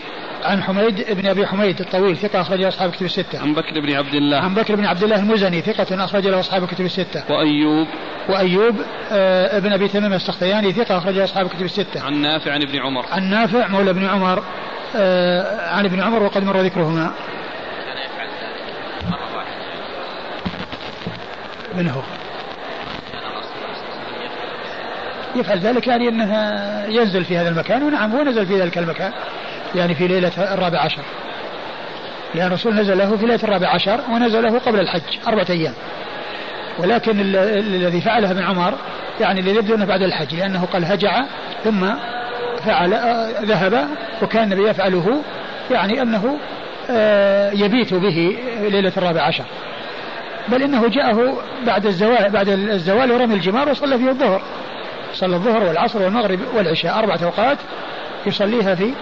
[0.44, 3.40] عن حميد بن أبي حميد الطويل ثقة اخرج له أصحاب كتب الستة.
[3.40, 4.38] عن بكر بن عبد الله.
[4.38, 7.24] عن بكر بن عبد الله المزني ثقة اخرج له أصحاب كتب الستة.
[7.30, 7.88] وأيوب.
[8.30, 8.76] وأيوب
[9.12, 12.02] آه ابن أبي تميم السختياني ثقة اخرج له أصحاب كتب الستة.
[12.02, 13.06] عن نافع عن ابن عمر.
[13.12, 14.44] عن نافع مولى ابن عمر
[14.96, 17.12] آه عن ابن عمر وقد مر ذكرهما.
[21.76, 22.02] من هو؟
[25.36, 26.34] يفعل ذلك يعني انه
[26.88, 29.12] ينزل في هذا المكان ونعم هو نزل في ذلك المكان
[29.76, 31.02] يعني في ليلة الرابع عشر.
[32.36, 35.74] لأن الرسول نزل له في ليلة الرابع عشر ونزل له قبل الحج أربعة أيام.
[36.80, 38.74] ولكن الذي فعله ابن عمر
[39.22, 41.26] يعني اللي يبدو أنه بعد الحج لأنه قال هجع
[41.64, 41.86] ثم
[42.66, 42.94] فعل
[43.44, 43.88] ذهب
[44.22, 45.22] وكان النبي يفعله
[45.72, 46.40] يعني أنه
[47.54, 49.46] يبيت به ليلة الرابع عشر.
[50.48, 54.42] بل إنه جاءه بعد الزوال بعد الزوال ورمي الجمار وصلى فيه الظهر.
[55.14, 57.58] صلى الظهر والعصر والمغرب والعشاء أربعة أوقات
[58.26, 58.94] يصليها في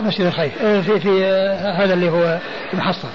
[0.00, 2.38] مسجد الخيف آه، في في آه، هذا اللي هو
[2.72, 3.08] المحصن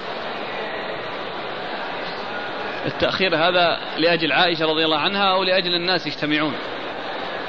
[2.86, 6.52] التأخير هذا لأجل عائشة رضي الله عنها أو لأجل الناس يجتمعون؟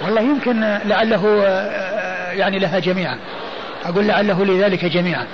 [0.05, 3.19] والله يمكن لعله آه، يعني لها جميعا.
[3.85, 5.25] أقول لعله لذلك جميعا.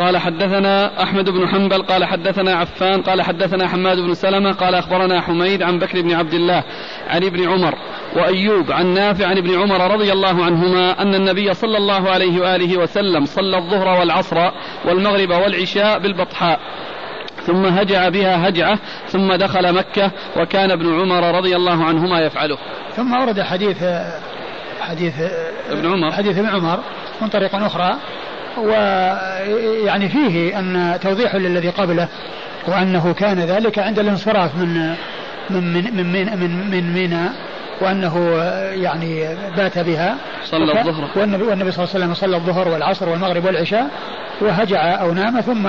[0.00, 5.20] قال حدثنا أحمد بن حنبل قال حدثنا عفان قال حدثنا حماد بن سلمة قال أخبرنا
[5.20, 6.64] حميد عن بكر بن عبد الله
[7.08, 7.74] عن ابن عمر
[8.16, 12.78] وأيوب عن نافع عن ابن عمر رضي الله عنهما أن النبي صلى الله عليه وآله
[12.78, 14.50] وسلم صلى الظهر والعصر
[14.84, 16.60] والمغرب والعشاء بالبطحاء
[17.46, 22.58] ثم هجع بها هجعة ثم دخل مكة وكان ابن عمر رضي الله عنهما يفعله.
[22.96, 23.84] ثم ورد حديث
[24.80, 25.14] حديث
[25.70, 26.12] ابن عمر.
[26.12, 26.80] حديث ابن عمر
[27.22, 27.96] من طريق أخرى.
[28.58, 32.08] ويعني فيه أن توضيح للذي قبله
[32.68, 34.94] وأنه كان ذلك عند الانصراف من
[35.50, 37.28] من من من من, من منى
[37.80, 38.34] وأنه
[38.72, 40.16] يعني بات بها.
[40.44, 41.08] صلى الظهر.
[41.16, 43.90] والنبي, والنبي صلى الله عليه وسلم صلى الظهر والعصر والمغرب والعشاء
[44.40, 45.66] وهجع أو نام ثم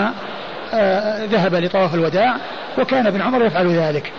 [0.74, 2.36] آه، ذهب لطواف الوداع
[2.78, 4.12] وكان ابن عمر يفعل ذلك.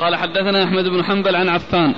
[0.00, 1.94] قال حدثنا أحمد بن حنبل عن عفان.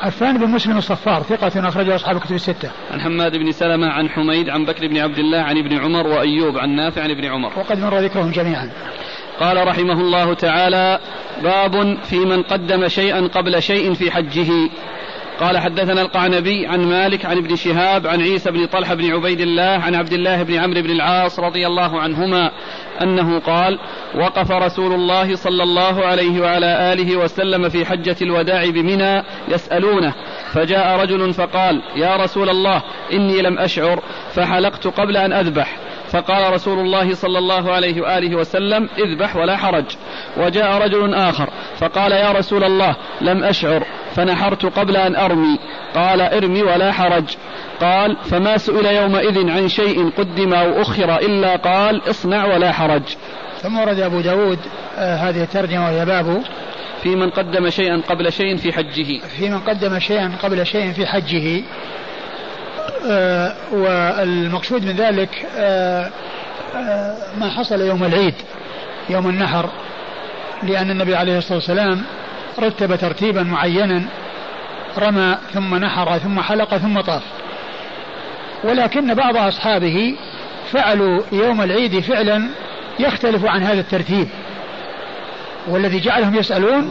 [0.00, 2.70] عفان بن مسلم الصفار ثقة أخرجه أصحاب الكتب الستة.
[2.90, 6.58] عن حماد بن سلمة عن حميد عن بكر بن عبد الله عن ابن عمر وأيوب
[6.58, 7.58] عن نافع عن ابن عمر.
[7.58, 8.70] وقد مر ذكرهم جميعا.
[9.40, 10.98] قال رحمه الله تعالى
[11.42, 14.70] باب في من قدم شيئا قبل شيء في حجه
[15.40, 19.62] قال حدثنا القعنبي عن مالك عن ابن شهاب عن عيسى بن طلحة بن عبيد الله
[19.62, 22.50] عن عبد الله بن عمرو بن العاص رضي الله عنهما
[23.02, 23.78] أنه قال
[24.14, 30.14] وقف رسول الله صلى الله عليه وعلى آله وسلم في حجة الوداع بمنى يسألونه
[30.52, 32.82] فجاء رجل فقال يا رسول الله
[33.12, 34.02] إني لم أشعر
[34.34, 35.76] فحلقت قبل أن أذبح.
[36.12, 39.84] فقال رسول الله صلى الله عليه وآله وسلم اذبح ولا حرج.
[40.36, 43.86] وجاء رجل آخر فقال يا رسول الله لم أشعر.
[44.18, 45.58] فنحرت قبل أن أرمي.
[45.94, 47.24] قال ارمي ولا حرج.
[47.80, 53.02] قال فما سئل يومئذ عن شيء قدم أو أخر إلا قال اصنع ولا حرج.
[53.62, 54.58] ثم ورد أبو داود
[54.98, 56.42] آه هذه الترجمة وهي باب
[57.02, 59.20] في من قدم شيئا قبل شيء في حجه.
[59.38, 61.62] في من قدم شيئا قبل شيء في حجه.
[63.10, 66.10] آه والمقصود من ذلك آه
[66.76, 68.34] آه ما حصل يوم العيد
[69.10, 69.70] يوم النحر
[70.62, 72.04] لأن النبي عليه الصلاة والسلام
[72.60, 74.02] رتب ترتيبا معينا
[74.98, 77.22] رمى ثم نحر ثم حلق ثم طاف.
[78.64, 80.16] ولكن بعض أصحابه
[80.72, 82.48] فعلوا يوم العيد فعلا
[82.98, 84.28] يختلف عن هذا الترتيب.
[85.68, 86.90] والذي جعلهم يسألون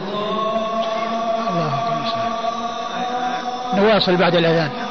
[3.74, 4.87] نواصل بعد الأذان.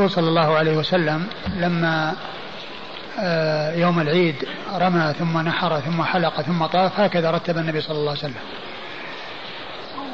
[0.00, 2.14] الرسول صلى الله عليه وسلم لما
[3.20, 4.34] آه، يوم العيد
[4.74, 8.34] رمى ثم نحر ثم حلق ثم طاف هكذا رتب النبي صلى الله عليه وسلم.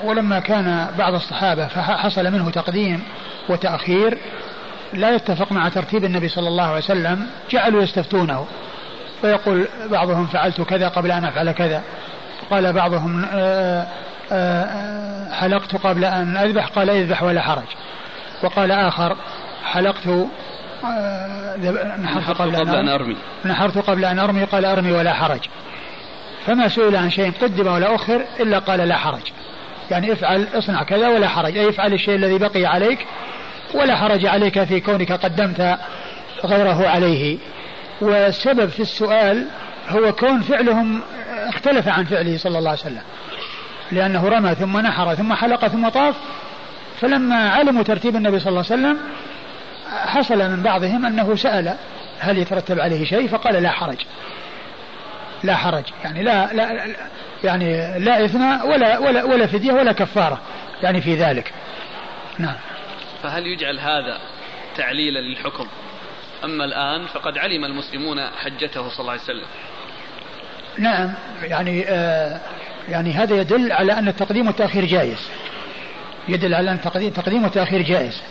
[0.04, 3.02] ولما كان بعض الصحابة فحصل منه تقديم
[3.48, 4.18] وتأخير
[4.92, 8.46] لا يتفق مع ترتيب النبي صلى الله عليه وسلم جعلوا يستفتونه.
[9.20, 11.82] فيقول بعضهم فعلت كذا قبل أن أفعل كذا.
[12.50, 13.86] قال بعضهم آه،
[14.32, 17.66] آه، حلقت قبل أن أذبح قال اذبح ولا حرج.
[18.42, 19.16] وقال آخر
[19.64, 20.06] حلقت
[20.84, 21.56] آه،
[21.96, 23.16] نحرت قبل, قبل أن أرمي.
[23.44, 25.40] نحرت قبل أن أرمي قال أرمي ولا حرج.
[26.46, 29.32] فما سئل عن شيء قدم ولا أخر إلا قال لا حرج.
[29.90, 31.56] يعني افعل اصنع كذا ولا حرج.
[31.56, 33.06] أي افعل الشيء الذي بقي عليك
[33.74, 35.78] ولا حرج عليك في كونك قدمت
[36.44, 37.38] غيره عليه.
[38.00, 39.46] والسبب في السؤال
[39.88, 41.00] هو كون فعلهم
[41.48, 43.02] اختلف عن فعله صلى الله عليه وسلم.
[43.92, 46.14] لأنه رمى ثم نحر ثم حلق ثم طاف.
[47.00, 48.98] فلما علموا ترتيب النبي صلى الله عليه وسلم
[49.90, 51.76] حصل من بعضهم أنه سأل
[52.18, 53.98] هل يترتب عليه شيء فقال لا حرج.
[55.42, 55.84] لا حرج.
[56.04, 56.86] يعني لا, لا
[57.44, 60.40] يعني لا إثم ولا ولا ولا فدية ولا كفارة.
[60.82, 61.52] يعني في ذلك.
[62.38, 62.56] نعم.
[63.22, 64.18] فهل يجعل هذا
[64.76, 65.66] تعليلا للحكم؟
[66.44, 69.46] أما الآن فقد علم المسلمون حجته صلى الله عليه وسلم.
[70.78, 71.14] نعم.
[71.42, 72.40] يعني آه
[72.88, 75.28] يعني هذا يدل على أن التقديم والتأخير جائز.
[76.28, 78.22] يدل على أن تقديم, تقديم والتأخير جائز.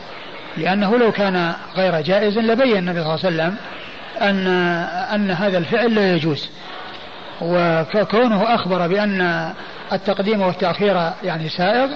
[0.57, 3.55] لأنه لو كان غير جائز لبين النبي صلى الله عليه وسلم
[4.21, 4.47] أن
[5.13, 6.49] أن هذا الفعل لا يجوز.
[7.41, 9.51] وكونه أخبر بأن
[9.93, 11.89] التقديم والتأخير يعني سائغ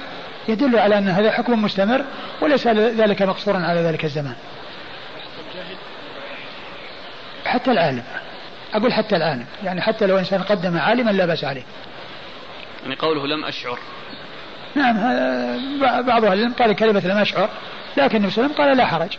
[0.47, 2.05] يدل على أن هذا حكم مستمر
[2.41, 4.35] وليس ذلك مقصورا على ذلك الزمان.
[7.45, 8.03] حتى العالم.
[8.73, 9.45] أقول حتى العالم.
[9.63, 11.63] يعني حتى لو إنسان قدم عالما لا بأس عليه.
[12.83, 13.79] يعني قوله لم أشعر.
[14.75, 14.97] نعم
[15.79, 17.49] بعض أهل العلم قال كلمة لم أشعر.
[17.99, 19.17] لكن النبي صلى الله عليه وسلم قال لا حرج.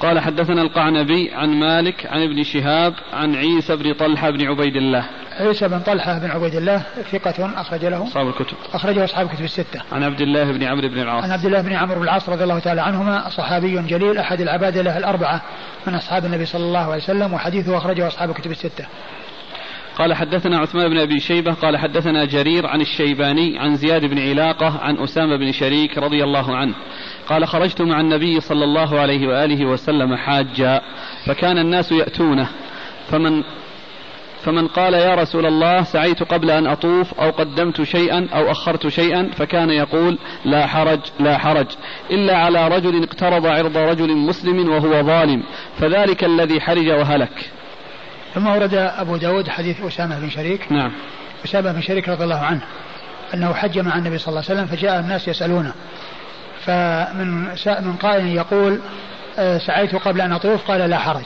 [0.00, 5.04] قال حدثنا القعنبي عن مالك عن ابن شهاب عن عيسى بن طلحة بن عبيد الله.
[5.40, 8.02] عيسى بن طلحة بن عبيد الله ثقة أخرج له.
[8.02, 8.56] أصحاب الكتب.
[8.74, 9.82] أخرجه أصحاب الكتب الستة.
[9.92, 11.24] عن عبد الله بن عمرو بن العاص.
[11.24, 14.78] عن عبد الله بن عمرو بن العاص رضي الله تعالى عنهما صحابي جليل أحد العباد
[14.78, 15.42] له الأربعة
[15.86, 18.84] من أصحاب النبي صلى الله عليه وسلم وحديثه أخرجه أصحاب الكتب الستة.
[19.96, 24.78] قال حدثنا عثمان بن أبي شيبة قال حدثنا جرير عن الشيباني عن زياد بن علاقة
[24.80, 26.74] عن أسامة بن شريك رضي الله عنه.
[27.28, 30.80] قال خرجت مع النبي صلى الله عليه وآله وسلم حاجا
[31.26, 32.48] فكان الناس يأتونه.
[33.10, 33.42] فمن
[34.42, 39.30] فمن قال يا رسول الله سعيت قبل أن أطوف أو قدمت شيئا أو أخرت شيئا
[39.36, 41.66] فكان يقول لا حرج لا حرج.
[42.10, 45.42] إلا على رجل اقترض عرض رجل مسلم وهو ظالم
[45.78, 47.50] فذلك الذي حرج وهلك.
[48.36, 50.72] ثم ورد أبو داود حديث أسامة بن شريك.
[50.72, 50.92] نعم.
[51.44, 52.60] أسامة بن شريك رضي الله عنه
[53.34, 55.72] أنه حج مع النبي صلى الله عليه وسلم فجاء الناس يسألونه.
[56.64, 58.80] فمن من قائل يقول
[59.38, 61.24] آه، سعيت قبل أن أطوف؟ قال لا حرج.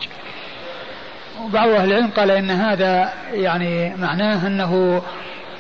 [1.45, 5.03] وبعض أهل العلم قال إن هذا يعني معناه أنه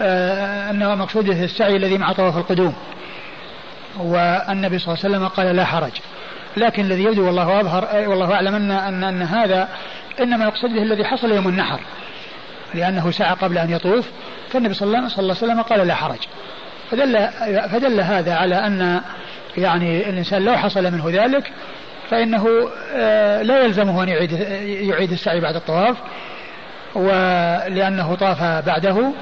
[0.02, 2.74] آه، أنه مقصوده السعي الذي مع طواف القدوم.
[3.98, 5.92] والنبي صلى الله عليه وسلم قال لا حرج.
[6.56, 9.68] لكن الذي يبدو والله أظهر والله أعلم أن, أن هذا
[10.20, 11.80] إنما يقصد به الذي حصل يوم النحر.
[12.74, 14.08] لأنه سعى قبل أن يطوف
[14.52, 16.18] فالنبي صلى الله عليه وسلم قال لا حرج.
[16.90, 17.28] فدل,
[17.72, 19.00] فدل هذا على أن
[19.56, 21.52] يعني الإنسان لو حصل منه ذلك
[22.10, 22.48] فإنه
[22.92, 24.32] آه، لا يلزمه أن يعيد,
[24.88, 25.96] يعيد السعي بعد الطواف
[26.94, 29.12] ولأنه طاف بعده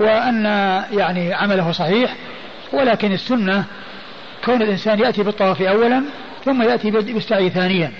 [0.00, 0.44] وأن
[0.92, 2.14] يعني عمله صحيح
[2.72, 3.64] ولكن السنة
[4.44, 6.04] كون الإنسان يأتي بالطواف أولا
[6.44, 7.92] ثم يأتي بالسعي ثانيا.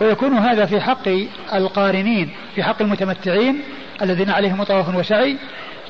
[0.00, 1.08] ويكون هذا في حق
[1.54, 3.62] القارنين في حق المتمتعين
[4.02, 5.36] الذين عليهم طواف وسعي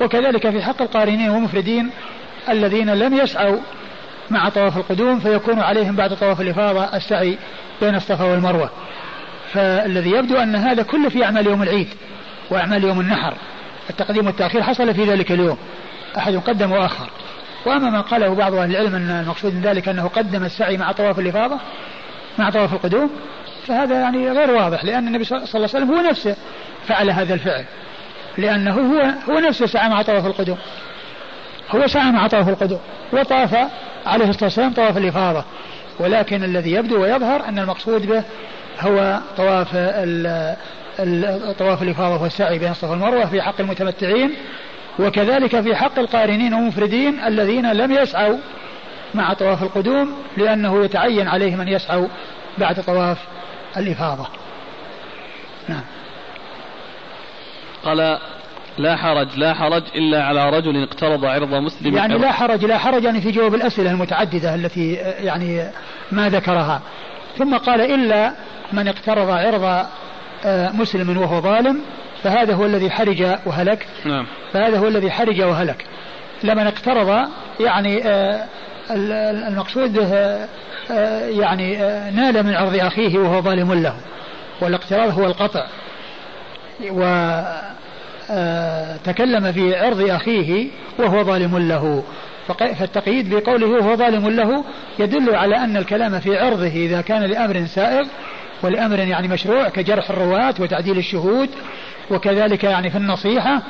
[0.01, 1.89] وكذلك في حق القارنين والمفردين
[2.49, 3.59] الذين لم يسعوا
[4.29, 7.37] مع طواف القدوم فيكون عليهم بعد طواف الإفاضة السعي
[7.81, 8.69] بين الصفا والمروة.
[9.53, 11.87] فالذي يبدو أن هذا كله في أعمال يوم العيد
[12.49, 13.33] وأعمال يوم النحر.
[13.89, 15.57] التقديم والتأخير حصل في ذلك اليوم
[16.17, 17.09] أحد قدم وأخر.
[17.65, 21.19] وأما ما قاله بعض أهل العلم أن المقصود من ذلك أنه قدم السعي مع طواف
[21.19, 21.57] الإفاضة
[22.39, 23.09] مع طواف القدوم
[23.67, 26.35] فهذا يعني غير واضح لأن النبي صلى الله عليه وسلم هو نفسه
[26.87, 27.65] فعل هذا الفعل
[28.37, 30.57] لأنه هو هو نفسه سعى مع طواف القدوم.
[31.69, 32.79] هو سعى مع طواف القدوم
[33.13, 33.55] وطاف
[34.05, 35.43] عليه الصلاة والسلام طواف الإفاضة.
[35.99, 38.23] ولكن الذي يبدو ويظهر أن المقصود به
[38.79, 39.75] هو طواف
[41.59, 44.33] طواف الإفاضة والسعي بين الصفا والمروة في حق المتمتعين
[44.99, 48.37] وكذلك في حق القارنين والمفردين الذين لم يسعوا
[49.13, 52.07] مع طواف القدوم لأنه يتعين عليهم أن يسعوا
[52.57, 53.17] بعد طواف
[53.77, 54.27] الإفاضة.
[55.69, 55.83] نعم.
[57.83, 58.19] قال
[58.77, 61.97] لا حرج لا حرج إلا على رجل اقترض عرض مسلم.
[61.97, 65.71] يعني لا حرج لا حرج يعني في جواب الأسئلة المتعددة التي يعني
[66.11, 66.81] ما ذكرها.
[67.37, 68.31] ثم قال إلا
[68.73, 69.85] من اقترض عرض
[70.45, 71.81] آه، مسلم وهو ظالم
[72.23, 73.87] فهذا هو الذي حرج وهلك.
[74.05, 74.25] نعم.
[74.53, 75.85] فهذا هو الذي حرج وهلك.
[76.43, 77.29] لمن اقترض
[77.59, 78.45] يعني آه،
[78.91, 80.47] المقصود آه،
[81.25, 81.77] يعني
[82.11, 83.95] نال من عرض أخيه وهو ظالم له
[84.61, 85.65] والاقتراض هو القطع.
[88.29, 90.67] وتكلم في عرض أخيه
[90.99, 92.03] وهو ظالم له.
[92.57, 94.63] فالتقييد بقوله وهو ظالم له
[94.99, 98.07] يدل على أن الكلام في عرضه إذا كان لأمر سائغ
[98.63, 101.49] ولأمر يعني مشروع كجرح الرواة وتعديل الشهود
[102.11, 103.61] وكذلك يعني في النصيحة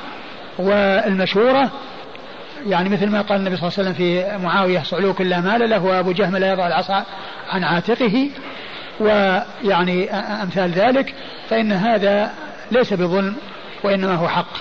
[0.59, 1.71] والمشورة
[2.67, 5.83] يعني مثل ما قال النبي صلى الله عليه وسلم في معاوية صعلوك لا مال له
[5.83, 7.05] وأبو جهم لا يضع العصا
[7.49, 8.29] عن عاتقه.
[8.99, 11.13] ويعني أمثال ذلك
[11.49, 12.31] فإن هذا
[12.71, 13.35] ليس بظلم
[13.83, 14.53] وإنما هو حق.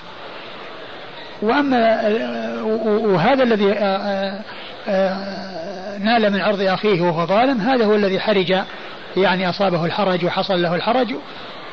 [1.42, 2.12] وأما
[2.86, 3.64] وهذا الذي
[6.04, 8.54] نال من عرض أخيه وهو ظالم هذا هو الذي حرج
[9.16, 11.14] يعني أصابه الحرج وحصل له الحرج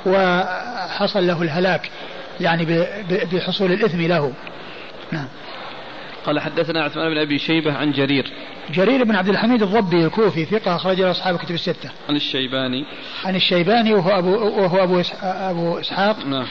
[0.05, 1.89] وحصل له الهلاك
[2.39, 2.85] يعني
[3.33, 4.33] بحصول الإثم له.
[5.11, 5.27] نعم.
[6.27, 8.31] قال حدثنا عثمان بن أبي شيبة عن جرير.
[8.73, 11.89] جرير بن عبد الحميد الضبي الكوفي ثقة أخرج له أصحاب الكتب الستة.
[12.09, 12.85] عن الشيباني.
[13.25, 16.25] عن الشيباني وهو أبو وهو أبو أبو إسحاق.
[16.25, 16.45] نعم.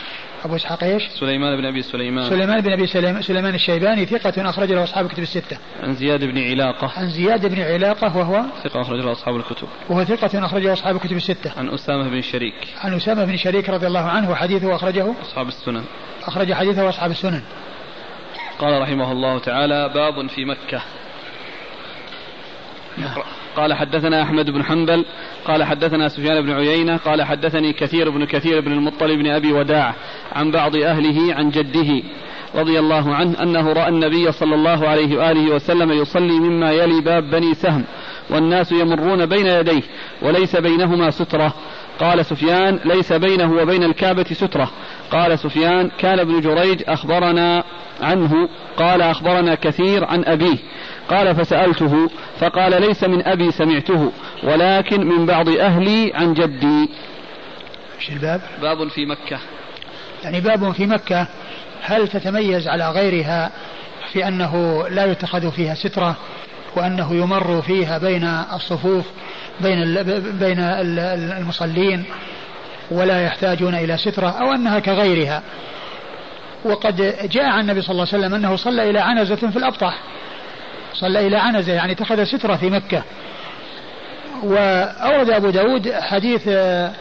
[0.44, 2.30] أبو إسحاق إيش؟ سليمان بن أبي سليمان.
[2.30, 5.58] سليمان بن أبي سليمان, سليمان الشيباني ثقة أخرج له أصحاب الكتب الستة.
[5.82, 6.92] عن زياد بن علاقة.
[6.96, 9.68] عن زياد بن علاقة وهو؟ ثقة أخرج له أصحاب الكتب.
[9.88, 11.52] وهو ثقة أخرج له أصحاب الكتب الستة.
[11.56, 12.54] عن أسامة بن شريك.
[12.80, 15.84] عن أسامة بن شريك رضي الله عنه وحديثه أخرجه؟ أصحاب السنن.
[16.26, 17.42] أخرج حديثه أصحاب السنن.
[18.58, 20.82] قال رحمه الله تعالى باب في مكة.
[23.56, 25.04] قال حدثنا أحمد بن حنبل
[25.44, 29.94] قال حدثنا سفيان بن عيينة قال حدثني كثير بن كثير بن المطلب بن أبي وداع
[30.32, 32.02] عن بعض أهله عن جده
[32.54, 37.30] رضي الله عنه أنه رأى النبي صلى الله عليه وآله وسلم يصلي مما يلي باب
[37.30, 37.84] بني سهم
[38.30, 39.82] والناس يمرون بين يديه
[40.22, 41.54] وليس بينهما سترة
[42.00, 44.70] قال سفيان ليس بينه وبين الكعبة سترة
[45.10, 47.64] قال سفيان كان ابن جريج أخبرنا
[48.00, 50.58] عنه قال أخبرنا كثير عن أبيه.
[51.08, 52.10] قال فسألته
[52.40, 54.12] فقال ليس من أبي سمعته
[54.42, 56.88] ولكن من بعض أهلي عن جدي.
[57.98, 59.38] إيش الباب؟ باب في مكة.
[60.24, 61.26] يعني باب في مكة
[61.82, 63.50] هل تتميز على غيرها
[64.12, 66.16] في أنه لا يتخذ فيها سترة
[66.76, 69.04] وأنه يمر فيها بين الصفوف
[69.60, 69.94] بين
[70.38, 70.58] بين
[71.38, 72.04] المصلين؟
[72.90, 75.42] ولا يحتاجون إلى سترة أو أنها كغيرها.
[76.64, 76.96] وقد
[77.30, 79.98] جاء عن النبي صلى الله عليه وسلم أنه صلى إلى عنزة في الأبطح.
[80.94, 83.02] صلى إلى عنزة يعني اتخذ سترة في مكة.
[84.42, 86.92] وأورد أبو داود حديث آه،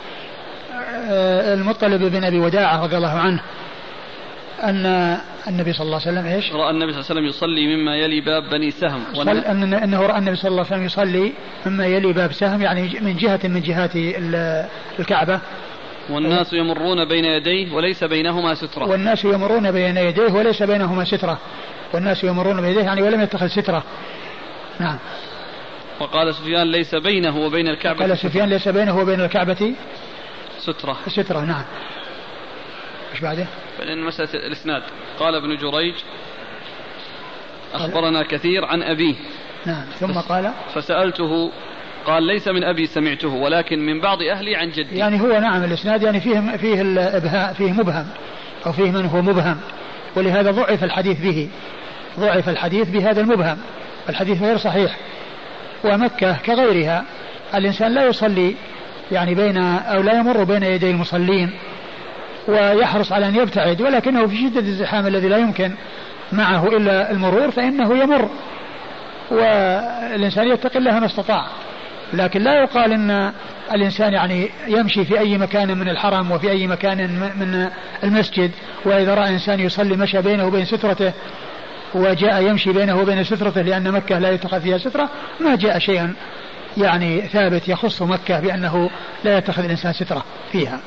[1.09, 3.41] آه، المطلب بن أبي وداعة رضي الله عنه
[4.63, 5.17] أن
[5.47, 8.21] النبي صلى الله عليه وسلم إيش؟ رأى النبي صلى الله عليه وسلم يصلي مما يلي
[8.21, 9.03] باب بني سهم.
[9.29, 11.33] أن أنه رأى النبي صلى الله عليه وسلم يصلي
[11.65, 13.91] مما يلي باب سهم يعني من جهة من جهات
[14.99, 15.39] الكعبة.
[16.09, 18.89] والناس يمرون بين يديه وليس بينهما سترة.
[18.89, 21.39] والناس يمرون بين يديه وليس بينهما سترة.
[21.93, 23.83] والناس يمرون بين يديه يعني ولم يتخذ سترة.
[24.79, 24.97] نعم.
[25.99, 29.73] وقال سفيان ليس بينه وبين الكعبة قال سفيان ليس بينه وبين الكعبة
[30.59, 30.97] سترة.
[31.07, 31.39] سترة.
[31.39, 31.65] نعم.
[33.11, 33.45] إيش بعده؟
[33.79, 34.83] بعدين مسألة الإسناد.
[35.19, 35.95] قال ابن جريج
[37.73, 39.15] أخبرنا كثير عن أبيه.
[39.65, 39.85] نعم.
[39.99, 41.51] ثم قال فسألته
[42.05, 44.97] قال ليس من أبي سمعته ولكن من بعض أهلي عن جدي.
[44.97, 48.07] يعني هو نعم الإسناد يعني فيه فيه الإبهاء فيه مبهم
[48.65, 49.57] أو فيه من هو مبهم.
[50.15, 51.49] ولهذا ضعف الحديث به
[52.19, 53.57] ضعف الحديث بهذا المبهم.
[54.09, 54.97] الحديث غير صحيح.
[55.83, 57.03] ومكة كغيرها
[57.55, 58.55] الإنسان لا يصلي
[59.11, 61.51] يعني بين أو لا يمر بين يدي المصلين
[62.47, 65.71] ويحرص على أن يبتعد ولكنه في شدة الزحام الذي لا يمكن
[66.31, 68.29] معه إلا المرور فإنه يمر.
[69.31, 71.45] والإنسان يتقي الله ما استطاع.
[72.13, 73.31] لكن لا يقال إن
[73.73, 76.97] الإنسان يعني يمشي في أي مكان من الحرم وفي أي مكان
[77.39, 77.69] من
[78.03, 78.51] المسجد
[78.85, 81.13] وإذا رأى إنسان يصلي مشى بينه وبين سترته
[81.93, 85.09] وجاء يمشي بينه وبين سترته لأن مكة لا يتخذ فيها سترة
[85.39, 86.13] ما جاء شيئا
[86.77, 88.89] يعني ثابت يخص مكة بأنه
[89.23, 90.79] لا يتخذ الإنسان سترة فيها.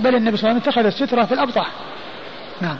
[0.00, 1.70] بل النبي صلى الله عليه وسلم اتخذ السترة في الأبطح.
[2.60, 2.76] نعم.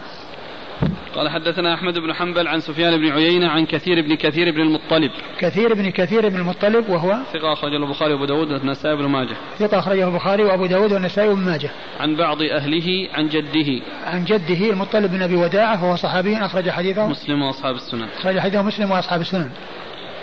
[1.17, 5.11] قال حدثنا أحمد بن حنبل عن سفيان بن عيينة عن كثير بن كثير بن المطلب.
[5.39, 9.37] كثير بن كثير بن المطلب وهو ثقة أخرجه البخاري وأبو داود والنسائي بن ماجه.
[9.59, 11.71] ثقة أخرجه البخاري وأبو داود والنسائي بن ماجه.
[12.01, 13.83] عن بعض أهله عن جده.
[14.07, 17.09] عن جده المطلب بن أبي وداعة وهو صحابي أخرج حديثه.
[17.09, 18.09] مسلم وأصحاب السنن.
[18.19, 19.51] أخرج حديثه مسلم وأصحاب السنن.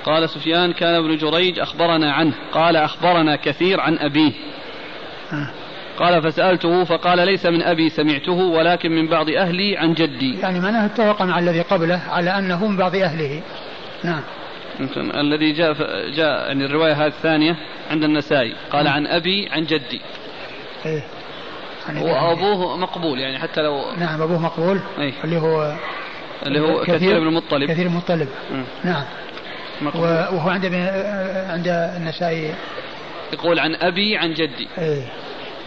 [0.05, 2.33] قال سفيان كان ابن جريج أخبرنا عنه.
[2.51, 4.31] قال أخبرنا كثير عن أبيه.
[5.33, 5.62] آه.
[6.03, 10.39] قال فسألته فقال ليس من أبي سمعته ولكن من بعض أهلي عن جدي.
[10.39, 13.41] يعني معناه اتفق مع الذي قبله على أنه من بعض أهله.
[14.03, 14.21] نعم.
[14.97, 15.73] الذي جاء
[16.15, 17.55] جاء يعني الرواية هذه الثانية
[17.91, 18.55] عند النسائي.
[18.71, 18.93] قال نعم.
[18.93, 20.01] عن أبي عن جدي.
[20.85, 21.03] إيه.
[21.87, 24.79] يعني وأبوه مقبول يعني حتى لو نعم أبوه مقبول.
[24.99, 25.13] أي.
[25.23, 25.75] اللي هو
[26.45, 27.71] اللي هو كثير, كثير بن المطلب.
[27.71, 28.27] كثير بن المطلب.
[28.83, 29.03] نعم.
[29.81, 30.03] مقبول.
[30.03, 30.65] وهو عند
[31.49, 31.67] عند
[31.97, 32.53] النسائي.
[33.33, 34.67] يقول عن أبي عن جدي.
[34.77, 35.03] إيه.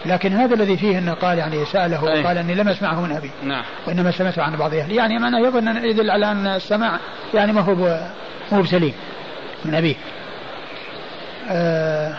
[0.05, 3.31] لكن هذا الذي فيه انه قال يعني سأله وقال أني لم أسمعه من أبي.
[3.43, 3.63] نعم.
[3.87, 6.99] وإنما سمعته عن بعض أهلي يعني معناه يظن يدل على أن السماع
[7.33, 7.99] يعني ما هو
[8.51, 8.93] مو بسليم
[9.65, 9.95] من أبيه.
[11.49, 12.17] آه.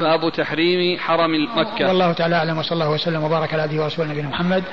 [0.00, 1.88] باب تحريم حرم مكة.
[1.88, 4.64] والله تعالى أعلم وصلى الله وسلم وبارك على عبده ورسوله نبينا محمد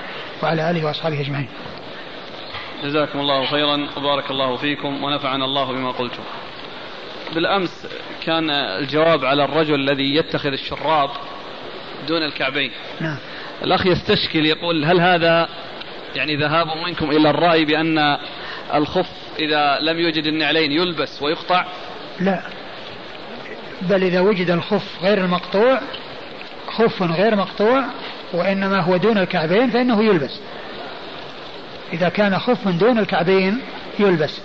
[0.44, 1.48] وعلى آله وأصحابه أجمعين.
[2.84, 6.24] جزاكم الله خيرا وبارك الله فيكم ونفعنا الله بما قلتم.
[7.36, 7.88] بالأمس
[8.26, 11.10] كان الجواب على الرجل الذي يتخذ الشراب
[12.08, 12.72] دون الكعبين.
[13.00, 13.18] نعم.
[13.64, 15.50] الأخ يستشكل يقول هل هذا
[16.16, 18.18] يعني ذهاب منكم إلى الرأي بأن
[18.74, 19.10] الخف
[19.40, 21.66] إذا لم يوجد النعلين يلبس ويقطع؟
[22.20, 22.42] لا.
[23.82, 25.82] بل إذا وجد الخف غير المقطوع
[26.68, 27.86] خف غير مقطوع
[28.34, 30.40] وإنما هو دون الكعبين فإنه يلبس.
[31.94, 33.62] إذا كان خف دون الكعبين
[34.00, 34.42] يلبس.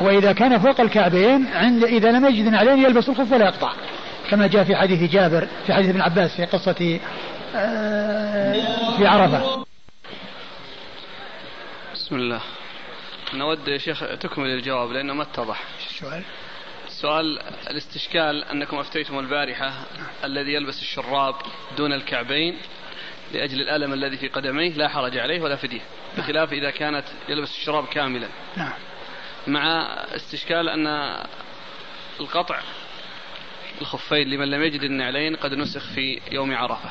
[0.00, 3.72] وإذا كان فوق الكعبين عند إذا لم يجد نعلين يلبس الخف ولا يقطع.
[4.30, 7.00] كما جاء في حديث جابر في حديث ابن عباس في قصة
[7.54, 9.64] آه، في عرفة.
[11.94, 12.40] بسم الله.
[13.34, 15.60] نود يا شيخ تكمل الجواب لأنه ما اتضح.
[15.90, 16.22] السؤال
[16.86, 17.38] السؤال
[17.70, 19.72] الاستشكال أنكم أفتيتم البارحة
[20.24, 21.34] الذي يلبس الشراب
[21.76, 22.56] دون الكعبين
[23.32, 25.80] لأجل الألم الذي في قدميه لا حرج عليه ولا فدية
[26.18, 28.28] بخلاف إذا كانت يلبس الشراب كاملا.
[28.56, 28.72] نعم.
[29.46, 29.82] مع
[30.16, 31.16] استشكال أن
[32.20, 32.60] القطع
[33.80, 36.90] الخفين لمن لم يجد النعلين قد نسخ في يوم عرفة.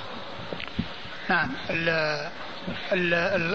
[1.29, 1.51] نعم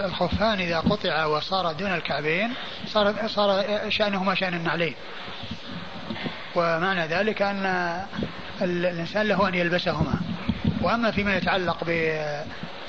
[0.05, 2.53] الخفان إذا قطع وصار دون الكعبين
[2.85, 4.95] صار صار شأنهما شأن النعلين.
[6.55, 7.65] ومعنى ذلك أن
[8.61, 10.19] الإنسان له أن يلبسهما.
[10.81, 11.83] وأما فيما يتعلق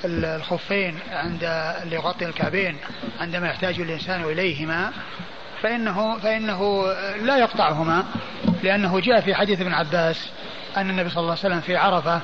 [0.05, 1.45] بالخفين عند
[1.83, 2.77] اللي يغطي الكعبين
[3.21, 4.93] عندما يحتاج الإنسان إليهما
[5.63, 6.87] فإنه فإنه
[7.23, 8.05] لا يقطعهما
[8.63, 10.31] لأنه جاء في حديث ابن عباس
[10.77, 12.21] أن النبي صلى الله عليه وسلم في عرفة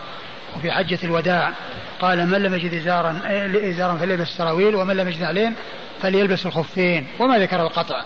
[0.56, 1.52] وفي حجة الوداع
[2.00, 3.20] قال من لم يجد إزارا
[3.70, 5.54] إزارا فليلبس السراويل ومن لم يجد علين
[6.02, 7.06] فليلبس الخفين.
[7.18, 8.02] وما ذكر القطع.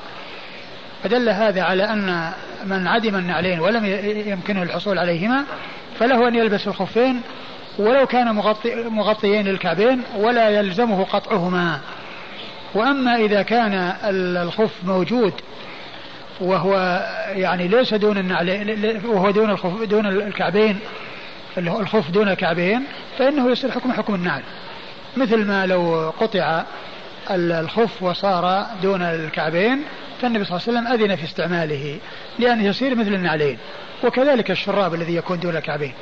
[1.02, 2.32] فدل هذا على أن
[2.64, 3.84] من عدم النعلين ولم
[4.26, 5.44] يمكنه الحصول عليهما
[5.98, 7.20] فله أن يلبس الخفين
[7.78, 11.80] ولو كان مغطي مغطيين للكعبين ولا يلزمه قطعهما.
[12.74, 13.92] وأما إذا كان
[14.36, 15.32] الخف موجود
[16.40, 20.78] وهو يعني ليس دون النعلين وهو دون الخف دون الكعبين
[21.58, 22.84] الخف دون الكعبين
[23.18, 24.42] فإنه يصير حكم حكم النعل.
[25.16, 26.62] مثل ما لو قطع
[27.30, 29.82] الخف وصار دون الكعبين
[30.22, 31.98] فالنبي صلى الله عليه وسلم أذن في استعماله
[32.38, 33.58] لأنه يصير مثل النعلين.
[34.04, 35.92] وكذلك الشراب الذي يكون دون الكعبين.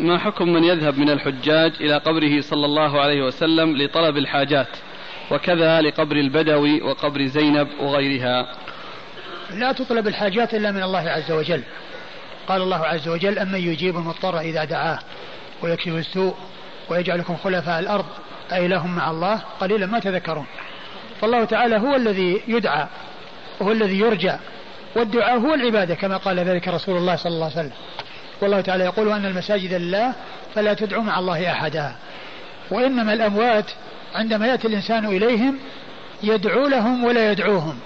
[0.00, 4.68] ما حكم من يذهب من الحجاج إلى قبره صلى الله عليه وسلم لطلب الحاجات
[5.30, 8.54] وكذا لقبر البدوي وقبر زينب وغيرها؟
[9.50, 11.62] لا تطلب الحاجات إلا من الله عز وجل.
[12.48, 14.98] قال الله عز وجل أمن يجيب المضطر إذا دعاه
[15.62, 16.34] ويكشف السوء
[16.88, 18.06] ويجعلكم خلفاء الأرض
[18.52, 20.46] أي لهم مع الله قليلا ما تذكرون.
[21.20, 22.86] فالله تعالى هو الذي يدعى
[23.60, 24.32] وهو الذي يرجى
[24.96, 27.72] والدعاء هو العبادة كما قال ذلك رسول الله صلى الله عليه وسلم.
[28.42, 30.12] والله تعالى يقول أن المساجد لله
[30.54, 31.92] فلا تدعوا مع الله أحدا.
[32.70, 33.70] وإنما الأموات
[34.14, 35.58] عندما يأتي الإنسان إليهم
[36.22, 37.78] يدعو لهم ولا يدعوهم.